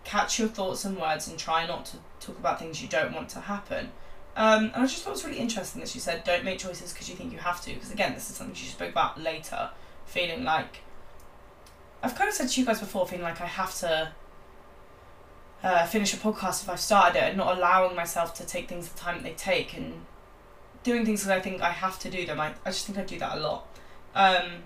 Catch 0.05 0.39
your 0.39 0.47
thoughts 0.47 0.85
and 0.85 0.97
words 0.97 1.27
and 1.27 1.37
try 1.37 1.67
not 1.67 1.87
to 1.87 1.97
talk 2.21 2.39
about 2.39 2.61
things 2.61 2.81
you 2.81 2.89
don't 2.89 3.13
want 3.13 3.29
to 3.31 3.41
happen. 3.41 3.91
Um, 4.37 4.67
and 4.67 4.77
I 4.77 4.87
just 4.87 5.03
thought 5.03 5.11
it 5.11 5.15
was 5.15 5.25
really 5.25 5.39
interesting 5.39 5.81
that 5.81 5.89
she 5.89 5.99
said, 5.99 6.23
Don't 6.23 6.45
make 6.45 6.61
choices 6.61 6.93
because 6.93 7.09
you 7.09 7.17
think 7.17 7.33
you 7.33 7.39
have 7.39 7.61
to. 7.63 7.75
Because 7.75 7.91
again, 7.91 8.15
this 8.15 8.31
is 8.31 8.37
something 8.37 8.55
she 8.55 8.67
spoke 8.67 8.91
about 8.91 9.21
later, 9.21 9.71
feeling 10.07 10.45
like. 10.45 10.83
I've 12.03 12.15
kind 12.15 12.29
of 12.29 12.35
said 12.35 12.49
to 12.49 12.61
you 12.61 12.67
guys 12.67 12.81
before, 12.81 13.07
feeling 13.07 13.25
like 13.25 13.41
I 13.41 13.47
have 13.47 13.75
to 13.77 14.13
uh, 15.63 15.87
finish 15.87 16.13
a 16.13 16.17
podcast 16.17 16.63
if 16.63 16.69
I've 16.69 16.81
started 16.81 17.19
it 17.19 17.25
and 17.25 17.37
not 17.37 17.57
allowing 17.57 17.95
myself 17.95 18.35
to 18.35 18.47
take 18.47 18.69
things 18.69 18.89
the 18.89 18.99
time 18.99 19.17
that 19.17 19.25
they 19.25 19.35
take 19.35 19.77
and 19.77 20.05
doing 20.83 21.05
things 21.05 21.21
because 21.21 21.39
I 21.39 21.41
think 21.41 21.63
I 21.63 21.71
have 21.71 21.99
to 22.01 22.11
do 22.11 22.27
them. 22.27 22.41
I, 22.41 22.55
I 22.67 22.71
just 22.71 22.87
think 22.87 22.99
I 22.99 23.03
do 23.05 23.19
that 23.21 23.39
a 23.39 23.41
lot. 23.41 23.67
Um, 24.15 24.65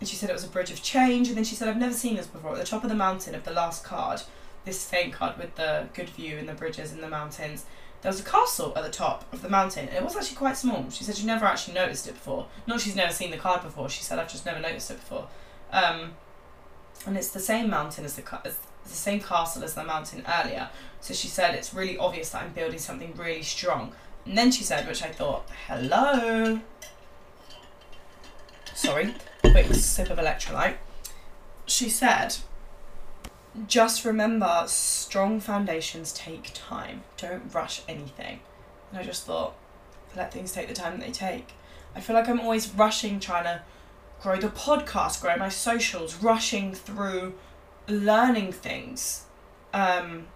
and 0.00 0.08
she 0.08 0.16
said 0.16 0.30
it 0.30 0.34
was 0.34 0.44
a 0.44 0.48
bridge 0.48 0.70
of 0.70 0.82
change, 0.82 1.28
and 1.28 1.36
then 1.36 1.44
she 1.44 1.54
said, 1.54 1.68
I've 1.68 1.76
never 1.76 1.94
seen 1.94 2.16
this 2.16 2.26
before. 2.26 2.52
At 2.52 2.58
the 2.58 2.64
top 2.64 2.82
of 2.82 2.90
the 2.90 2.96
mountain 2.96 3.34
of 3.34 3.44
the 3.44 3.50
last 3.52 3.84
card, 3.84 4.22
this 4.64 4.80
same 4.80 5.10
card 5.10 5.38
with 5.38 5.54
the 5.56 5.88
good 5.94 6.10
view 6.10 6.36
and 6.36 6.48
the 6.48 6.54
bridges 6.54 6.92
and 6.92 7.02
the 7.02 7.08
mountains, 7.08 7.64
there 8.02 8.10
was 8.10 8.20
a 8.20 8.24
castle 8.24 8.72
at 8.76 8.84
the 8.84 8.90
top 8.90 9.32
of 9.32 9.42
the 9.42 9.48
mountain, 9.48 9.88
it 9.88 10.02
was 10.02 10.16
actually 10.16 10.36
quite 10.36 10.56
small. 10.56 10.90
She 10.90 11.04
said 11.04 11.16
she'd 11.16 11.26
never 11.26 11.46
actually 11.46 11.74
noticed 11.74 12.06
it 12.06 12.14
before. 12.14 12.46
Not 12.66 12.80
she's 12.80 12.96
never 12.96 13.12
seen 13.12 13.30
the 13.30 13.36
card 13.36 13.62
before, 13.62 13.88
she 13.88 14.02
said, 14.02 14.18
I've 14.18 14.30
just 14.30 14.44
never 14.44 14.60
noticed 14.60 14.90
it 14.90 15.00
before. 15.00 15.28
Um, 15.72 16.14
and 17.06 17.16
it's 17.16 17.28
the 17.28 17.40
same 17.40 17.70
mountain 17.70 18.04
as 18.04 18.14
the, 18.14 18.40
as 18.44 18.58
the 18.84 18.90
same 18.90 19.20
castle 19.20 19.64
as 19.64 19.74
the 19.74 19.84
mountain 19.84 20.24
earlier. 20.42 20.70
So 21.00 21.14
she 21.14 21.28
said 21.28 21.54
it's 21.54 21.74
really 21.74 21.98
obvious 21.98 22.30
that 22.30 22.42
I'm 22.42 22.52
building 22.52 22.78
something 22.78 23.14
really 23.16 23.42
strong. 23.42 23.92
And 24.24 24.36
then 24.36 24.50
she 24.50 24.64
said, 24.64 24.86
which 24.88 25.02
I 25.02 25.08
thought, 25.08 25.48
hello. 25.66 26.60
Sorry, 28.74 29.14
quick 29.40 29.72
sip 29.74 30.10
of 30.10 30.18
electrolyte. 30.18 30.76
She 31.66 31.88
said, 31.88 32.36
just 33.66 34.04
remember 34.04 34.64
strong 34.66 35.40
foundations 35.40 36.12
take 36.12 36.50
time. 36.52 37.02
Don't 37.16 37.54
rush 37.54 37.82
anything. 37.88 38.40
And 38.90 39.00
I 39.00 39.02
just 39.02 39.24
thought, 39.24 39.54
let 40.14 40.32
things 40.32 40.52
take 40.52 40.68
the 40.68 40.74
time 40.74 40.98
that 40.98 41.06
they 41.06 41.12
take. 41.12 41.52
I 41.94 42.00
feel 42.00 42.14
like 42.14 42.28
I'm 42.28 42.40
always 42.40 42.68
rushing, 42.68 43.18
trying 43.18 43.44
to 43.44 43.62
grow 44.22 44.36
the 44.36 44.48
podcast, 44.48 45.20
grow 45.20 45.36
my 45.36 45.48
socials, 45.48 46.16
rushing 46.22 46.74
through 46.74 47.34
learning 47.88 48.52
things, 48.52 49.26
um, 49.72 50.26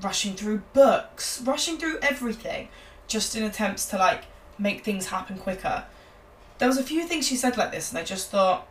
rushing 0.00 0.34
through 0.34 0.62
books, 0.72 1.40
rushing 1.42 1.76
through 1.76 1.98
everything, 2.00 2.68
just 3.06 3.36
in 3.36 3.42
attempts 3.42 3.86
to 3.86 3.98
like 3.98 4.24
make 4.58 4.84
things 4.84 5.06
happen 5.06 5.36
quicker. 5.38 5.84
There 6.58 6.68
was 6.68 6.78
a 6.78 6.84
few 6.84 7.06
things 7.06 7.26
she 7.26 7.36
said 7.36 7.56
like 7.56 7.72
this, 7.72 7.90
and 7.90 7.98
I 7.98 8.04
just 8.04 8.30
thought, 8.30 8.66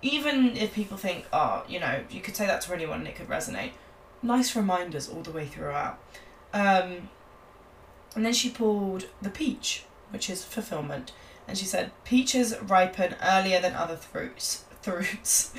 even 0.00 0.56
if 0.56 0.72
people 0.72 0.96
think, 0.96 1.26
oh, 1.32 1.64
you 1.68 1.80
know, 1.80 2.02
you 2.10 2.20
could 2.20 2.36
say 2.36 2.46
that 2.46 2.60
to 2.62 2.72
anyone 2.72 3.00
and 3.00 3.08
it 3.08 3.16
could 3.16 3.28
resonate. 3.28 3.72
Nice 4.22 4.54
reminders 4.54 5.08
all 5.08 5.22
the 5.22 5.32
way 5.32 5.46
throughout. 5.46 5.98
Um, 6.54 7.08
and 8.14 8.24
then 8.24 8.32
she 8.32 8.50
pulled 8.50 9.06
the 9.20 9.30
peach, 9.30 9.84
which 10.10 10.30
is 10.30 10.44
fulfillment, 10.44 11.12
and 11.48 11.56
she 11.56 11.64
said 11.64 11.90
peaches 12.04 12.54
ripen 12.62 13.16
earlier 13.22 13.60
than 13.60 13.74
other 13.74 13.96
fruits. 13.96 14.64
Fruits, 14.82 15.52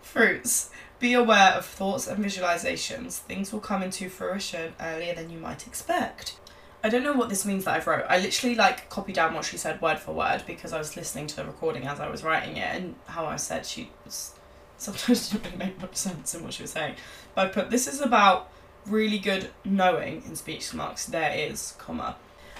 fruits. 0.00 0.70
Be 1.00 1.12
aware 1.12 1.52
of 1.52 1.66
thoughts 1.66 2.06
and 2.06 2.24
visualizations. 2.24 3.18
Things 3.18 3.52
will 3.52 3.60
come 3.60 3.82
into 3.82 4.08
fruition 4.08 4.72
earlier 4.80 5.14
than 5.14 5.28
you 5.28 5.38
might 5.38 5.66
expect. 5.66 6.38
I 6.82 6.88
don't 6.88 7.02
know 7.02 7.12
what 7.12 7.28
this 7.28 7.44
means 7.44 7.64
that 7.64 7.74
I've 7.74 7.86
wrote. 7.86 8.04
I 8.08 8.18
literally 8.18 8.54
like 8.54 8.88
copied 8.90 9.16
down 9.16 9.34
what 9.34 9.44
she 9.44 9.56
said 9.56 9.82
word 9.82 9.98
for 9.98 10.12
word 10.12 10.44
because 10.46 10.72
I 10.72 10.78
was 10.78 10.96
listening 10.96 11.26
to 11.28 11.36
the 11.36 11.44
recording 11.44 11.86
as 11.86 11.98
I 11.98 12.08
was 12.08 12.22
writing 12.22 12.56
it 12.56 12.76
and 12.76 12.94
how 13.06 13.26
I 13.26 13.36
said 13.36 13.66
she 13.66 13.90
was 14.04 14.34
sometimes 14.76 15.30
didn't 15.30 15.44
really 15.46 15.56
make 15.56 15.80
much 15.80 15.96
sense 15.96 16.34
in 16.34 16.42
what 16.44 16.52
she 16.52 16.62
was 16.62 16.70
saying. 16.70 16.94
But 17.34 17.46
I 17.46 17.50
put 17.50 17.70
this 17.70 17.86
is 17.86 18.00
about 18.00 18.50
really 18.86 19.18
good 19.18 19.50
knowing 19.64 20.22
in 20.26 20.36
speech 20.36 20.72
marks 20.74 21.06
there 21.06 21.34
is, 21.34 21.74
comma. 21.78 22.16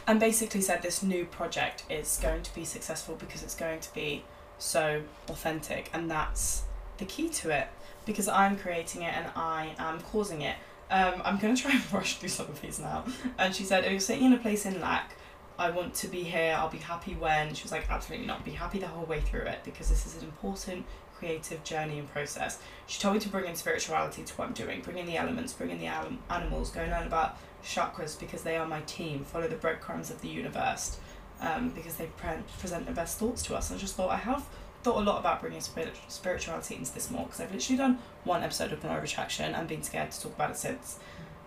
And 0.07 0.21
basically 0.21 0.61
said 0.61 0.83
this 0.83 1.03
new 1.03 1.25
project 1.25 1.85
is 1.89 2.19
going 2.21 2.43
to 2.43 2.55
be 2.55 2.65
successful 2.65 3.17
because 3.17 3.43
it's 3.43 3.55
going 3.55 3.81
to 3.81 3.95
be 3.95 4.25
so 4.59 5.03
authentic 5.29 5.91
and 5.93 6.11
that's 6.11 6.63
the 6.99 7.05
key 7.05 7.29
to 7.29 7.51
it 7.51 7.69
because 8.07 8.29
I'm 8.29 8.57
creating 8.57 9.03
it 9.03 9.15
and 9.15 9.27
I 9.35 9.75
am 9.79 10.01
causing 10.01 10.43
it. 10.43 10.57
Um, 10.91 11.23
I'm 11.25 11.39
going 11.39 11.55
to 11.55 11.63
try 11.63 11.73
and 11.73 11.83
rush 11.93 12.19
through 12.19 12.29
some 12.29 12.47
of 12.47 12.61
these 12.61 12.79
now. 12.79 13.05
And 13.39 13.55
she 13.55 13.65
said, 13.65 13.85
if 13.85 13.91
you're 13.91 14.01
sitting 14.01 14.27
in 14.27 14.33
a 14.35 14.39
place 14.39 14.67
in 14.67 14.81
lack, 14.81 15.17
I 15.59 15.71
want 15.71 15.95
to 15.95 16.09
be 16.09 16.23
here, 16.23 16.55
I'll 16.59 16.69
be 16.69 16.79
happy 16.79 17.15
when. 17.15 17.55
She 17.55 17.63
was 17.63 17.73
like, 17.73 17.89
absolutely 17.89 18.27
not. 18.27 18.45
Be 18.45 18.51
happy 18.53 18.79
the 18.79 18.89
whole 18.89 19.07
way 19.07 19.21
through 19.21 19.43
it 19.43 19.61
because 19.65 19.89
this 19.89 20.05
is 20.05 20.17
an 20.17 20.25
important 20.25 20.85
creative 21.17 21.63
journey 21.65 21.99
and 21.99 22.13
process. 22.13 22.59
She 22.87 23.01
told 23.01 23.15
me 23.15 23.21
to 23.21 23.29
bring 23.29 23.47
in 23.47 23.55
spirituality 23.55 24.25
to 24.25 24.35
what 24.35 24.49
I'm 24.49 24.55
doing, 24.55 24.83
bring 24.83 24.99
in 24.99 25.07
the 25.07 25.17
elements, 25.17 25.53
bring 25.53 25.71
in 25.71 25.79
the 25.79 25.87
anim- 25.87 26.19
animals, 26.29 26.71
go 26.71 26.81
learn 26.83 27.07
about 27.07 27.39
chakras 27.65 28.19
because 28.19 28.43
they 28.43 28.57
are 28.57 28.67
my 28.67 28.81
team, 28.83 29.25
follow 29.25 29.49
the 29.49 29.57
breadcrumbs 29.57 30.11
of 30.11 30.21
the 30.21 30.29
universe 30.29 30.99
um, 31.41 31.71
because 31.71 31.97
they 31.97 32.07
pre- 32.17 32.43
present 32.59 32.87
the 32.87 32.93
best 32.93 33.19
thoughts 33.19 33.43
to 33.45 33.57
us. 33.57 33.71
And 33.71 33.79
I 33.79 33.81
just 33.81 33.97
thought 33.97 34.11
I 34.11 34.17
have 34.17 34.47
thought 34.83 34.97
a 34.97 35.05
lot 35.05 35.19
about 35.19 35.41
bringing 35.41 35.61
spirit- 35.61 35.97
spirituality 36.09 36.77
into 36.77 36.93
this 36.93 37.11
more 37.11 37.25
because 37.25 37.41
I've 37.41 37.53
literally 37.53 37.79
done 37.79 37.99
one 38.25 38.43
episode 38.43 38.73
of 38.73 38.85
Law 38.85 38.97
of 38.99 39.05
Attraction 39.05 39.55
and 39.55 39.67
been 39.67 39.83
scared 39.83 40.11
to 40.13 40.21
talk 40.23 40.35
about 40.35 40.51
it 40.51 40.57
since. 40.57 40.99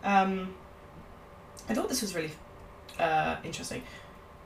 Um, 0.03 0.55
I 1.70 1.74
thought 1.74 1.89
this 1.89 2.01
was 2.01 2.15
really 2.15 2.32
uh, 2.99 3.38
interesting. 3.43 3.84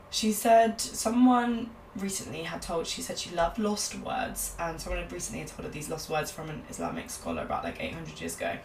She 0.10 0.34
said 0.34 0.82
someone 0.82 1.70
recently 1.96 2.44
had 2.44 2.62
told 2.62 2.88
she 2.88 3.02
said 3.02 3.18
she 3.18 3.34
loved 3.36 3.60
lost 3.60 3.98
words 4.00 4.56
and 4.58 4.80
someone 4.80 5.02
had 5.02 5.12
recently 5.12 5.40
had 5.40 5.50
told 5.50 5.66
her 5.66 5.72
these 5.72 5.90
lost 5.90 6.10
words 6.10 6.32
from 6.32 6.50
an 6.50 6.64
Islamic 6.70 7.10
scholar 7.10 7.44
about 7.44 7.64
like 7.64 7.82
800 7.82 8.20
years 8.20 8.36
ago. 8.36 8.58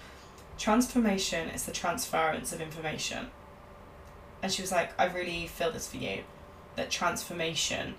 Transformation 0.58 1.50
is 1.50 1.64
the 1.64 1.72
transference 1.72 2.52
of 2.52 2.60
information. 2.60 3.28
And 4.42 4.52
she 4.52 4.62
was 4.62 4.72
like, 4.72 4.98
I 4.98 5.06
really 5.06 5.46
feel 5.46 5.70
this 5.70 5.88
for 5.88 5.98
you. 5.98 6.24
That 6.76 6.90
transformation, 6.90 7.94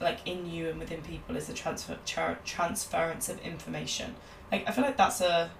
like 0.00 0.18
in 0.26 0.50
you 0.50 0.68
and 0.68 0.78
within 0.78 1.02
people, 1.02 1.36
is 1.36 1.46
the 1.46 1.54
transfer 1.54 1.98
tra- 2.06 2.38
transference 2.44 3.28
of 3.28 3.40
information. 3.40 4.14
Like 4.50 4.68
I 4.68 4.72
feel 4.72 4.84
like 4.84 4.96
that's 4.96 5.20
a 5.20 5.50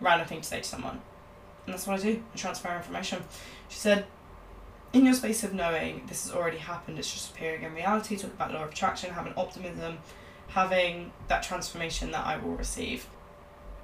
random 0.00 0.26
thing 0.26 0.40
to 0.40 0.46
say 0.46 0.60
to 0.60 0.64
someone, 0.64 1.00
and 1.64 1.74
that's 1.74 1.86
what 1.86 1.98
I 1.98 2.02
do. 2.02 2.22
I 2.34 2.36
transfer 2.36 2.74
information. 2.76 3.22
She 3.68 3.78
said, 3.78 4.06
in 4.92 5.04
your 5.04 5.14
space 5.14 5.44
of 5.44 5.52
knowing 5.52 6.04
this 6.06 6.26
has 6.26 6.34
already 6.34 6.58
happened, 6.58 6.98
it's 6.98 7.12
just 7.12 7.32
appearing 7.32 7.62
in 7.62 7.74
reality. 7.74 8.16
Talk 8.16 8.32
about 8.32 8.52
law 8.52 8.64
of 8.64 8.70
attraction, 8.70 9.12
having 9.12 9.34
optimism, 9.36 9.98
having 10.48 11.12
that 11.28 11.42
transformation 11.42 12.12
that 12.12 12.26
I 12.26 12.36
will 12.36 12.56
receive. 12.56 13.06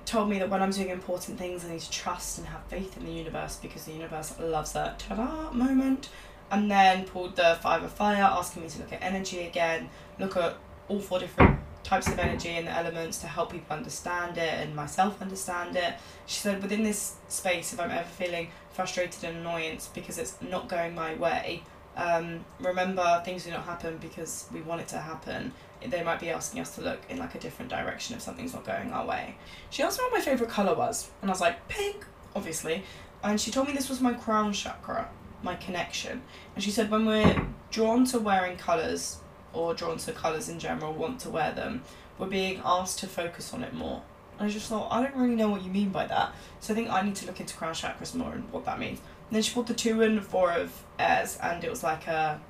Told 0.05 0.29
me 0.29 0.39
that 0.41 0.51
when 0.51 0.63
I'm 0.63 0.71
doing 0.71 0.91
important 0.91 1.39
things, 1.39 1.65
I 1.65 1.71
need 1.71 1.81
to 1.81 1.91
trust 1.91 2.39
and 2.39 2.47
have 2.49 2.63
faith 2.65 2.97
in 2.97 3.07
the 3.07 3.13
universe 3.13 3.57
because 3.57 3.85
the 3.85 3.93
universe 3.93 4.35
loves 4.39 4.73
that 4.73 4.99
ta-da 4.99 5.51
moment. 5.53 6.09
And 6.51 6.71
then 6.71 7.05
pulled 7.05 7.37
the 7.37 7.59
five 7.63 7.83
of 7.83 7.93
fire, 7.93 8.23
asking 8.23 8.63
me 8.63 8.69
to 8.69 8.79
look 8.81 8.93
at 8.93 9.03
energy 9.03 9.47
again, 9.47 9.89
look 10.19 10.37
at 10.37 10.57
all 10.89 11.01
four 11.01 11.19
different 11.19 11.61
types 11.83 12.09
of 12.09 12.19
energy 12.19 12.51
and 12.51 12.67
the 12.67 12.71
elements 12.71 13.19
to 13.19 13.27
help 13.27 13.53
people 13.53 13.75
understand 13.75 14.39
it 14.39 14.55
and 14.55 14.75
myself 14.77 15.21
understand 15.21 15.77
it. 15.77 15.95
She 16.27 16.41
said 16.41 16.63
within 16.63 16.83
this 16.83 17.17
space, 17.29 17.73
if 17.73 17.81
I'm 17.81 17.91
ever 17.91 18.05
feeling 18.05 18.49
frustrated 18.71 19.25
and 19.25 19.39
annoyance 19.39 19.89
because 19.93 20.19
it's 20.19 20.37
not 20.41 20.69
going 20.69 20.95
my 20.95 21.15
way, 21.15 21.63
um, 21.97 22.45
remember 22.61 23.23
things 23.25 23.45
do 23.45 23.51
not 23.51 23.65
happen 23.65 23.99
because 23.99 24.49
we 24.53 24.63
want 24.63 24.81
it 24.81 24.89
to 24.89 24.99
happen. 24.99 25.53
They 25.87 26.03
might 26.03 26.21
be 26.21 26.31
asking 26.31 26.61
us 26.61 26.75
to 26.77 26.81
look 26.81 27.01
in 27.09 27.19
like 27.19 27.35
a 27.35 27.39
different 27.39 27.71
direction 27.71 28.17
if 28.17 28.23
something's 28.23 28.55
not 28.55 28.65
going 28.65 28.93
our 28.93 29.07
way. 29.07 29.37
She 29.71 29.83
asked 29.83 29.99
me 29.99 30.05
what 30.05 30.15
my 30.15 30.21
favourite 30.21 30.51
colour 30.51 30.75
was, 30.75 31.11
and 31.21 31.31
I 31.31 31.33
was 31.33 31.41
like, 31.41 31.69
pink, 31.69 32.07
obviously. 32.35 32.85
And 33.23 33.41
she 33.41 33.51
told 33.51 33.67
me 33.69 33.75
this 33.75 33.89
was 33.89 34.01
my 34.01 34.15
crown 34.15 34.53
chakra, 34.53 35.09
my 35.43 35.55
connection. 35.57 36.23
And 36.55 36.65
she 36.65 36.71
said 36.71 36.91
when 36.91 37.05
we're 37.05 37.47
drawn 37.71 38.05
to 38.07 38.19
wearing 38.19 38.57
colours, 38.57 39.19
or 39.53 39.75
drawn 39.75 39.99
to 39.99 40.13
colours 40.13 40.49
in 40.49 40.59
general, 40.59 40.93
want 40.95 41.21
to 41.21 41.31
wear 41.31 41.53
them, 41.53 41.83
we're 42.19 42.27
being 42.27 42.61
asked 42.65 42.99
to 43.01 43.07
focus 43.07 43.53
on 43.53 43.63
it 43.63 43.75
more. 43.75 44.03
And 44.39 44.49
I 44.49 44.51
just 44.53 44.69
thought, 44.69 44.91
I 44.91 45.03
don't 45.03 45.15
really 45.15 45.35
know 45.35 45.51
what 45.51 45.63
you 45.63 45.71
mean 45.71 45.91
by 45.91 46.07
that. 46.07 46.33
So 46.61 46.73
I 46.73 46.77
think 46.77 46.91
I 46.91 47.03
need 47.03 47.17
to 47.17 47.27
look 47.27 47.41
into 47.41 47.55
crown 47.55 47.75
chakras 47.75 48.15
more 48.15 48.33
and 48.33 48.51
what 48.51 48.65
that 48.65 48.79
means. 48.79 49.01
Then 49.33 49.43
she 49.43 49.55
pulled 49.55 49.67
the 49.67 49.75
two 49.75 50.03
and 50.03 50.23
four 50.23 50.53
of 50.53 50.85
airs, 50.99 51.39
and 51.43 51.65
it 51.65 51.71
was 51.71 51.83
like 51.83 52.07
a 52.07 52.41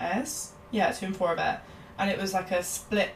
airs? 0.00 0.52
Yeah, 0.70 0.92
two 0.92 1.06
and 1.06 1.16
four 1.16 1.32
of 1.32 1.38
air. 1.38 1.62
And 1.98 2.10
it 2.10 2.20
was 2.20 2.34
like 2.34 2.50
a 2.50 2.62
split 2.62 3.10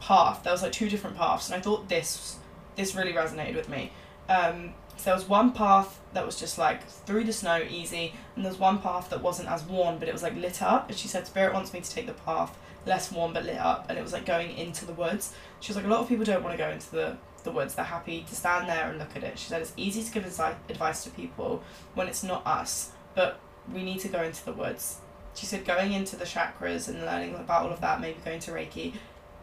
path. 0.00 0.44
There 0.44 0.52
was 0.52 0.62
like 0.62 0.72
two 0.72 0.88
different 0.88 1.16
paths, 1.16 1.48
and 1.48 1.58
I 1.58 1.60
thought 1.60 1.88
this 1.88 2.36
this 2.76 2.94
really 2.94 3.12
resonated 3.12 3.56
with 3.56 3.68
me. 3.68 3.92
Um, 4.28 4.74
so 4.96 5.04
there 5.04 5.14
was 5.14 5.28
one 5.28 5.52
path 5.52 6.00
that 6.12 6.26
was 6.26 6.38
just 6.38 6.58
like 6.58 6.86
through 6.86 7.24
the 7.24 7.32
snow, 7.32 7.62
easy, 7.68 8.12
and 8.36 8.44
there 8.44 8.52
was 8.52 8.60
one 8.60 8.78
path 8.80 9.08
that 9.10 9.22
wasn't 9.22 9.48
as 9.48 9.64
worn, 9.64 9.98
but 9.98 10.08
it 10.08 10.12
was 10.12 10.22
like 10.22 10.36
lit 10.36 10.62
up. 10.62 10.88
And 10.90 10.98
she 10.98 11.08
said, 11.08 11.26
Spirit 11.26 11.54
wants 11.54 11.72
me 11.72 11.80
to 11.80 11.90
take 11.90 12.06
the 12.06 12.12
path 12.12 12.56
less 12.86 13.10
warm 13.10 13.32
but 13.32 13.44
lit 13.44 13.58
up, 13.58 13.86
and 13.88 13.98
it 13.98 14.02
was 14.02 14.12
like 14.12 14.26
going 14.26 14.56
into 14.56 14.84
the 14.84 14.92
woods. 14.92 15.34
She 15.60 15.70
was 15.70 15.76
like, 15.76 15.86
a 15.86 15.88
lot 15.88 16.00
of 16.00 16.08
people 16.08 16.24
don't 16.24 16.42
want 16.42 16.56
to 16.56 16.62
go 16.62 16.70
into 16.70 16.90
the 16.90 17.16
the 17.44 17.50
woods. 17.50 17.74
They're 17.74 17.84
happy 17.84 18.24
to 18.28 18.34
stand 18.34 18.68
there 18.68 18.88
and 18.88 18.98
look 18.98 19.16
at 19.16 19.24
it. 19.24 19.38
She 19.38 19.48
said 19.48 19.62
it's 19.62 19.72
easy 19.76 20.02
to 20.02 20.10
give 20.12 20.24
advi- 20.24 20.56
advice 20.68 21.04
to 21.04 21.10
people 21.10 21.62
when 21.94 22.08
it's 22.08 22.22
not 22.22 22.46
us, 22.46 22.92
but 23.14 23.40
we 23.72 23.82
need 23.82 24.00
to 24.00 24.08
go 24.08 24.22
into 24.22 24.44
the 24.44 24.52
woods. 24.52 24.98
She 25.34 25.46
said 25.46 25.64
going 25.64 25.92
into 25.92 26.16
the 26.16 26.24
chakras 26.24 26.88
and 26.88 27.04
learning 27.04 27.34
about 27.34 27.62
all 27.62 27.72
of 27.72 27.80
that, 27.80 28.00
maybe 28.00 28.18
going 28.24 28.40
to 28.40 28.50
Reiki, 28.50 28.94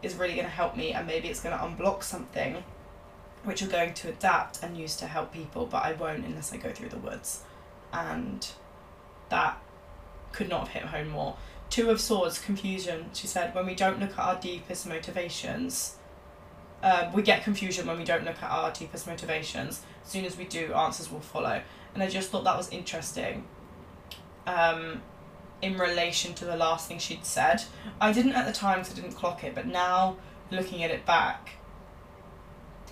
is 0.02 0.14
really 0.14 0.34
going 0.34 0.46
to 0.46 0.52
help 0.52 0.76
me, 0.76 0.92
and 0.92 1.06
maybe 1.06 1.28
it's 1.28 1.40
going 1.40 1.56
to 1.56 1.64
unblock 1.64 2.02
something 2.02 2.62
which 3.44 3.60
you're 3.60 3.70
going 3.70 3.94
to 3.94 4.08
adapt 4.08 4.62
and 4.62 4.76
use 4.76 4.96
to 4.96 5.06
help 5.06 5.32
people, 5.32 5.66
but 5.66 5.84
I 5.84 5.92
won't 5.92 6.24
unless 6.24 6.52
I 6.52 6.56
go 6.56 6.72
through 6.72 6.88
the 6.88 6.98
woods. 6.98 7.42
And 7.92 8.46
that 9.28 9.62
could 10.32 10.48
not 10.48 10.68
have 10.68 10.82
hit 10.82 10.82
home 10.90 11.08
more. 11.08 11.36
Two 11.70 11.88
of 11.90 12.00
Swords, 12.00 12.38
confusion. 12.38 13.06
She 13.12 13.26
said, 13.26 13.54
when 13.54 13.66
we 13.66 13.74
don't 13.74 14.00
look 14.00 14.12
at 14.12 14.18
our 14.18 14.40
deepest 14.40 14.86
motivations, 14.86 15.96
uh, 16.82 17.10
we 17.14 17.22
get 17.22 17.42
confusion 17.42 17.86
when 17.86 17.98
we 17.98 18.04
don't 18.04 18.24
look 18.24 18.42
at 18.42 18.50
our 18.50 18.70
deepest 18.72 19.06
motivations. 19.06 19.82
As 20.04 20.10
soon 20.10 20.24
as 20.24 20.36
we 20.36 20.44
do, 20.44 20.72
answers 20.72 21.10
will 21.10 21.20
follow. 21.20 21.62
And 21.94 22.02
I 22.02 22.08
just 22.08 22.30
thought 22.30 22.44
that 22.44 22.56
was 22.56 22.68
interesting 22.70 23.46
um, 24.46 25.02
in 25.62 25.78
relation 25.78 26.34
to 26.34 26.44
the 26.44 26.56
last 26.56 26.88
thing 26.88 26.98
she'd 26.98 27.24
said. 27.24 27.64
I 28.00 28.12
didn't 28.12 28.32
at 28.32 28.46
the 28.46 28.52
time 28.52 28.80
because 28.80 28.92
I 28.92 29.00
didn't 29.00 29.16
clock 29.16 29.42
it, 29.44 29.54
but 29.54 29.66
now 29.66 30.16
looking 30.50 30.82
at 30.84 30.90
it 30.90 31.06
back, 31.06 31.50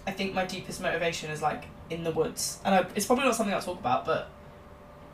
I 0.06 0.10
think 0.10 0.34
my 0.34 0.44
deepest 0.44 0.80
motivation 0.80 1.30
is 1.30 1.42
like 1.42 1.64
in 1.90 2.04
the 2.04 2.10
woods. 2.10 2.60
And 2.64 2.74
I, 2.74 2.86
it's 2.94 3.06
probably 3.06 3.24
not 3.24 3.34
something 3.34 3.54
I'll 3.54 3.62
talk 3.62 3.78
about, 3.78 4.04
but 4.04 4.30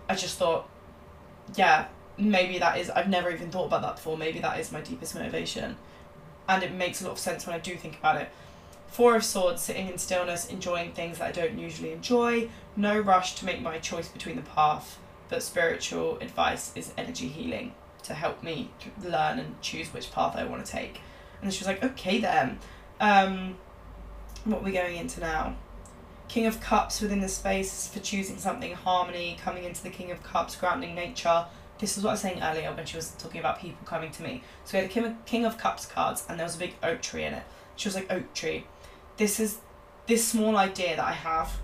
I 0.09 0.15
just 0.15 0.39
thought, 0.39 0.69
yeah, 1.57 1.89
maybe 2.17 2.59
that 2.59 2.79
is, 2.79 2.91
I've 2.91 3.09
never 3.09 3.31
even 3.31 3.51
thought 3.51 3.67
about 3.67 3.83
that 3.83 3.97
before. 3.97 4.17
Maybe 4.17 4.39
that 4.41 4.59
is 4.59 4.73
my 4.73 4.81
deepest 4.81 5.15
motivation. 5.15 5.77
And 6.49 6.63
it 6.63 6.73
makes 6.73 7.01
a 7.01 7.05
lot 7.05 7.13
of 7.13 7.19
sense 7.19 7.47
when 7.47 7.55
I 7.55 7.59
do 7.59 7.77
think 7.77 7.99
about 7.99 8.21
it. 8.21 8.29
Four 8.91 9.17
of 9.17 9.25
Swords, 9.25 9.63
sitting 9.63 9.87
in 9.87 9.99
stillness, 9.99 10.49
enjoying 10.49 10.93
things 10.93 11.19
that 11.19 11.29
I 11.29 11.33
don't 11.33 11.59
usually 11.59 11.93
enjoy, 11.93 12.49
no 12.77 12.99
rush 12.99 13.37
to 13.37 13.45
make 13.45 13.63
my 13.63 13.79
choice 13.79 14.09
between 14.09 14.37
the 14.37 14.43
path, 14.43 14.99
but 15.29 15.43
spiritual 15.43 16.19
advice 16.19 16.73
is 16.75 16.93
energy 16.99 17.29
healing 17.29 17.73
to 18.03 18.15
help 18.15 18.43
me 18.43 18.71
learn 19.03 19.39
and 19.39 19.61
choose 19.63 19.93
which 19.95 20.11
path 20.11 20.35
I 20.37 20.45
want 20.45 20.65
to 20.65 20.71
take. 20.71 21.01
And 21.41 21.53
she 21.53 21.61
was 21.61 21.69
like, 21.69 21.85
okay 21.85 22.19
then. 22.19 22.59
Um, 23.01 23.57
what 24.45 24.63
are 24.63 24.65
we 24.65 24.73
going 24.73 24.97
into 24.97 25.21
now? 25.21 25.57
King 26.29 26.47
of 26.47 26.61
Cups 26.61 27.01
within 27.01 27.21
the 27.21 27.29
space 27.29 27.89
for 27.89 28.01
choosing 28.01 28.39
something, 28.39 28.73
harmony, 28.73 29.37
coming 29.43 29.65
into 29.65 29.83
the 29.83 29.91
King 29.91 30.11
of 30.11 30.23
Cups, 30.23 30.57
grounding 30.57 30.95
nature. 30.95 31.47
This 31.79 31.97
is 31.97 32.05
what 32.05 32.11
I 32.11 32.13
was 32.15 32.21
saying 32.21 32.43
earlier 32.43 32.73
when 32.73 32.87
she 32.87 32.97
was 32.97 33.11
talking 33.19 33.41
about 33.41 33.61
people 33.61 33.87
coming 33.87 34.11
to 34.13 34.23
me. 34.23 34.43
So 34.65 34.77
we 34.77 34.83
had 34.83 34.91
the 34.91 34.95
King 34.95 35.05
of, 35.05 35.25
King 35.27 35.45
of 35.45 35.59
Cups 35.59 35.87
cards 35.87 36.25
and 36.29 36.39
there 36.39 36.47
was 36.47 36.57
a 36.57 36.59
big 36.59 36.75
oak 36.83 37.03
tree 37.03 37.25
in 37.25 37.35
it. 37.35 37.45
She 37.77 37.89
was 37.89 37.95
like, 37.95 38.13
oak 38.13 38.35
tree. 38.35 38.67
This 39.21 39.39
is 39.39 39.59
this 40.07 40.27
small 40.27 40.57
idea 40.57 40.97
that 40.97 41.05
I 41.05 41.13
have, 41.13 41.59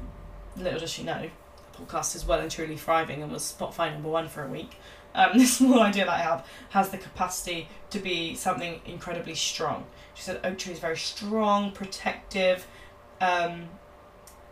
little 0.58 0.78
does 0.78 0.90
she 0.90 1.02
know, 1.02 1.30
the 1.72 1.78
podcast 1.78 2.14
is 2.14 2.26
well 2.26 2.38
and 2.38 2.50
truly 2.50 2.76
thriving 2.76 3.22
and 3.22 3.32
was 3.32 3.56
Spotify 3.58 3.90
number 3.94 4.10
one 4.10 4.28
for 4.28 4.44
a 4.44 4.46
week. 4.46 4.72
Um, 5.14 5.30
this 5.38 5.56
small 5.56 5.80
idea 5.80 6.04
that 6.04 6.12
I 6.12 6.18
have 6.18 6.46
has 6.68 6.90
the 6.90 6.98
capacity 6.98 7.66
to 7.88 7.98
be 7.98 8.34
something 8.34 8.82
incredibly 8.84 9.34
strong. 9.34 9.86
She 10.12 10.22
said 10.22 10.38
oak 10.44 10.58
tree 10.58 10.74
is 10.74 10.80
very 10.80 10.98
strong, 10.98 11.72
protective 11.72 12.66
um, 13.22 13.70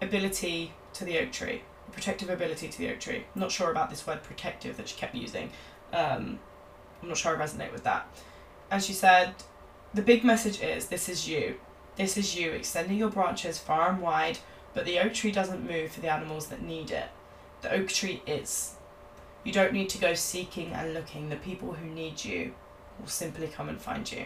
ability 0.01 0.73
to 0.95 1.05
the 1.05 1.19
oak 1.19 1.31
tree, 1.31 1.61
protective 1.93 2.31
ability 2.31 2.69
to 2.69 2.79
the 2.79 2.91
oak 2.91 3.01
tree. 3.01 3.25
I'm 3.35 3.41
not 3.43 3.53
sure 3.53 3.71
about 3.71 3.91
this 3.91 4.07
word 4.07 4.23
protective 4.23 4.79
that 4.79 4.89
she 4.89 4.97
kept 4.97 5.15
using. 5.15 5.51
Um, 5.93 6.39
I'm 7.03 7.09
not 7.09 7.19
sure 7.19 7.37
I 7.37 7.47
resonate 7.47 7.71
with 7.71 7.85
that. 7.85 8.09
And 8.71 8.83
she 8.83 8.95
said, 8.95 9.35
the 9.93 10.01
big 10.01 10.25
message 10.25 10.63
is 10.63 10.87
this 10.87 11.11
is 11.11 11.29
you. 11.29 11.57
This 11.97 12.17
is 12.17 12.37
you 12.37 12.51
extending 12.51 12.99
your 12.99 13.11
branches 13.11 13.59
far 13.59 13.91
and 13.91 14.01
wide, 14.01 14.39
but 14.73 14.85
the 14.85 14.99
oak 14.99 15.15
tree 15.15 15.31
doesn't 15.31 15.67
move 15.67 15.93
for 15.93 16.01
the 16.01 16.13
animals 16.13 16.49
that 16.49 16.63
need 16.63 16.91
it. 16.91 17.09
The 17.63 17.73
oak 17.73 17.89
tree 17.89 18.21
is. 18.27 18.75
You 19.45 19.53
don't 19.53 19.73
need 19.73 19.89
to 19.91 19.99
go 19.99 20.15
seeking 20.15 20.73
and 20.73 20.93
looking. 20.93 21.29
The 21.29 21.37
people 21.37 21.75
who 21.75 21.87
need 21.87 22.25
you 22.25 22.55
will 22.99 23.07
simply 23.07 23.47
come 23.47 23.69
and 23.69 23.81
find 23.81 24.11
you. 24.11 24.25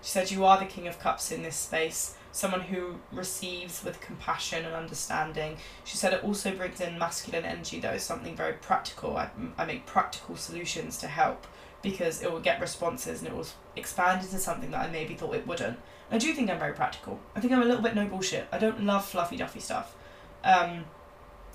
She 0.00 0.10
said, 0.10 0.30
You 0.30 0.44
are 0.44 0.58
the 0.58 0.66
King 0.66 0.86
of 0.86 1.00
Cups 1.00 1.32
in 1.32 1.42
this 1.42 1.56
space, 1.56 2.14
someone 2.30 2.60
who 2.60 3.00
receives 3.10 3.82
with 3.82 4.00
compassion 4.00 4.64
and 4.64 4.74
understanding. 4.74 5.56
She 5.84 5.96
said 5.96 6.12
it 6.12 6.22
also 6.22 6.54
brings 6.54 6.80
in 6.80 6.98
masculine 6.98 7.44
energy, 7.44 7.80
though, 7.80 7.98
something 7.98 8.36
very 8.36 8.54
practical. 8.54 9.16
I, 9.16 9.30
I 9.56 9.64
make 9.64 9.86
practical 9.86 10.36
solutions 10.36 10.98
to 10.98 11.08
help 11.08 11.48
because 11.88 12.22
it 12.22 12.30
will 12.30 12.40
get 12.40 12.60
responses 12.60 13.20
and 13.20 13.28
it 13.28 13.34
will 13.34 13.46
expand 13.74 14.22
into 14.22 14.38
something 14.38 14.70
that 14.72 14.86
I 14.86 14.90
maybe 14.90 15.14
thought 15.14 15.34
it 15.34 15.46
wouldn't. 15.46 15.78
I 16.10 16.18
do 16.18 16.34
think 16.34 16.50
I'm 16.50 16.58
very 16.58 16.74
practical. 16.74 17.18
I 17.34 17.40
think 17.40 17.52
I'm 17.52 17.62
a 17.62 17.64
little 17.64 17.82
bit 17.82 17.94
no 17.94 18.06
bullshit. 18.06 18.46
I 18.52 18.58
don't 18.58 18.84
love 18.84 19.06
fluffy 19.06 19.36
duffy 19.38 19.60
stuff. 19.60 19.96
Um, 20.44 20.84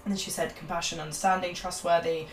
and 0.04 0.12
then 0.12 0.18
she 0.18 0.32
said 0.32 0.56
compassion, 0.56 1.00
understanding, 1.00 1.54
trustworthy. 1.54 2.26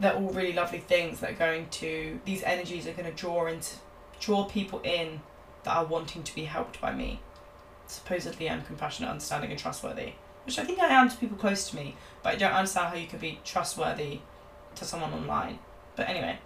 they're 0.00 0.14
all 0.14 0.30
really 0.30 0.52
lovely 0.52 0.80
things 0.80 1.20
that 1.20 1.30
are 1.30 1.34
going 1.34 1.68
to 1.68 2.18
these 2.24 2.42
energies 2.42 2.88
are 2.88 2.92
going 2.92 3.10
to 3.10 3.16
draw 3.16 3.46
into 3.46 3.76
draw 4.18 4.44
people 4.44 4.80
in 4.80 5.20
that 5.62 5.76
are 5.76 5.84
wanting 5.84 6.24
to 6.24 6.34
be 6.34 6.44
helped 6.44 6.80
by 6.80 6.92
me. 6.92 7.20
Supposedly, 7.86 8.50
I'm 8.50 8.62
compassionate, 8.62 9.10
understanding, 9.10 9.52
and 9.52 9.60
trustworthy, 9.60 10.14
which 10.44 10.58
I 10.58 10.64
think 10.64 10.80
I 10.80 10.88
am 10.88 11.08
to 11.08 11.16
people 11.16 11.36
close 11.36 11.70
to 11.70 11.76
me, 11.76 11.94
but 12.22 12.34
I 12.34 12.36
don't 12.36 12.52
understand 12.52 12.88
how 12.88 12.96
you 12.96 13.06
could 13.06 13.20
be 13.20 13.38
trustworthy 13.44 14.20
to 14.74 14.84
someone 14.84 15.12
online. 15.12 15.60
But 15.94 16.08
anyway, 16.08 16.38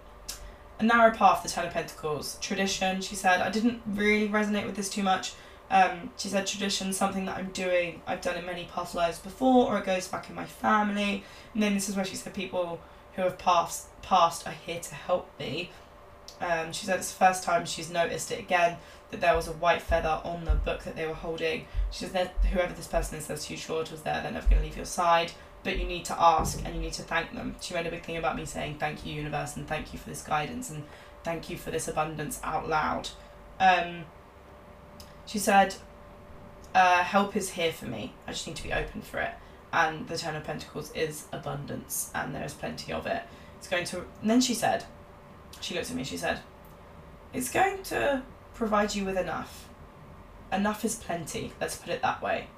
a 0.81 0.85
narrow 0.85 1.13
path, 1.13 1.43
the 1.43 1.49
Ten 1.49 1.67
of 1.67 1.73
Pentacles, 1.73 2.39
tradition. 2.41 3.01
She 3.01 3.15
said 3.15 3.41
I 3.41 3.51
didn't 3.51 3.83
really 3.87 4.29
resonate 4.29 4.67
with 4.67 4.77
this 4.77 4.89
too 4.89 5.03
much. 5.03 5.35
Um, 5.71 6.11
she 6.17 6.29
said 6.29 6.47
tradition, 6.47 6.93
something 6.93 7.27
that 7.27 7.37
I'm 7.37 7.51
doing, 7.53 8.03
I've 8.07 8.23
done 8.23 8.37
in 8.37 8.45
many 8.45 8.69
past 8.75 8.95
lives 8.95 9.21
before, 9.21 9.67
or 9.67 9.79
it 9.79 9.87
goes 9.87 10.09
back 10.09 10.29
in 10.29 10.35
my 10.35 10.47
family. 10.47 11.23
And 11.55 11.63
then 11.63 11.75
this 11.75 11.89
is 11.89 11.95
where 11.95 12.05
she 12.05 12.17
said 12.17 12.35
people 12.35 12.81
who 13.15 13.23
have 13.23 13.39
passed 13.39 13.87
passed 14.03 14.47
are 14.47 14.55
here 14.67 14.81
to 14.81 14.95
help 14.95 15.31
me. 15.39 15.71
Um, 16.41 16.73
she 16.73 16.87
said 16.87 16.99
it's 16.99 17.13
the 17.13 17.19
first 17.19 17.45
time 17.45 17.67
she's 17.67 17.91
noticed 17.91 18.33
it 18.33 18.39
again 18.39 18.79
that 19.11 19.21
there 19.21 19.37
was 19.37 19.47
a 19.47 19.53
white 19.53 19.83
feather 19.83 20.21
on 20.25 20.45
the 20.45 20.55
book 20.55 20.85
that 20.85 20.97
they 20.97 21.07
were 21.07 21.15
holding. 21.15 21.67
She 21.91 22.07
said 22.07 22.13
that 22.15 22.47
whoever 22.47 22.73
this 22.73 22.87
person 22.87 23.19
is 23.19 23.27
that's 23.27 23.47
too 23.47 23.57
short 23.57 23.91
was 23.91 24.03
there, 24.03 24.23
they're 24.23 24.33
never 24.33 24.49
going 24.49 24.63
to 24.63 24.67
leave 24.67 24.77
your 24.77 24.87
side, 24.87 25.33
but 25.63 25.79
you 25.79 25.87
need 25.87 26.05
to 26.07 26.21
ask 26.21 26.61
and 26.65 26.75
you 26.75 26.81
need 26.81 26.93
to 26.95 27.03
thank 27.03 27.35
them. 27.35 27.57
She 27.61 27.75
made 27.75 27.87
a 27.87 27.91
big 27.91 28.05
thing 28.05 28.17
about 28.17 28.37
me 28.37 28.45
saying 28.45 28.77
thank 28.79 29.05
you, 29.05 29.15
universe, 29.15 29.57
and 29.57 29.67
thank 29.67 29.93
you 29.93 29.99
for 29.99 30.09
this 30.09 30.23
guidance 30.23 30.71
and 30.71 30.85
thank 31.23 31.51
you 31.51 31.57
for 31.57 31.71
this 31.71 31.89
abundance 31.89 32.41
out 32.43 32.69
loud. 32.69 33.11
Um, 33.59 34.05
she 35.27 35.39
said, 35.39 35.75
uh, 36.75 37.03
help 37.03 37.37
is 37.37 37.51
here 37.51 37.73
for 37.73 37.87
me. 37.87 38.15
I 38.27 38.33
just 38.33 38.47
need 38.47 38.57
to 38.57 38.63
be 38.63 38.73
open 38.73 39.03
for 39.03 39.21
it. 39.21 39.33
And 39.73 40.09
the 40.09 40.17
Ten 40.17 40.35
of 40.35 40.45
Pentacles 40.45 40.91
is 40.93 41.27
abundance, 41.33 42.11
and 42.13 42.35
there 42.35 42.45
is 42.45 42.55
plenty 42.55 42.93
of 42.93 43.07
it. 43.07 43.23
It's 43.59 43.69
going 43.69 43.85
to. 43.85 43.99
And 44.21 44.31
then 44.31 44.41
she 44.41 44.53
said, 44.53 44.85
she 45.61 45.75
looked 45.75 45.91
at 45.91 45.97
me. 45.97 46.05
She 46.05 46.17
said, 46.17 46.41
"It's 47.33 47.51
going 47.51 47.83
to 47.85 48.23
provide 48.55 48.95
you 48.95 49.05
with 49.05 49.19
enough. 49.19 49.69
Enough 50.53 50.85
is 50.85 50.97
plenty. 50.97 51.53
Let's 51.61 51.77
put 51.77 51.91
it 51.91 52.03
that 52.03 52.23
way." 52.23 52.49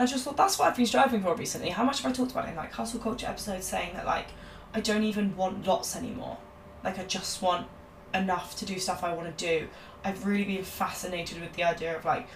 And 0.00 0.08
I 0.08 0.10
just 0.10 0.24
thought 0.24 0.38
that's 0.38 0.58
what 0.58 0.66
I've 0.66 0.76
been 0.76 0.86
striving 0.86 1.20
for 1.20 1.34
recently. 1.34 1.68
How 1.68 1.84
much 1.84 2.00
have 2.00 2.10
I 2.10 2.14
talked 2.14 2.30
about 2.30 2.46
it 2.46 2.52
in 2.52 2.56
like 2.56 2.72
hustle 2.72 2.98
culture 3.00 3.26
episodes, 3.26 3.66
saying 3.66 3.92
that 3.92 4.06
like 4.06 4.28
I 4.72 4.80
don't 4.80 5.02
even 5.02 5.36
want 5.36 5.66
lots 5.66 5.94
anymore. 5.94 6.38
Like 6.82 6.98
I 6.98 7.04
just 7.04 7.42
want 7.42 7.66
enough 8.14 8.56
to 8.60 8.64
do 8.64 8.78
stuff 8.78 9.04
I 9.04 9.12
want 9.12 9.36
to 9.36 9.44
do. 9.44 9.68
I've 10.02 10.24
really 10.24 10.44
been 10.44 10.64
fascinated 10.64 11.38
with 11.38 11.52
the 11.52 11.64
idea 11.64 11.94
of 11.98 12.06
like 12.06 12.28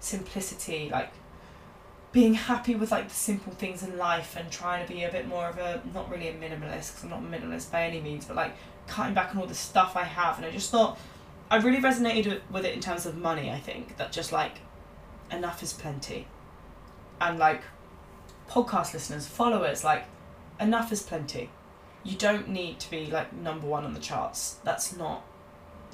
simplicity, 0.00 0.88
like 0.90 1.12
being 2.10 2.34
happy 2.34 2.74
with 2.74 2.90
like 2.90 3.08
the 3.08 3.14
simple 3.14 3.52
things 3.52 3.84
in 3.84 3.96
life 3.96 4.34
and 4.36 4.50
trying 4.50 4.84
to 4.84 4.92
be 4.92 5.04
a 5.04 5.12
bit 5.12 5.28
more 5.28 5.46
of 5.46 5.58
a 5.58 5.80
not 5.94 6.10
really 6.10 6.26
a 6.26 6.32
minimalist 6.32 6.90
because 6.90 7.04
I'm 7.04 7.10
not 7.10 7.20
a 7.20 7.22
minimalist 7.22 7.70
by 7.70 7.84
any 7.84 8.00
means, 8.00 8.24
but 8.24 8.34
like 8.34 8.56
cutting 8.88 9.14
back 9.14 9.30
on 9.30 9.40
all 9.40 9.46
the 9.46 9.54
stuff 9.54 9.94
I 9.94 10.02
have. 10.02 10.38
And 10.38 10.44
I 10.44 10.50
just 10.50 10.72
thought 10.72 10.98
I 11.52 11.58
really 11.58 11.80
resonated 11.80 12.40
with 12.50 12.64
it 12.64 12.74
in 12.74 12.80
terms 12.80 13.06
of 13.06 13.16
money. 13.16 13.48
I 13.48 13.60
think 13.60 13.96
that 13.98 14.10
just 14.10 14.32
like 14.32 14.56
enough 15.30 15.62
is 15.62 15.72
plenty, 15.72 16.26
and 17.22 17.38
like 17.38 17.62
podcast 18.48 18.92
listeners, 18.92 19.26
followers, 19.26 19.84
like 19.84 20.04
enough 20.60 20.92
is 20.92 21.02
plenty. 21.02 21.50
You 22.04 22.16
don't 22.16 22.48
need 22.48 22.80
to 22.80 22.90
be 22.90 23.06
like 23.06 23.32
number 23.32 23.66
one 23.66 23.84
on 23.84 23.94
the 23.94 24.00
charts. 24.00 24.56
That's 24.64 24.96
not 24.96 25.24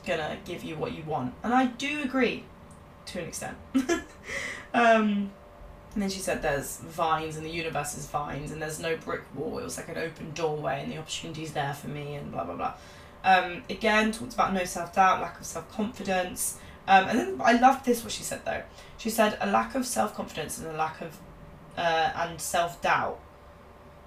gonna 0.07 0.39
give 0.45 0.65
you 0.65 0.77
what 0.77 0.93
you 0.93 1.05
want. 1.05 1.35
And 1.43 1.55
I 1.55 1.67
do 1.67 2.03
agree 2.03 2.45
to 3.07 3.21
an 3.21 3.29
extent. 3.29 3.57
um, 4.75 5.31
and 5.95 6.03
then 6.03 6.11
she 6.11 6.21
said 6.21 6.43
there's 6.43 6.79
vines 6.79 7.37
and 7.37 7.45
the 7.45 7.51
universe 7.51 7.97
is 7.97 8.07
vines 8.07 8.51
and 8.51 8.61
there's 8.61 8.81
no 8.81 8.97
brick 8.97 9.23
wall. 9.35 9.59
It 9.59 9.65
was 9.65 9.77
like 9.77 9.89
an 9.89 9.99
open 9.99 10.33
doorway 10.33 10.83
and 10.83 10.91
the 10.91 10.99
opportunity's 10.99 11.53
there 11.53 11.75
for 11.75 11.89
me 11.89 12.15
and 12.15 12.33
blah 12.33 12.45
blah 12.45 12.57
blah. 12.57 12.75
Um, 13.25 13.63
again, 13.69 14.13
talked 14.13 14.35
about 14.35 14.55
no 14.55 14.65
self 14.65 14.95
doubt, 14.95 15.21
lack 15.21 15.39
of 15.39 15.47
self 15.47 15.71
confidence. 15.71 16.59
Um, 16.89 17.09
and 17.09 17.19
then 17.19 17.41
I 17.45 17.53
loved 17.53 17.85
this 17.85 18.03
what 18.03 18.13
she 18.13 18.25
said 18.25 18.45
though. 18.45 18.63
She 18.97 19.11
said 19.11 19.39
a 19.41 19.49
lack 19.49 19.75
of 19.75 19.87
self 19.87 20.15
confidence 20.15 20.59
and 20.59 20.67
a 20.67 20.73
lack 20.73 21.01
of 21.01 21.19
uh, 21.77 22.11
and 22.17 22.41
self 22.41 22.83
doubt. 22.83 23.21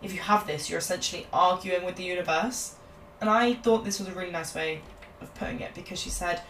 If 0.02 0.14
you 0.14 0.20
have 0.20 0.48
this, 0.48 0.70
you're 0.70 0.80
essentially 0.80 1.28
arguing 1.32 1.86
with 1.86 1.96
the 1.96 2.04
universe. 2.04 2.76
And 3.22 3.30
I 3.30 3.54
thought 3.54 3.86
this 3.86 4.00
was 4.00 4.08
a 4.10 4.14
really 4.14 4.32
nice 4.32 4.56
way 4.56 4.82
of 5.22 5.34
putting 5.36 5.60
it 5.62 5.76
because 5.76 6.00
she 6.00 6.10
said, 6.10 6.42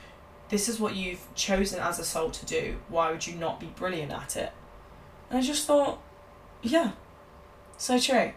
This 0.49 0.69
is 0.69 0.79
what 0.79 0.95
you've 0.95 1.27
chosen 1.35 1.79
as 1.79 1.99
a 1.99 2.05
soul 2.05 2.31
to 2.31 2.45
do. 2.45 2.77
Why 2.87 3.11
would 3.11 3.27
you 3.27 3.35
not 3.35 3.59
be 3.59 3.67
brilliant 3.67 4.13
at 4.13 4.37
it? 4.37 4.53
And 5.29 5.37
I 5.39 5.41
just 5.41 5.65
thought, 5.65 6.01
yeah, 6.61 6.91
so 7.77 7.97
true. 7.97 8.33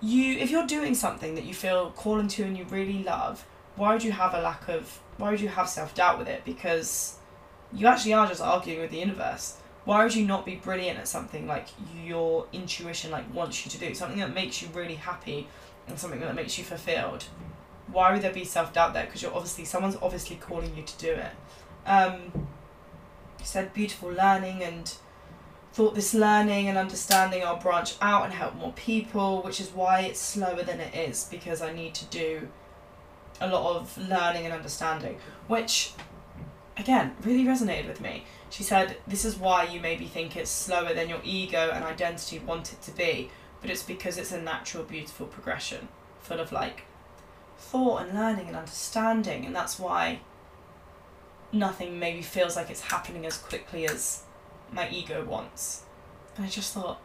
You, 0.00 0.38
if 0.38 0.50
you're 0.50 0.66
doing 0.66 0.94
something 0.94 1.34
that 1.34 1.44
you 1.44 1.52
feel 1.52 1.90
calling 1.90 2.28
to 2.28 2.44
and 2.44 2.56
you 2.56 2.64
really 2.64 3.02
love, 3.02 3.46
why 3.76 3.92
would 3.92 4.02
you 4.02 4.12
have 4.12 4.32
a 4.32 4.40
lack 4.40 4.68
of, 4.68 5.00
why 5.20 5.30
would 5.30 5.40
you 5.40 5.48
have 5.48 5.68
self 5.68 5.94
doubt 5.94 6.18
with 6.18 6.28
it? 6.28 6.44
Because 6.44 7.16
you 7.72 7.86
actually 7.86 8.14
are 8.14 8.26
just 8.26 8.40
arguing 8.40 8.80
with 8.80 8.90
the 8.90 8.98
universe. 8.98 9.56
Why 9.84 10.02
would 10.02 10.14
you 10.14 10.26
not 10.26 10.44
be 10.44 10.56
brilliant 10.56 10.98
at 10.98 11.08
something 11.08 11.46
like 11.46 11.68
your 12.04 12.46
intuition 12.52 13.10
like 13.10 13.32
wants 13.32 13.64
you 13.64 13.70
to 13.70 13.78
do 13.78 13.94
something 13.94 14.18
that 14.18 14.34
makes 14.34 14.60
you 14.60 14.68
really 14.74 14.94
happy 14.96 15.48
and 15.86 15.98
something 15.98 16.20
that 16.20 16.34
makes 16.34 16.58
you 16.58 16.64
fulfilled? 16.64 17.24
Why 17.86 18.12
would 18.12 18.22
there 18.22 18.32
be 18.32 18.44
self 18.44 18.72
doubt 18.72 18.94
there? 18.94 19.04
Because 19.04 19.22
you're 19.22 19.34
obviously 19.34 19.64
someone's 19.64 19.96
obviously 20.00 20.36
calling 20.36 20.74
you 20.74 20.82
to 20.82 20.98
do 20.98 21.12
it. 21.12 21.32
Um, 21.86 22.48
you 23.38 23.44
said 23.44 23.72
beautiful 23.72 24.10
learning 24.10 24.62
and 24.62 24.92
thought 25.72 25.94
this 25.94 26.14
learning 26.14 26.68
and 26.68 26.76
understanding 26.76 27.44
I'll 27.44 27.56
branch 27.56 27.94
out 28.00 28.24
and 28.24 28.32
help 28.32 28.54
more 28.56 28.72
people, 28.72 29.42
which 29.42 29.60
is 29.60 29.68
why 29.70 30.00
it's 30.00 30.20
slower 30.20 30.62
than 30.62 30.80
it 30.80 30.94
is 30.94 31.24
because 31.30 31.62
I 31.62 31.72
need 31.72 31.94
to 31.94 32.04
do 32.06 32.48
a 33.40 33.48
lot 33.48 33.76
of 33.76 33.96
learning 33.98 34.44
and 34.44 34.54
understanding, 34.54 35.18
which 35.46 35.92
again 36.76 37.14
really 37.22 37.44
resonated 37.44 37.88
with 37.88 38.00
me. 38.00 38.24
She 38.50 38.62
said, 38.62 38.96
This 39.06 39.24
is 39.24 39.36
why 39.36 39.64
you 39.64 39.80
maybe 39.80 40.06
think 40.06 40.36
it's 40.36 40.50
slower 40.50 40.94
than 40.94 41.08
your 41.08 41.20
ego 41.24 41.70
and 41.72 41.84
identity 41.84 42.38
want 42.38 42.72
it 42.72 42.82
to 42.82 42.90
be, 42.90 43.30
but 43.60 43.70
it's 43.70 43.82
because 43.82 44.18
it's 44.18 44.32
a 44.32 44.40
natural, 44.40 44.84
beautiful 44.84 45.26
progression 45.26 45.88
full 46.20 46.40
of 46.40 46.52
like 46.52 46.82
thought 47.56 48.02
and 48.02 48.14
learning 48.14 48.48
and 48.48 48.56
understanding, 48.56 49.44
and 49.44 49.54
that's 49.54 49.78
why 49.78 50.20
nothing 51.52 51.98
maybe 51.98 52.22
feels 52.22 52.56
like 52.56 52.70
it's 52.70 52.80
happening 52.80 53.26
as 53.26 53.36
quickly 53.36 53.86
as 53.86 54.22
my 54.72 54.88
ego 54.90 55.24
wants. 55.24 55.84
And 56.36 56.46
I 56.46 56.48
just 56.48 56.72
thought, 56.72 57.00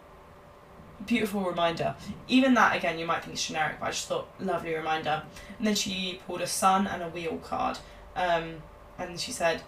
beautiful 1.05 1.41
reminder. 1.41 1.95
Even 2.27 2.53
that, 2.55 2.75
again, 2.75 2.97
you 2.99 3.05
might 3.05 3.23
think 3.23 3.33
it's 3.33 3.45
generic, 3.45 3.77
but 3.79 3.87
I 3.87 3.91
just 3.91 4.07
thought, 4.07 4.27
lovely 4.39 4.73
reminder. 4.73 5.23
And 5.57 5.67
then 5.67 5.75
she 5.75 6.21
pulled 6.25 6.41
a 6.41 6.47
sun 6.47 6.87
and 6.87 7.03
a 7.03 7.09
wheel 7.09 7.37
card. 7.37 7.77
Um, 8.15 8.63
and 8.97 9.19
she 9.19 9.31
said, 9.31 9.61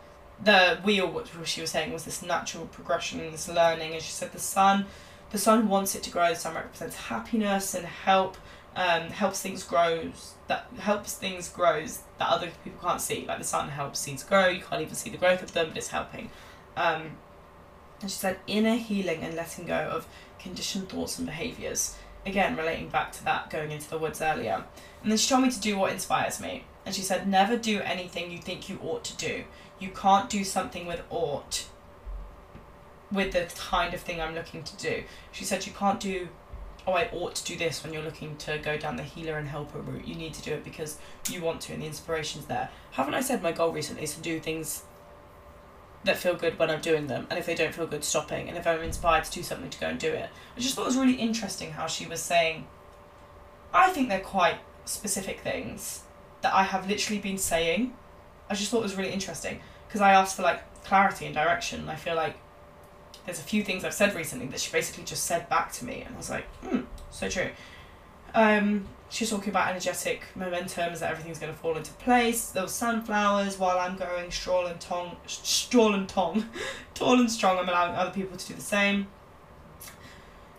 the 0.43 0.79
wheel, 0.83 1.11
what 1.11 1.29
she 1.45 1.61
was 1.61 1.71
saying, 1.71 1.91
was 1.91 2.05
this 2.05 2.21
natural 2.21 2.67
progression 2.67 3.19
this 3.31 3.49
learning. 3.49 3.93
And 3.93 4.01
she 4.01 4.11
said, 4.11 4.31
the 4.31 4.39
sun, 4.39 4.85
the 5.31 5.37
sun 5.37 5.67
wants 5.67 5.95
it 5.95 6.03
to 6.03 6.11
grow. 6.11 6.29
The 6.29 6.35
sun 6.35 6.55
represents 6.55 6.95
happiness 6.95 7.73
and 7.73 7.85
help. 7.85 8.37
Um, 8.75 9.09
helps 9.09 9.41
things 9.41 9.63
grow 9.63 10.11
that 10.47 10.67
helps 10.77 11.15
things 11.15 11.49
grows 11.49 12.01
that 12.19 12.29
other 12.29 12.51
people 12.63 12.79
can't 12.79 13.01
see. 13.01 13.25
Like 13.27 13.39
the 13.39 13.43
sun 13.43 13.69
helps 13.69 13.97
seeds 13.97 14.23
grow. 14.23 14.49
You 14.49 14.61
can't 14.61 14.83
even 14.83 14.93
see 14.93 15.09
the 15.09 15.17
growth 15.17 15.41
of 15.41 15.53
them, 15.53 15.69
but 15.69 15.77
it's 15.77 15.87
helping. 15.87 16.29
Um, 16.75 17.17
and 18.01 18.11
she 18.11 18.17
said 18.17 18.37
inner 18.45 18.75
healing 18.75 19.23
and 19.23 19.33
letting 19.33 19.65
go 19.65 19.73
of 19.73 20.07
conditioned 20.47 20.89
thoughts 20.89 21.17
and 21.17 21.27
behaviours. 21.27 21.97
Again, 22.25 22.55
relating 22.55 22.89
back 22.89 23.11
to 23.13 23.25
that 23.25 23.49
going 23.49 23.71
into 23.71 23.89
the 23.89 23.97
woods 23.97 24.21
earlier. 24.21 24.65
And 25.01 25.11
then 25.11 25.17
she 25.17 25.29
told 25.29 25.43
me 25.43 25.51
to 25.51 25.59
do 25.59 25.77
what 25.77 25.93
inspires 25.93 26.41
me. 26.41 26.65
And 26.85 26.95
she 26.95 27.01
said, 27.01 27.27
never 27.27 27.57
do 27.57 27.81
anything 27.81 28.31
you 28.31 28.39
think 28.39 28.69
you 28.69 28.79
ought 28.81 29.03
to 29.05 29.17
do. 29.17 29.43
You 29.79 29.89
can't 29.89 30.29
do 30.29 30.43
something 30.43 30.85
with 30.85 31.01
ought 31.09 31.67
with 33.11 33.31
the 33.31 33.47
kind 33.57 33.93
of 33.93 34.01
thing 34.01 34.19
I'm 34.19 34.35
looking 34.35 34.63
to 34.63 34.77
do. 34.77 35.03
She 35.31 35.45
said, 35.45 35.65
you 35.65 35.71
can't 35.71 35.99
do, 35.99 36.27
oh, 36.85 36.93
I 36.93 37.09
ought 37.13 37.35
to 37.35 37.45
do 37.45 37.57
this 37.57 37.83
when 37.83 37.93
you're 37.93 38.03
looking 38.03 38.35
to 38.37 38.57
go 38.57 38.77
down 38.77 38.97
the 38.97 39.03
healer 39.03 39.37
and 39.37 39.47
helper 39.47 39.79
route. 39.79 40.07
You 40.07 40.15
need 40.15 40.33
to 40.33 40.41
do 40.41 40.53
it 40.53 40.63
because 40.63 40.97
you 41.29 41.41
want 41.41 41.61
to 41.61 41.73
and 41.73 41.81
the 41.81 41.87
inspiration's 41.87 42.45
there. 42.45 42.69
Haven't 42.91 43.13
I 43.13 43.21
said 43.21 43.41
my 43.41 43.51
goal 43.51 43.71
recently 43.71 44.03
is 44.03 44.15
to 44.15 44.21
do 44.21 44.39
things 44.39 44.83
that 46.07 46.17
feel 46.17 46.35
good 46.35 46.57
when 46.57 46.69
I'm 46.69 46.81
doing 46.81 47.07
them, 47.07 47.27
and 47.29 47.37
if 47.37 47.45
they 47.45 47.55
don't 47.55 47.73
feel 47.73 47.87
good, 47.87 48.03
stopping. 48.03 48.49
And 48.49 48.57
if 48.57 48.65
I'm 48.65 48.81
inspired 48.81 49.23
to 49.25 49.31
do 49.31 49.43
something, 49.43 49.69
to 49.69 49.79
go 49.79 49.87
and 49.87 49.99
do 49.99 50.11
it. 50.11 50.29
I 50.55 50.59
just 50.59 50.75
thought 50.75 50.83
it 50.83 50.87
was 50.87 50.97
really 50.97 51.13
interesting 51.13 51.71
how 51.71 51.87
she 51.87 52.05
was 52.05 52.21
saying, 52.21 52.67
I 53.73 53.89
think 53.89 54.09
they're 54.09 54.19
quite 54.19 54.57
specific 54.85 55.41
things 55.41 56.01
that 56.41 56.53
I 56.53 56.63
have 56.63 56.87
literally 56.89 57.19
been 57.19 57.37
saying. 57.37 57.93
I 58.49 58.55
just 58.55 58.71
thought 58.71 58.79
it 58.79 58.83
was 58.83 58.95
really 58.95 59.11
interesting 59.11 59.59
because 59.87 60.01
I 60.01 60.11
asked 60.11 60.35
for 60.35 60.41
like 60.41 60.83
clarity 60.83 61.25
and 61.25 61.35
direction, 61.35 61.81
and 61.81 61.91
I 61.91 61.95
feel 61.95 62.15
like 62.15 62.37
there's 63.25 63.39
a 63.39 63.43
few 63.43 63.63
things 63.63 63.83
I've 63.83 63.93
said 63.93 64.15
recently 64.15 64.47
that 64.47 64.59
she 64.59 64.71
basically 64.71 65.03
just 65.03 65.25
said 65.25 65.49
back 65.49 65.71
to 65.73 65.85
me, 65.85 66.01
and 66.01 66.15
I 66.15 66.17
was 66.17 66.29
like, 66.29 66.45
hmm, 66.61 66.81
so 67.11 67.29
true. 67.29 67.49
Um, 68.33 68.87
she's 69.09 69.29
talking 69.29 69.49
about 69.49 69.69
energetic 69.69 70.23
momentum 70.35 70.93
is 70.93 70.99
that 70.99 71.11
everything's 71.11 71.39
going 71.39 71.51
to 71.51 71.57
fall 71.57 71.75
into 71.77 71.91
place. 71.93 72.49
Those 72.49 72.73
sunflowers 72.73 73.57
while 73.57 73.79
I'm 73.79 73.95
growing 73.95 74.31
straw 74.31 74.65
and 74.65 74.79
tong, 74.79 75.17
straw 75.27 75.93
and 75.93 76.07
tong, 76.07 76.49
tall 76.93 77.19
and 77.19 77.31
strong. 77.31 77.57
I'm 77.57 77.69
allowing 77.69 77.95
other 77.95 78.11
people 78.11 78.37
to 78.37 78.47
do 78.47 78.53
the 78.53 78.61
same. 78.61 79.07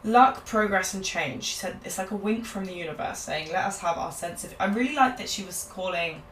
luck, 0.04 0.46
progress, 0.46 0.94
and 0.94 1.04
change. 1.04 1.44
She 1.44 1.56
said 1.56 1.80
it's 1.84 1.98
like 1.98 2.10
a 2.10 2.16
wink 2.16 2.44
from 2.46 2.64
the 2.64 2.72
universe 2.72 3.18
saying, 3.18 3.48
let 3.52 3.64
us 3.64 3.80
have 3.80 3.98
our 3.98 4.12
sense 4.12 4.44
of. 4.44 4.54
I 4.58 4.66
really 4.66 4.94
liked 4.94 5.18
that 5.18 5.28
she 5.28 5.44
was 5.44 5.68
calling, 5.72 6.22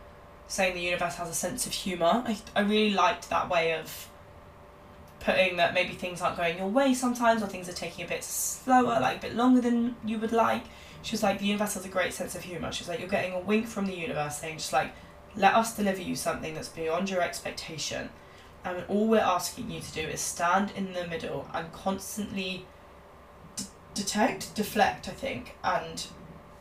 saying 0.48 0.74
the 0.74 0.80
universe 0.80 1.16
has 1.16 1.28
a 1.28 1.34
sense 1.34 1.66
of 1.66 1.72
humour. 1.72 2.22
I, 2.26 2.38
I 2.54 2.60
really 2.60 2.94
liked 2.94 3.28
that 3.30 3.48
way 3.50 3.74
of 3.74 4.08
putting 5.20 5.56
that 5.56 5.74
maybe 5.74 5.94
things 5.94 6.20
aren't 6.20 6.36
going 6.36 6.56
your 6.56 6.68
way 6.68 6.94
sometimes 6.94 7.42
or 7.42 7.46
things 7.48 7.68
are 7.68 7.72
taking 7.72 8.04
a 8.04 8.08
bit 8.08 8.22
slower, 8.22 9.00
like 9.00 9.18
a 9.18 9.20
bit 9.20 9.34
longer 9.34 9.60
than 9.60 9.96
you 10.04 10.18
would 10.18 10.32
like. 10.32 10.64
She 11.06 11.12
was 11.12 11.22
like, 11.22 11.38
the 11.38 11.46
universe 11.46 11.74
has 11.74 11.84
a 11.84 11.88
great 11.88 12.12
sense 12.12 12.34
of 12.34 12.42
humour. 12.42 12.72
She 12.72 12.82
was 12.82 12.88
like, 12.88 12.98
you're 12.98 13.08
getting 13.08 13.32
a 13.32 13.38
wink 13.38 13.68
from 13.68 13.86
the 13.86 13.94
universe 13.94 14.40
saying, 14.40 14.58
just 14.58 14.72
like, 14.72 14.92
let 15.36 15.54
us 15.54 15.76
deliver 15.76 16.02
you 16.02 16.16
something 16.16 16.52
that's 16.52 16.68
beyond 16.68 17.08
your 17.08 17.22
expectation. 17.22 18.08
Um, 18.64 18.78
and 18.78 18.86
all 18.88 19.06
we're 19.06 19.20
asking 19.20 19.70
you 19.70 19.78
to 19.78 19.92
do 19.92 20.00
is 20.00 20.20
stand 20.20 20.72
in 20.74 20.94
the 20.94 21.06
middle 21.06 21.48
and 21.54 21.72
constantly 21.72 22.66
d- 23.54 23.66
detect, 23.94 24.56
deflect, 24.56 25.08
I 25.08 25.12
think, 25.12 25.54
and 25.62 26.04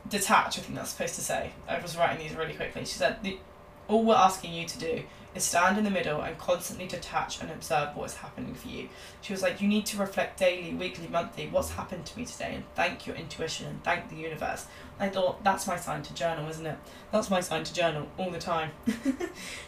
detach, 0.07 0.59
I 0.59 0.61
think 0.61 0.75
that's 0.75 0.91
supposed 0.91 1.15
to 1.15 1.21
say. 1.21 1.53
I 1.67 1.79
was 1.79 1.97
writing 1.97 2.23
these 2.23 2.37
really 2.37 2.53
quickly. 2.53 2.81
She 2.81 2.99
said, 2.99 3.23
the, 3.23 3.39
all 3.87 4.03
we're 4.03 4.13
asking 4.13 4.53
you 4.53 4.67
to 4.67 4.77
do 4.77 5.03
is 5.35 5.43
stand 5.43 5.77
in 5.77 5.83
the 5.83 5.91
middle 5.91 6.21
and 6.21 6.37
constantly 6.37 6.87
detach 6.87 7.41
and 7.41 7.51
observe 7.51 7.95
what 7.95 8.05
is 8.05 8.15
happening 8.15 8.55
for 8.55 8.69
you. 8.69 8.87
She 9.21 9.33
was 9.33 9.41
like, 9.41 9.61
You 9.61 9.67
need 9.67 9.85
to 9.87 9.97
reflect 9.97 10.39
daily, 10.39 10.73
weekly, 10.73 11.07
monthly, 11.07 11.47
what's 11.47 11.71
happened 11.71 12.05
to 12.05 12.17
me 12.17 12.25
today, 12.25 12.53
and 12.55 12.63
thank 12.73 13.05
your 13.05 13.17
intuition 13.17 13.67
and 13.67 13.83
thank 13.83 14.09
the 14.09 14.15
universe. 14.15 14.65
I 14.97 15.09
thought, 15.09 15.43
That's 15.43 15.67
my 15.67 15.75
sign 15.75 16.03
to 16.03 16.13
journal, 16.13 16.49
isn't 16.49 16.65
it? 16.65 16.77
That's 17.11 17.29
my 17.29 17.41
sign 17.41 17.65
to 17.65 17.73
journal 17.73 18.07
all 18.17 18.31
the 18.31 18.39
time. 18.39 18.71
she 18.85 18.93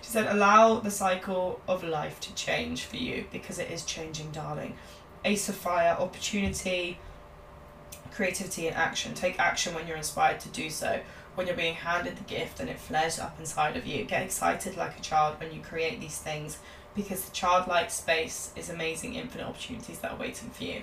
said, 0.02 0.34
Allow 0.34 0.80
the 0.80 0.92
cycle 0.92 1.60
of 1.68 1.84
life 1.84 2.20
to 2.22 2.34
change 2.34 2.86
for 2.86 2.96
you 2.96 3.26
because 3.32 3.60
it 3.60 3.70
is 3.70 3.84
changing, 3.84 4.32
darling. 4.32 4.76
Ace 5.26 5.50
of 5.50 5.56
Fire, 5.56 5.98
opportunity, 6.00 6.98
creativity, 8.12 8.68
and 8.68 8.78
action. 8.78 9.14
Take 9.14 9.38
action 9.38 9.76
when 9.76 9.86
you're 9.86 9.98
inspired 9.98 10.40
to 10.42 10.50
do 10.50 10.70
so 10.70 11.02
when 11.38 11.46
you're 11.46 11.56
being 11.56 11.76
handed 11.76 12.16
the 12.16 12.24
gift 12.24 12.60
and 12.60 12.68
it 12.68 12.80
flares 12.80 13.20
up 13.20 13.40
inside 13.40 13.78
of 13.78 13.86
you. 13.86 14.04
Get 14.06 14.24
excited 14.24 14.76
like 14.76 14.98
a 14.98 15.02
child 15.04 15.40
when 15.40 15.54
you 15.54 15.62
create 15.62 16.02
these 16.02 16.18
things 16.18 16.58
because 16.96 17.26
the 17.26 17.32
childlike 17.32 17.92
space 17.92 18.52
is 18.56 18.72
amazing, 18.72 19.14
infinite 19.14 19.46
opportunities 19.46 20.00
that 20.00 20.14
are 20.14 20.18
waiting 20.18 20.50
for 20.50 20.64
you. 20.64 20.82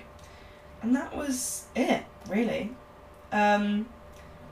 And 0.81 0.95
that 0.95 1.13
was 1.13 1.65
it, 1.75 2.05
really. 2.29 2.71
Um, 3.33 3.87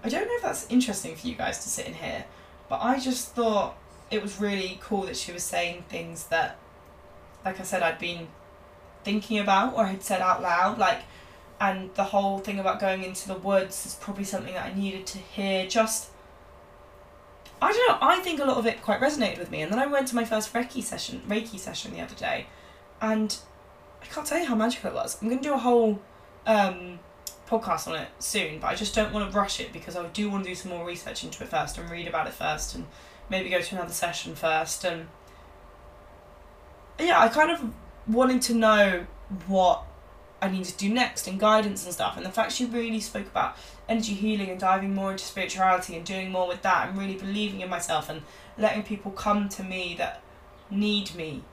I 0.04 0.10
don't 0.10 0.28
know 0.28 0.36
if 0.36 0.41
that's 0.41 0.68
interesting 0.70 1.16
for 1.16 1.26
you 1.26 1.36
guys 1.36 1.64
to 1.64 1.70
sit 1.70 1.88
in 1.88 1.93
here, 1.93 2.26
but 2.68 2.82
I 2.82 2.99
just 2.99 3.30
thought 3.34 3.78
it 4.12 4.22
was 4.22 4.41
really 4.41 4.80
cool 4.82 5.04
that 5.04 5.16
she 5.16 5.32
was 5.32 5.43
saying 5.43 5.86
things 5.88 6.26
that, 6.26 6.58
like 7.45 7.62
I 7.62 7.64
said, 7.64 7.82
I'd 7.82 7.97
been 7.97 8.28
thinking 9.06 9.39
about 9.39 9.74
or 9.78 9.86
had 9.86 10.04
said 10.04 10.20
out 10.20 10.41
loud. 10.41 10.78
Like, 10.78 11.04
and 11.64 11.95
the 11.95 12.03
whole 12.03 12.39
thing 12.39 12.59
about 12.59 12.82
going 12.82 13.05
into 13.05 13.26
the 13.26 13.36
woods 13.36 13.86
is 13.86 13.95
probably 13.95 14.26
something 14.26 14.53
that 14.53 14.66
I 14.66 14.74
needed 14.74 15.05
to 15.07 15.18
hear. 15.18 15.66
Just, 15.66 16.09
I 17.61 17.72
don't 17.72 17.88
know. 17.88 18.05
I 18.05 18.20
think 18.20 18.41
a 18.41 18.45
lot 18.45 18.57
of 18.57 18.66
it 18.66 18.82
quite 18.82 18.99
resonated 18.99 19.39
with 19.39 19.49
me. 19.49 19.61
And 19.61 19.72
then 19.72 19.80
I 19.80 19.88
went 19.88 20.09
to 20.09 20.16
my 20.16 20.26
first 20.26 20.51
Reiki 20.51 20.84
session, 20.84 21.22
Reiki 21.26 21.57
session 21.57 21.93
the 21.93 22.01
other 22.01 22.16
day, 22.16 22.47
and 23.01 23.38
I 24.01 24.07
can't 24.07 24.28
tell 24.28 24.39
you 24.39 24.45
how 24.45 24.55
magical 24.55 24.89
it 24.89 24.93
was. 24.93 25.18
I'm 25.22 25.30
going 25.30 25.41
to 25.41 25.47
do 25.47 25.53
a 25.53 25.57
whole 25.57 26.01
um, 26.45 26.99
podcast 27.47 27.88
on 27.88 27.95
it 27.95 28.09
soon, 28.20 28.59
but 28.59 28.68
I 28.68 28.76
just 28.76 28.93
don't 28.93 29.14
want 29.14 29.32
to 29.32 29.38
rush 29.38 29.61
it 29.61 29.72
because 29.72 29.95
I 29.95 30.05
do 30.07 30.30
want 30.30 30.43
to 30.43 30.49
do 30.49 30.55
some 30.55 30.70
more 30.70 30.86
research 30.86 31.24
into 31.24 31.41
it 31.45 31.49
first 31.49 31.78
and 31.78 31.89
read 31.89 32.09
about 32.09 32.28
it 32.28 32.34
first, 32.34 32.76
and 32.76 32.86
maybe 33.30 33.49
go 33.49 33.61
to 33.61 33.76
another 33.76 33.93
session 33.93 34.36
first. 34.36 34.84
And 34.84 35.07
yeah, 36.99 37.22
I 37.22 37.30
kind 37.30 37.51
of 37.51 37.74
wanted 38.05 38.41
to 38.41 38.53
know 38.53 39.05
what 39.47 39.86
I 40.44 40.50
need 40.50 40.66
to 40.66 40.78
do 40.78 40.94
next 40.94 41.26
and 41.26 41.39
guidance 41.39 41.86
and 41.86 41.94
stuff. 41.94 42.18
And 42.18 42.26
the 42.26 42.32
fact 42.32 42.52
she 42.52 42.66
really 42.66 43.00
spoke 43.00 43.28
about 43.28 43.56
energy 43.88 44.14
healing 44.14 44.50
and 44.50 44.60
diving 44.60 44.94
more 44.94 45.12
into 45.12 45.24
spirituality 45.24 45.96
and 45.96 46.06
doing 46.06 46.32
more 46.32 46.50
with 46.50 46.62
that 46.64 46.89
and 46.89 46.98
really 46.98 47.16
believing 47.16 47.62
in 47.62 47.70
myself 47.70 48.10
and 48.10 48.24
letting 48.58 48.84
people 48.84 49.12
come 49.12 49.48
to 49.50 49.64
me 49.64 49.96
that 49.98 50.22
need 50.70 51.16
me 51.16 51.44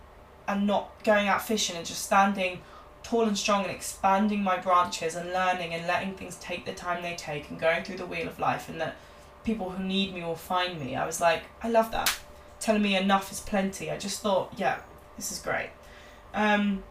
and 0.48 0.66
not 0.66 1.04
going 1.04 1.28
out 1.28 1.40
fishing 1.40 1.76
and 1.76 1.86
just 1.86 2.04
standing 2.04 2.60
tall 3.04 3.22
and 3.22 3.38
strong 3.38 3.62
and 3.62 3.70
expanding 3.70 4.42
my 4.42 4.58
branches 4.58 5.14
and 5.14 5.32
learning 5.32 5.72
and 5.72 5.86
letting 5.86 6.14
things 6.14 6.34
take 6.36 6.66
the 6.66 6.72
time 6.72 7.00
they 7.00 7.14
take 7.14 7.48
and 7.48 7.60
going 7.60 7.84
through 7.84 7.96
the 7.96 8.06
wheel 8.06 8.26
of 8.26 8.40
life 8.40 8.68
and 8.68 8.80
that 8.80 8.96
people 9.44 9.70
who 9.70 9.84
need 9.84 10.12
me 10.12 10.22
will 10.22 10.34
find 10.34 10.80
me. 10.80 10.96
I 10.96 11.06
was 11.06 11.20
like, 11.20 11.44
I 11.62 11.68
love 11.68 11.92
that. 11.92 12.18
Telling 12.58 12.82
me 12.82 12.96
enough 12.96 13.30
is 13.30 13.38
plenty. 13.38 13.88
I 13.88 13.96
just 13.96 14.20
thought, 14.20 14.52
yeah, 14.56 14.80
this 15.16 15.30
is 15.30 15.38
great. 15.38 15.70
Um, 16.34 16.82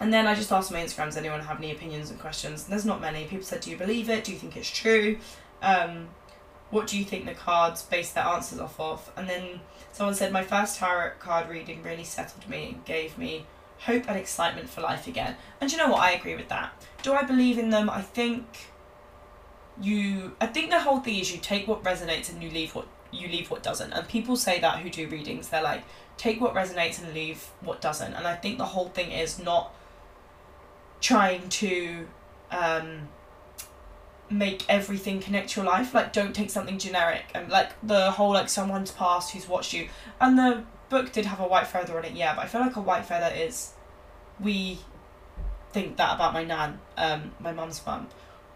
and 0.00 0.12
then 0.12 0.26
I 0.26 0.34
just 0.34 0.50
asked 0.50 0.72
my 0.72 0.82
Instagram, 0.82 1.06
does 1.06 1.18
anyone 1.18 1.40
have 1.40 1.58
any 1.58 1.70
opinions 1.70 2.10
and 2.10 2.18
questions? 2.18 2.64
And 2.64 2.72
there's 2.72 2.86
not 2.86 3.00
many. 3.00 3.24
People 3.24 3.44
said, 3.44 3.60
do 3.60 3.70
you 3.70 3.76
believe 3.76 4.08
it? 4.08 4.24
Do 4.24 4.32
you 4.32 4.38
think 4.38 4.56
it's 4.56 4.70
true? 4.70 5.18
Um, 5.62 6.08
what 6.70 6.86
do 6.86 6.98
you 6.98 7.04
think 7.04 7.26
the 7.26 7.34
cards 7.34 7.82
base 7.82 8.10
their 8.12 8.24
answers 8.24 8.58
off 8.58 8.80
of? 8.80 9.12
And 9.16 9.28
then 9.28 9.60
someone 9.92 10.14
said, 10.14 10.32
my 10.32 10.42
first 10.42 10.78
tarot 10.78 11.12
card 11.18 11.48
reading 11.48 11.82
really 11.82 12.04
settled 12.04 12.48
me 12.48 12.70
and 12.72 12.84
gave 12.84 13.18
me 13.18 13.44
hope 13.80 14.08
and 14.08 14.16
excitement 14.16 14.68
for 14.68 14.80
life 14.80 15.06
again. 15.06 15.36
And 15.60 15.70
you 15.70 15.78
know 15.78 15.88
what? 15.88 16.00
I 16.00 16.12
agree 16.12 16.34
with 16.34 16.48
that. 16.48 16.72
Do 17.02 17.12
I 17.12 17.22
believe 17.22 17.58
in 17.58 17.70
them? 17.70 17.90
I 17.90 18.02
think 18.02 18.46
you. 19.80 20.36
I 20.40 20.46
think 20.46 20.70
the 20.70 20.80
whole 20.80 21.00
thing 21.00 21.18
is 21.18 21.32
you 21.32 21.40
take 21.40 21.66
what 21.66 21.82
resonates 21.82 22.30
and 22.32 22.42
you 22.42 22.50
leave 22.50 22.74
what 22.74 22.86
you 23.10 23.28
leave 23.28 23.50
what 23.50 23.62
doesn't. 23.62 23.92
And 23.92 24.06
people 24.06 24.36
say 24.36 24.60
that 24.60 24.78
who 24.80 24.90
do 24.90 25.08
readings. 25.08 25.48
They're 25.48 25.62
like, 25.62 25.82
take 26.16 26.40
what 26.40 26.54
resonates 26.54 27.02
and 27.02 27.12
leave 27.14 27.48
what 27.60 27.80
doesn't. 27.80 28.14
And 28.14 28.26
I 28.26 28.36
think 28.36 28.58
the 28.58 28.66
whole 28.66 28.88
thing 28.88 29.10
is 29.10 29.38
not 29.38 29.74
trying 31.00 31.48
to 31.48 32.06
um, 32.50 33.08
make 34.28 34.64
everything 34.68 35.20
connect 35.20 35.50
to 35.50 35.60
your 35.60 35.70
life. 35.70 35.94
Like, 35.94 36.12
don't 36.12 36.34
take 36.34 36.50
something 36.50 36.78
generic 36.78 37.24
and 37.34 37.48
like 37.48 37.70
the 37.82 38.12
whole 38.12 38.32
like 38.32 38.48
someone's 38.48 38.90
past 38.90 39.32
who's 39.32 39.48
watched 39.48 39.72
you. 39.72 39.88
And 40.20 40.38
the 40.38 40.64
book 40.88 41.12
did 41.12 41.26
have 41.26 41.40
a 41.40 41.46
white 41.46 41.66
feather 41.66 41.96
on 41.98 42.04
it, 42.04 42.12
yeah, 42.12 42.34
but 42.34 42.44
I 42.44 42.46
feel 42.48 42.60
like 42.60 42.76
a 42.76 42.80
white 42.80 43.04
feather 43.04 43.34
is 43.34 43.72
we 44.38 44.78
think 45.72 45.96
that 45.96 46.14
about 46.14 46.32
my 46.32 46.44
nan, 46.44 46.80
um, 46.96 47.32
my 47.40 47.52
mum's 47.52 47.84
mum, 47.86 48.08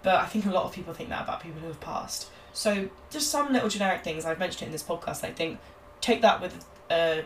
but 0.02 0.16
I 0.16 0.26
think 0.26 0.46
a 0.46 0.50
lot 0.50 0.64
of 0.64 0.72
people 0.72 0.92
think 0.92 1.08
that 1.10 1.22
about 1.22 1.42
people 1.42 1.60
who 1.60 1.68
have 1.68 1.80
passed. 1.80 2.28
So 2.52 2.88
just 3.10 3.30
some 3.30 3.52
little 3.52 3.68
generic 3.68 4.04
things 4.04 4.24
I've 4.24 4.38
mentioned 4.38 4.62
it 4.62 4.66
in 4.66 4.72
this 4.72 4.82
podcast. 4.82 5.24
I 5.24 5.30
think 5.30 5.58
take 6.00 6.22
that 6.22 6.40
with 6.40 6.64
a 6.90 7.24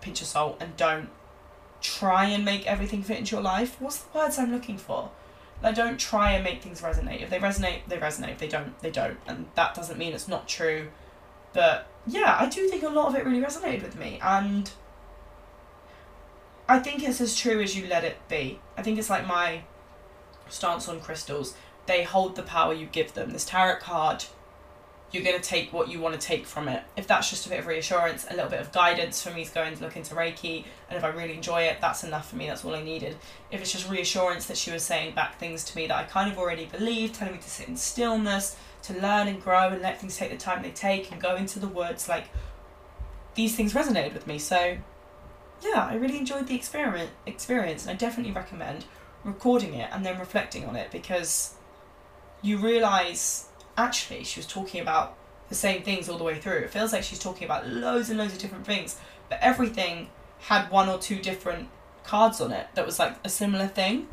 pinch 0.00 0.20
of 0.20 0.26
salt 0.26 0.58
and 0.60 0.76
don't 0.76 1.08
try 1.80 2.26
and 2.26 2.44
make 2.44 2.66
everything 2.66 3.02
fit 3.02 3.18
into 3.18 3.36
your 3.36 3.42
life. 3.42 3.80
What's 3.80 3.98
the 3.98 4.18
words 4.18 4.38
I'm 4.38 4.52
looking 4.52 4.78
for? 4.78 5.10
Like, 5.62 5.74
don't 5.74 5.98
try 5.98 6.32
and 6.32 6.44
make 6.44 6.62
things 6.62 6.80
resonate. 6.80 7.22
If 7.22 7.30
they 7.30 7.38
resonate, 7.38 7.80
they 7.86 7.98
resonate. 7.98 8.32
If 8.32 8.38
they 8.38 8.48
don't, 8.48 8.78
they 8.80 8.90
don't. 8.90 9.18
And 9.26 9.46
that 9.54 9.74
doesn't 9.74 9.98
mean 9.98 10.12
it's 10.12 10.28
not 10.28 10.48
true. 10.48 10.88
But 11.52 11.86
yeah, 12.06 12.36
I 12.38 12.48
do 12.48 12.68
think 12.68 12.82
a 12.82 12.88
lot 12.88 13.08
of 13.08 13.14
it 13.14 13.24
really 13.24 13.42
resonated 13.42 13.82
with 13.82 13.98
me. 13.98 14.18
And 14.22 14.70
I 16.68 16.78
think 16.78 17.02
it's 17.02 17.20
as 17.20 17.36
true 17.36 17.60
as 17.60 17.76
you 17.76 17.86
let 17.88 18.04
it 18.04 18.16
be. 18.28 18.60
I 18.76 18.82
think 18.82 18.98
it's 18.98 19.10
like 19.10 19.26
my 19.26 19.62
stance 20.48 20.88
on 20.88 21.00
crystals. 21.00 21.54
They 21.86 22.04
hold 22.04 22.36
the 22.36 22.42
power 22.42 22.72
you 22.72 22.86
give 22.86 23.14
them. 23.14 23.32
This 23.32 23.44
tarot 23.44 23.80
card 23.80 24.24
you're 25.12 25.24
going 25.24 25.36
to 25.36 25.42
take 25.42 25.72
what 25.72 25.88
you 25.88 25.98
want 25.98 26.18
to 26.18 26.24
take 26.24 26.46
from 26.46 26.68
it. 26.68 26.82
If 26.96 27.06
that's 27.08 27.30
just 27.30 27.46
a 27.46 27.48
bit 27.48 27.58
of 27.58 27.66
reassurance, 27.66 28.26
a 28.30 28.34
little 28.34 28.50
bit 28.50 28.60
of 28.60 28.70
guidance 28.70 29.20
for 29.20 29.30
me 29.30 29.44
to 29.44 29.52
go 29.52 29.62
and 29.62 29.80
look 29.80 29.96
into 29.96 30.14
Reiki, 30.14 30.64
and 30.88 30.96
if 30.96 31.02
I 31.02 31.08
really 31.08 31.34
enjoy 31.34 31.62
it, 31.62 31.78
that's 31.80 32.04
enough 32.04 32.30
for 32.30 32.36
me. 32.36 32.46
That's 32.46 32.64
all 32.64 32.74
I 32.74 32.82
needed. 32.82 33.16
If 33.50 33.60
it's 33.60 33.72
just 33.72 33.90
reassurance 33.90 34.46
that 34.46 34.56
she 34.56 34.70
was 34.70 34.84
saying 34.84 35.14
back 35.14 35.38
things 35.38 35.64
to 35.64 35.76
me 35.76 35.88
that 35.88 35.96
I 35.96 36.04
kind 36.04 36.30
of 36.30 36.38
already 36.38 36.66
believed, 36.66 37.16
telling 37.16 37.34
me 37.34 37.40
to 37.40 37.50
sit 37.50 37.68
in 37.68 37.76
stillness, 37.76 38.56
to 38.82 38.94
learn 38.94 39.26
and 39.26 39.42
grow 39.42 39.68
and 39.68 39.82
let 39.82 40.00
things 40.00 40.16
take 40.16 40.30
the 40.30 40.36
time 40.36 40.62
they 40.62 40.70
take 40.70 41.10
and 41.10 41.20
go 41.20 41.34
into 41.34 41.58
the 41.58 41.68
woods, 41.68 42.08
like 42.08 42.28
these 43.34 43.56
things 43.56 43.74
resonated 43.74 44.14
with 44.14 44.28
me. 44.28 44.38
So, 44.38 44.78
yeah, 45.62 45.88
I 45.90 45.94
really 45.94 46.18
enjoyed 46.18 46.46
the 46.46 46.54
experiment 46.54 47.10
experience, 47.26 47.82
and 47.82 47.90
I 47.90 47.94
definitely 47.94 48.32
recommend 48.32 48.84
recording 49.24 49.74
it 49.74 49.90
and 49.92 50.06
then 50.06 50.18
reflecting 50.18 50.64
on 50.64 50.76
it 50.76 50.90
because 50.90 51.54
you 52.42 52.56
realize 52.56 53.48
actually 53.80 54.24
she 54.24 54.38
was 54.40 54.46
talking 54.46 54.80
about 54.80 55.16
the 55.48 55.54
same 55.54 55.82
things 55.82 56.08
all 56.08 56.18
the 56.18 56.24
way 56.24 56.38
through. 56.38 56.58
It 56.58 56.70
feels 56.70 56.92
like 56.92 57.02
she's 57.02 57.18
talking 57.18 57.44
about 57.44 57.66
loads 57.68 58.08
and 58.08 58.18
loads 58.18 58.32
of 58.32 58.38
different 58.38 58.64
things, 58.64 58.98
but 59.28 59.38
everything 59.42 60.08
had 60.40 60.70
one 60.70 60.88
or 60.88 60.98
two 60.98 61.20
different 61.20 61.68
cards 62.04 62.40
on 62.40 62.52
it 62.52 62.68
that 62.74 62.86
was 62.86 62.98
like 62.98 63.16
a 63.24 63.28
similar 63.28 63.66
thing. 63.66 64.08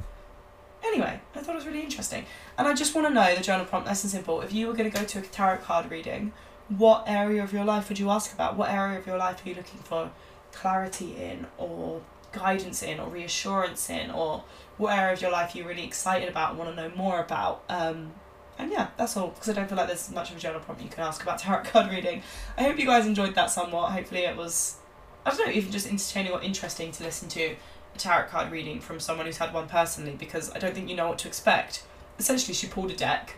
Anyway, 0.84 1.20
I 1.36 1.40
thought 1.40 1.54
it 1.54 1.56
was 1.56 1.66
really 1.66 1.82
interesting. 1.82 2.26
And 2.58 2.68
I 2.68 2.74
just 2.74 2.94
want 2.94 3.08
to 3.08 3.14
know 3.14 3.36
the 3.36 3.42
journal 3.42 3.66
prompt, 3.66 3.88
nice 3.88 4.04
and 4.04 4.12
simple. 4.12 4.42
If 4.42 4.54
you 4.54 4.68
were 4.68 4.74
going 4.74 4.90
to 4.90 4.98
go 4.98 5.06
to 5.06 5.20
a 5.20 5.22
tarot 5.22 5.58
card 5.58 5.90
reading, 5.90 6.34
what 6.70 7.04
area 7.08 7.44
of 7.44 7.54
your 7.54 7.64
life 7.64 7.90
would 7.90 8.00
you 8.00 8.10
ask 8.10 8.34
about? 8.34 8.58
What 8.58 8.70
area 8.70 9.00
of 9.00 9.08
your 9.08 9.18
life 9.18 9.46
are 9.46 9.50
you 9.50 9.56
looking 9.56 9.80
for 9.80 10.12
clarity 10.52 11.16
in, 11.16 11.48
or 11.58 12.02
guidance 12.32 12.84
in, 12.84 13.00
or 13.00 13.10
reassurance 13.10 13.90
in, 13.90 14.12
or 14.12 14.44
what 14.78 14.98
area 14.98 15.14
of 15.14 15.22
your 15.22 15.32
life 15.32 15.56
you're 15.56 15.68
really 15.68 15.86
excited 15.86 16.30
about 16.30 16.52
and 16.52 16.60
want 16.60 16.76
to 16.76 16.90
know 16.90 16.96
more 16.96 17.20
about? 17.20 17.64
Um, 17.70 18.14
and 18.60 18.72
yeah, 18.72 18.88
that's 18.98 19.16
all, 19.16 19.30
because 19.30 19.50
I 19.50 19.54
don't 19.54 19.68
feel 19.68 19.78
like 19.78 19.88
there's 19.88 20.10
much 20.12 20.32
of 20.32 20.38
a 20.38 20.40
journal 20.40 20.60
prompt 20.60 20.82
you 20.82 20.90
can 20.90 21.04
ask 21.04 21.22
about 21.22 21.40
tarot 21.40 21.64
card 21.66 21.92
reading. 21.92 22.24
I 22.58 22.64
hope 22.64 22.80
you 22.80 22.86
guys 22.86 23.06
enjoyed 23.06 23.36
that 23.36 23.52
somewhat. 23.52 23.92
Hopefully, 23.92 24.22
it 24.22 24.36
was, 24.36 24.78
I 25.26 25.30
don't 25.30 25.48
know, 25.48 25.54
even 25.54 25.72
just 25.72 25.88
entertaining 25.88 26.32
or 26.32 26.42
interesting 26.42 26.92
to 26.92 27.04
listen 27.04 27.30
to 27.30 27.56
a 27.96 27.98
tarot 27.98 28.28
card 28.28 28.52
reading 28.52 28.80
from 28.80 29.00
someone 29.00 29.26
who's 29.26 29.38
had 29.38 29.54
one 29.54 29.68
personally, 29.68 30.16
because 30.18 30.52
I 30.52 30.60
don't 30.60 30.74
think 30.74 30.90
you 30.90 30.96
know 30.96 31.10
what 31.10 31.20
to 31.20 31.28
expect. 31.28 31.84
essentially 32.18 32.54
she 32.56 32.68
pulled 32.68 32.90
a 32.90 32.96
deck 32.96 33.36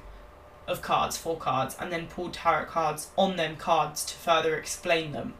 of 0.67 0.81
cards, 0.81 1.17
four 1.17 1.37
cards, 1.37 1.75
and 1.79 1.91
then 1.91 2.07
pulled 2.07 2.33
tarot 2.33 2.65
cards 2.65 3.09
on 3.17 3.35
them 3.35 3.57
cards 3.57 4.05
to 4.05 4.15
further 4.15 4.55
explain 4.55 5.11
them. 5.11 5.33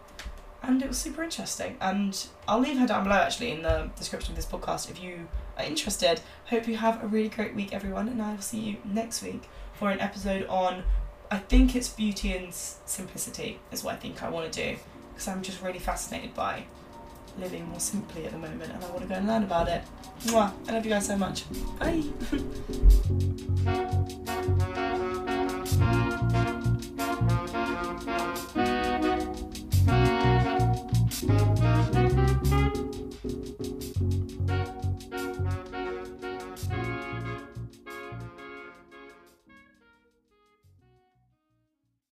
And 0.61 0.81
it 0.81 0.89
was 0.89 0.97
super 0.97 1.23
interesting. 1.23 1.77
And 1.79 2.27
I'll 2.47 2.59
leave 2.59 2.77
her 2.79 2.87
down 2.87 3.03
below 3.03 3.15
actually 3.15 3.51
in 3.51 3.61
the 3.61 3.91
description 3.95 4.33
of 4.33 4.35
this 4.35 4.45
podcast 4.45 4.89
if 4.89 5.01
you 5.01 5.29
are 5.57 5.63
interested. 5.63 6.19
Hope 6.47 6.67
you 6.67 6.75
have 6.75 7.01
a 7.01 7.07
really 7.07 7.29
great 7.29 7.55
week, 7.55 7.73
everyone, 7.73 8.09
and 8.09 8.21
I 8.21 8.33
will 8.33 8.41
see 8.41 8.59
you 8.59 8.77
next 8.83 9.23
week 9.23 9.43
for 9.79 9.89
an 9.89 10.01
episode 10.01 10.45
on, 10.47 10.83
I 11.31 11.37
think 11.37 11.73
it's 11.73 11.87
beauty 11.87 12.35
and 12.35 12.53
simplicity, 12.53 13.59
is 13.71 13.81
what 13.81 13.95
I 13.95 13.97
think 13.97 14.21
I 14.21 14.29
want 14.29 14.51
to 14.51 14.63
do. 14.63 14.77
Because 15.13 15.29
I'm 15.29 15.41
just 15.41 15.61
really 15.63 15.79
fascinated 15.79 16.33
by 16.33 16.65
living 17.39 17.65
more 17.69 17.79
simply 17.79 18.25
at 18.25 18.33
the 18.33 18.37
moment 18.37 18.73
and 18.73 18.83
I 18.83 18.89
want 18.89 19.01
to 19.03 19.07
go 19.07 19.15
and 19.15 19.25
learn 19.25 19.43
about 19.43 19.69
it. 19.69 19.83
Mwah. 20.25 20.51
I 20.67 20.73
love 20.73 20.85
you 20.85 20.91
guys 20.91 21.07
so 21.07 21.15
much. 21.15 21.45
Bye. 21.79 22.03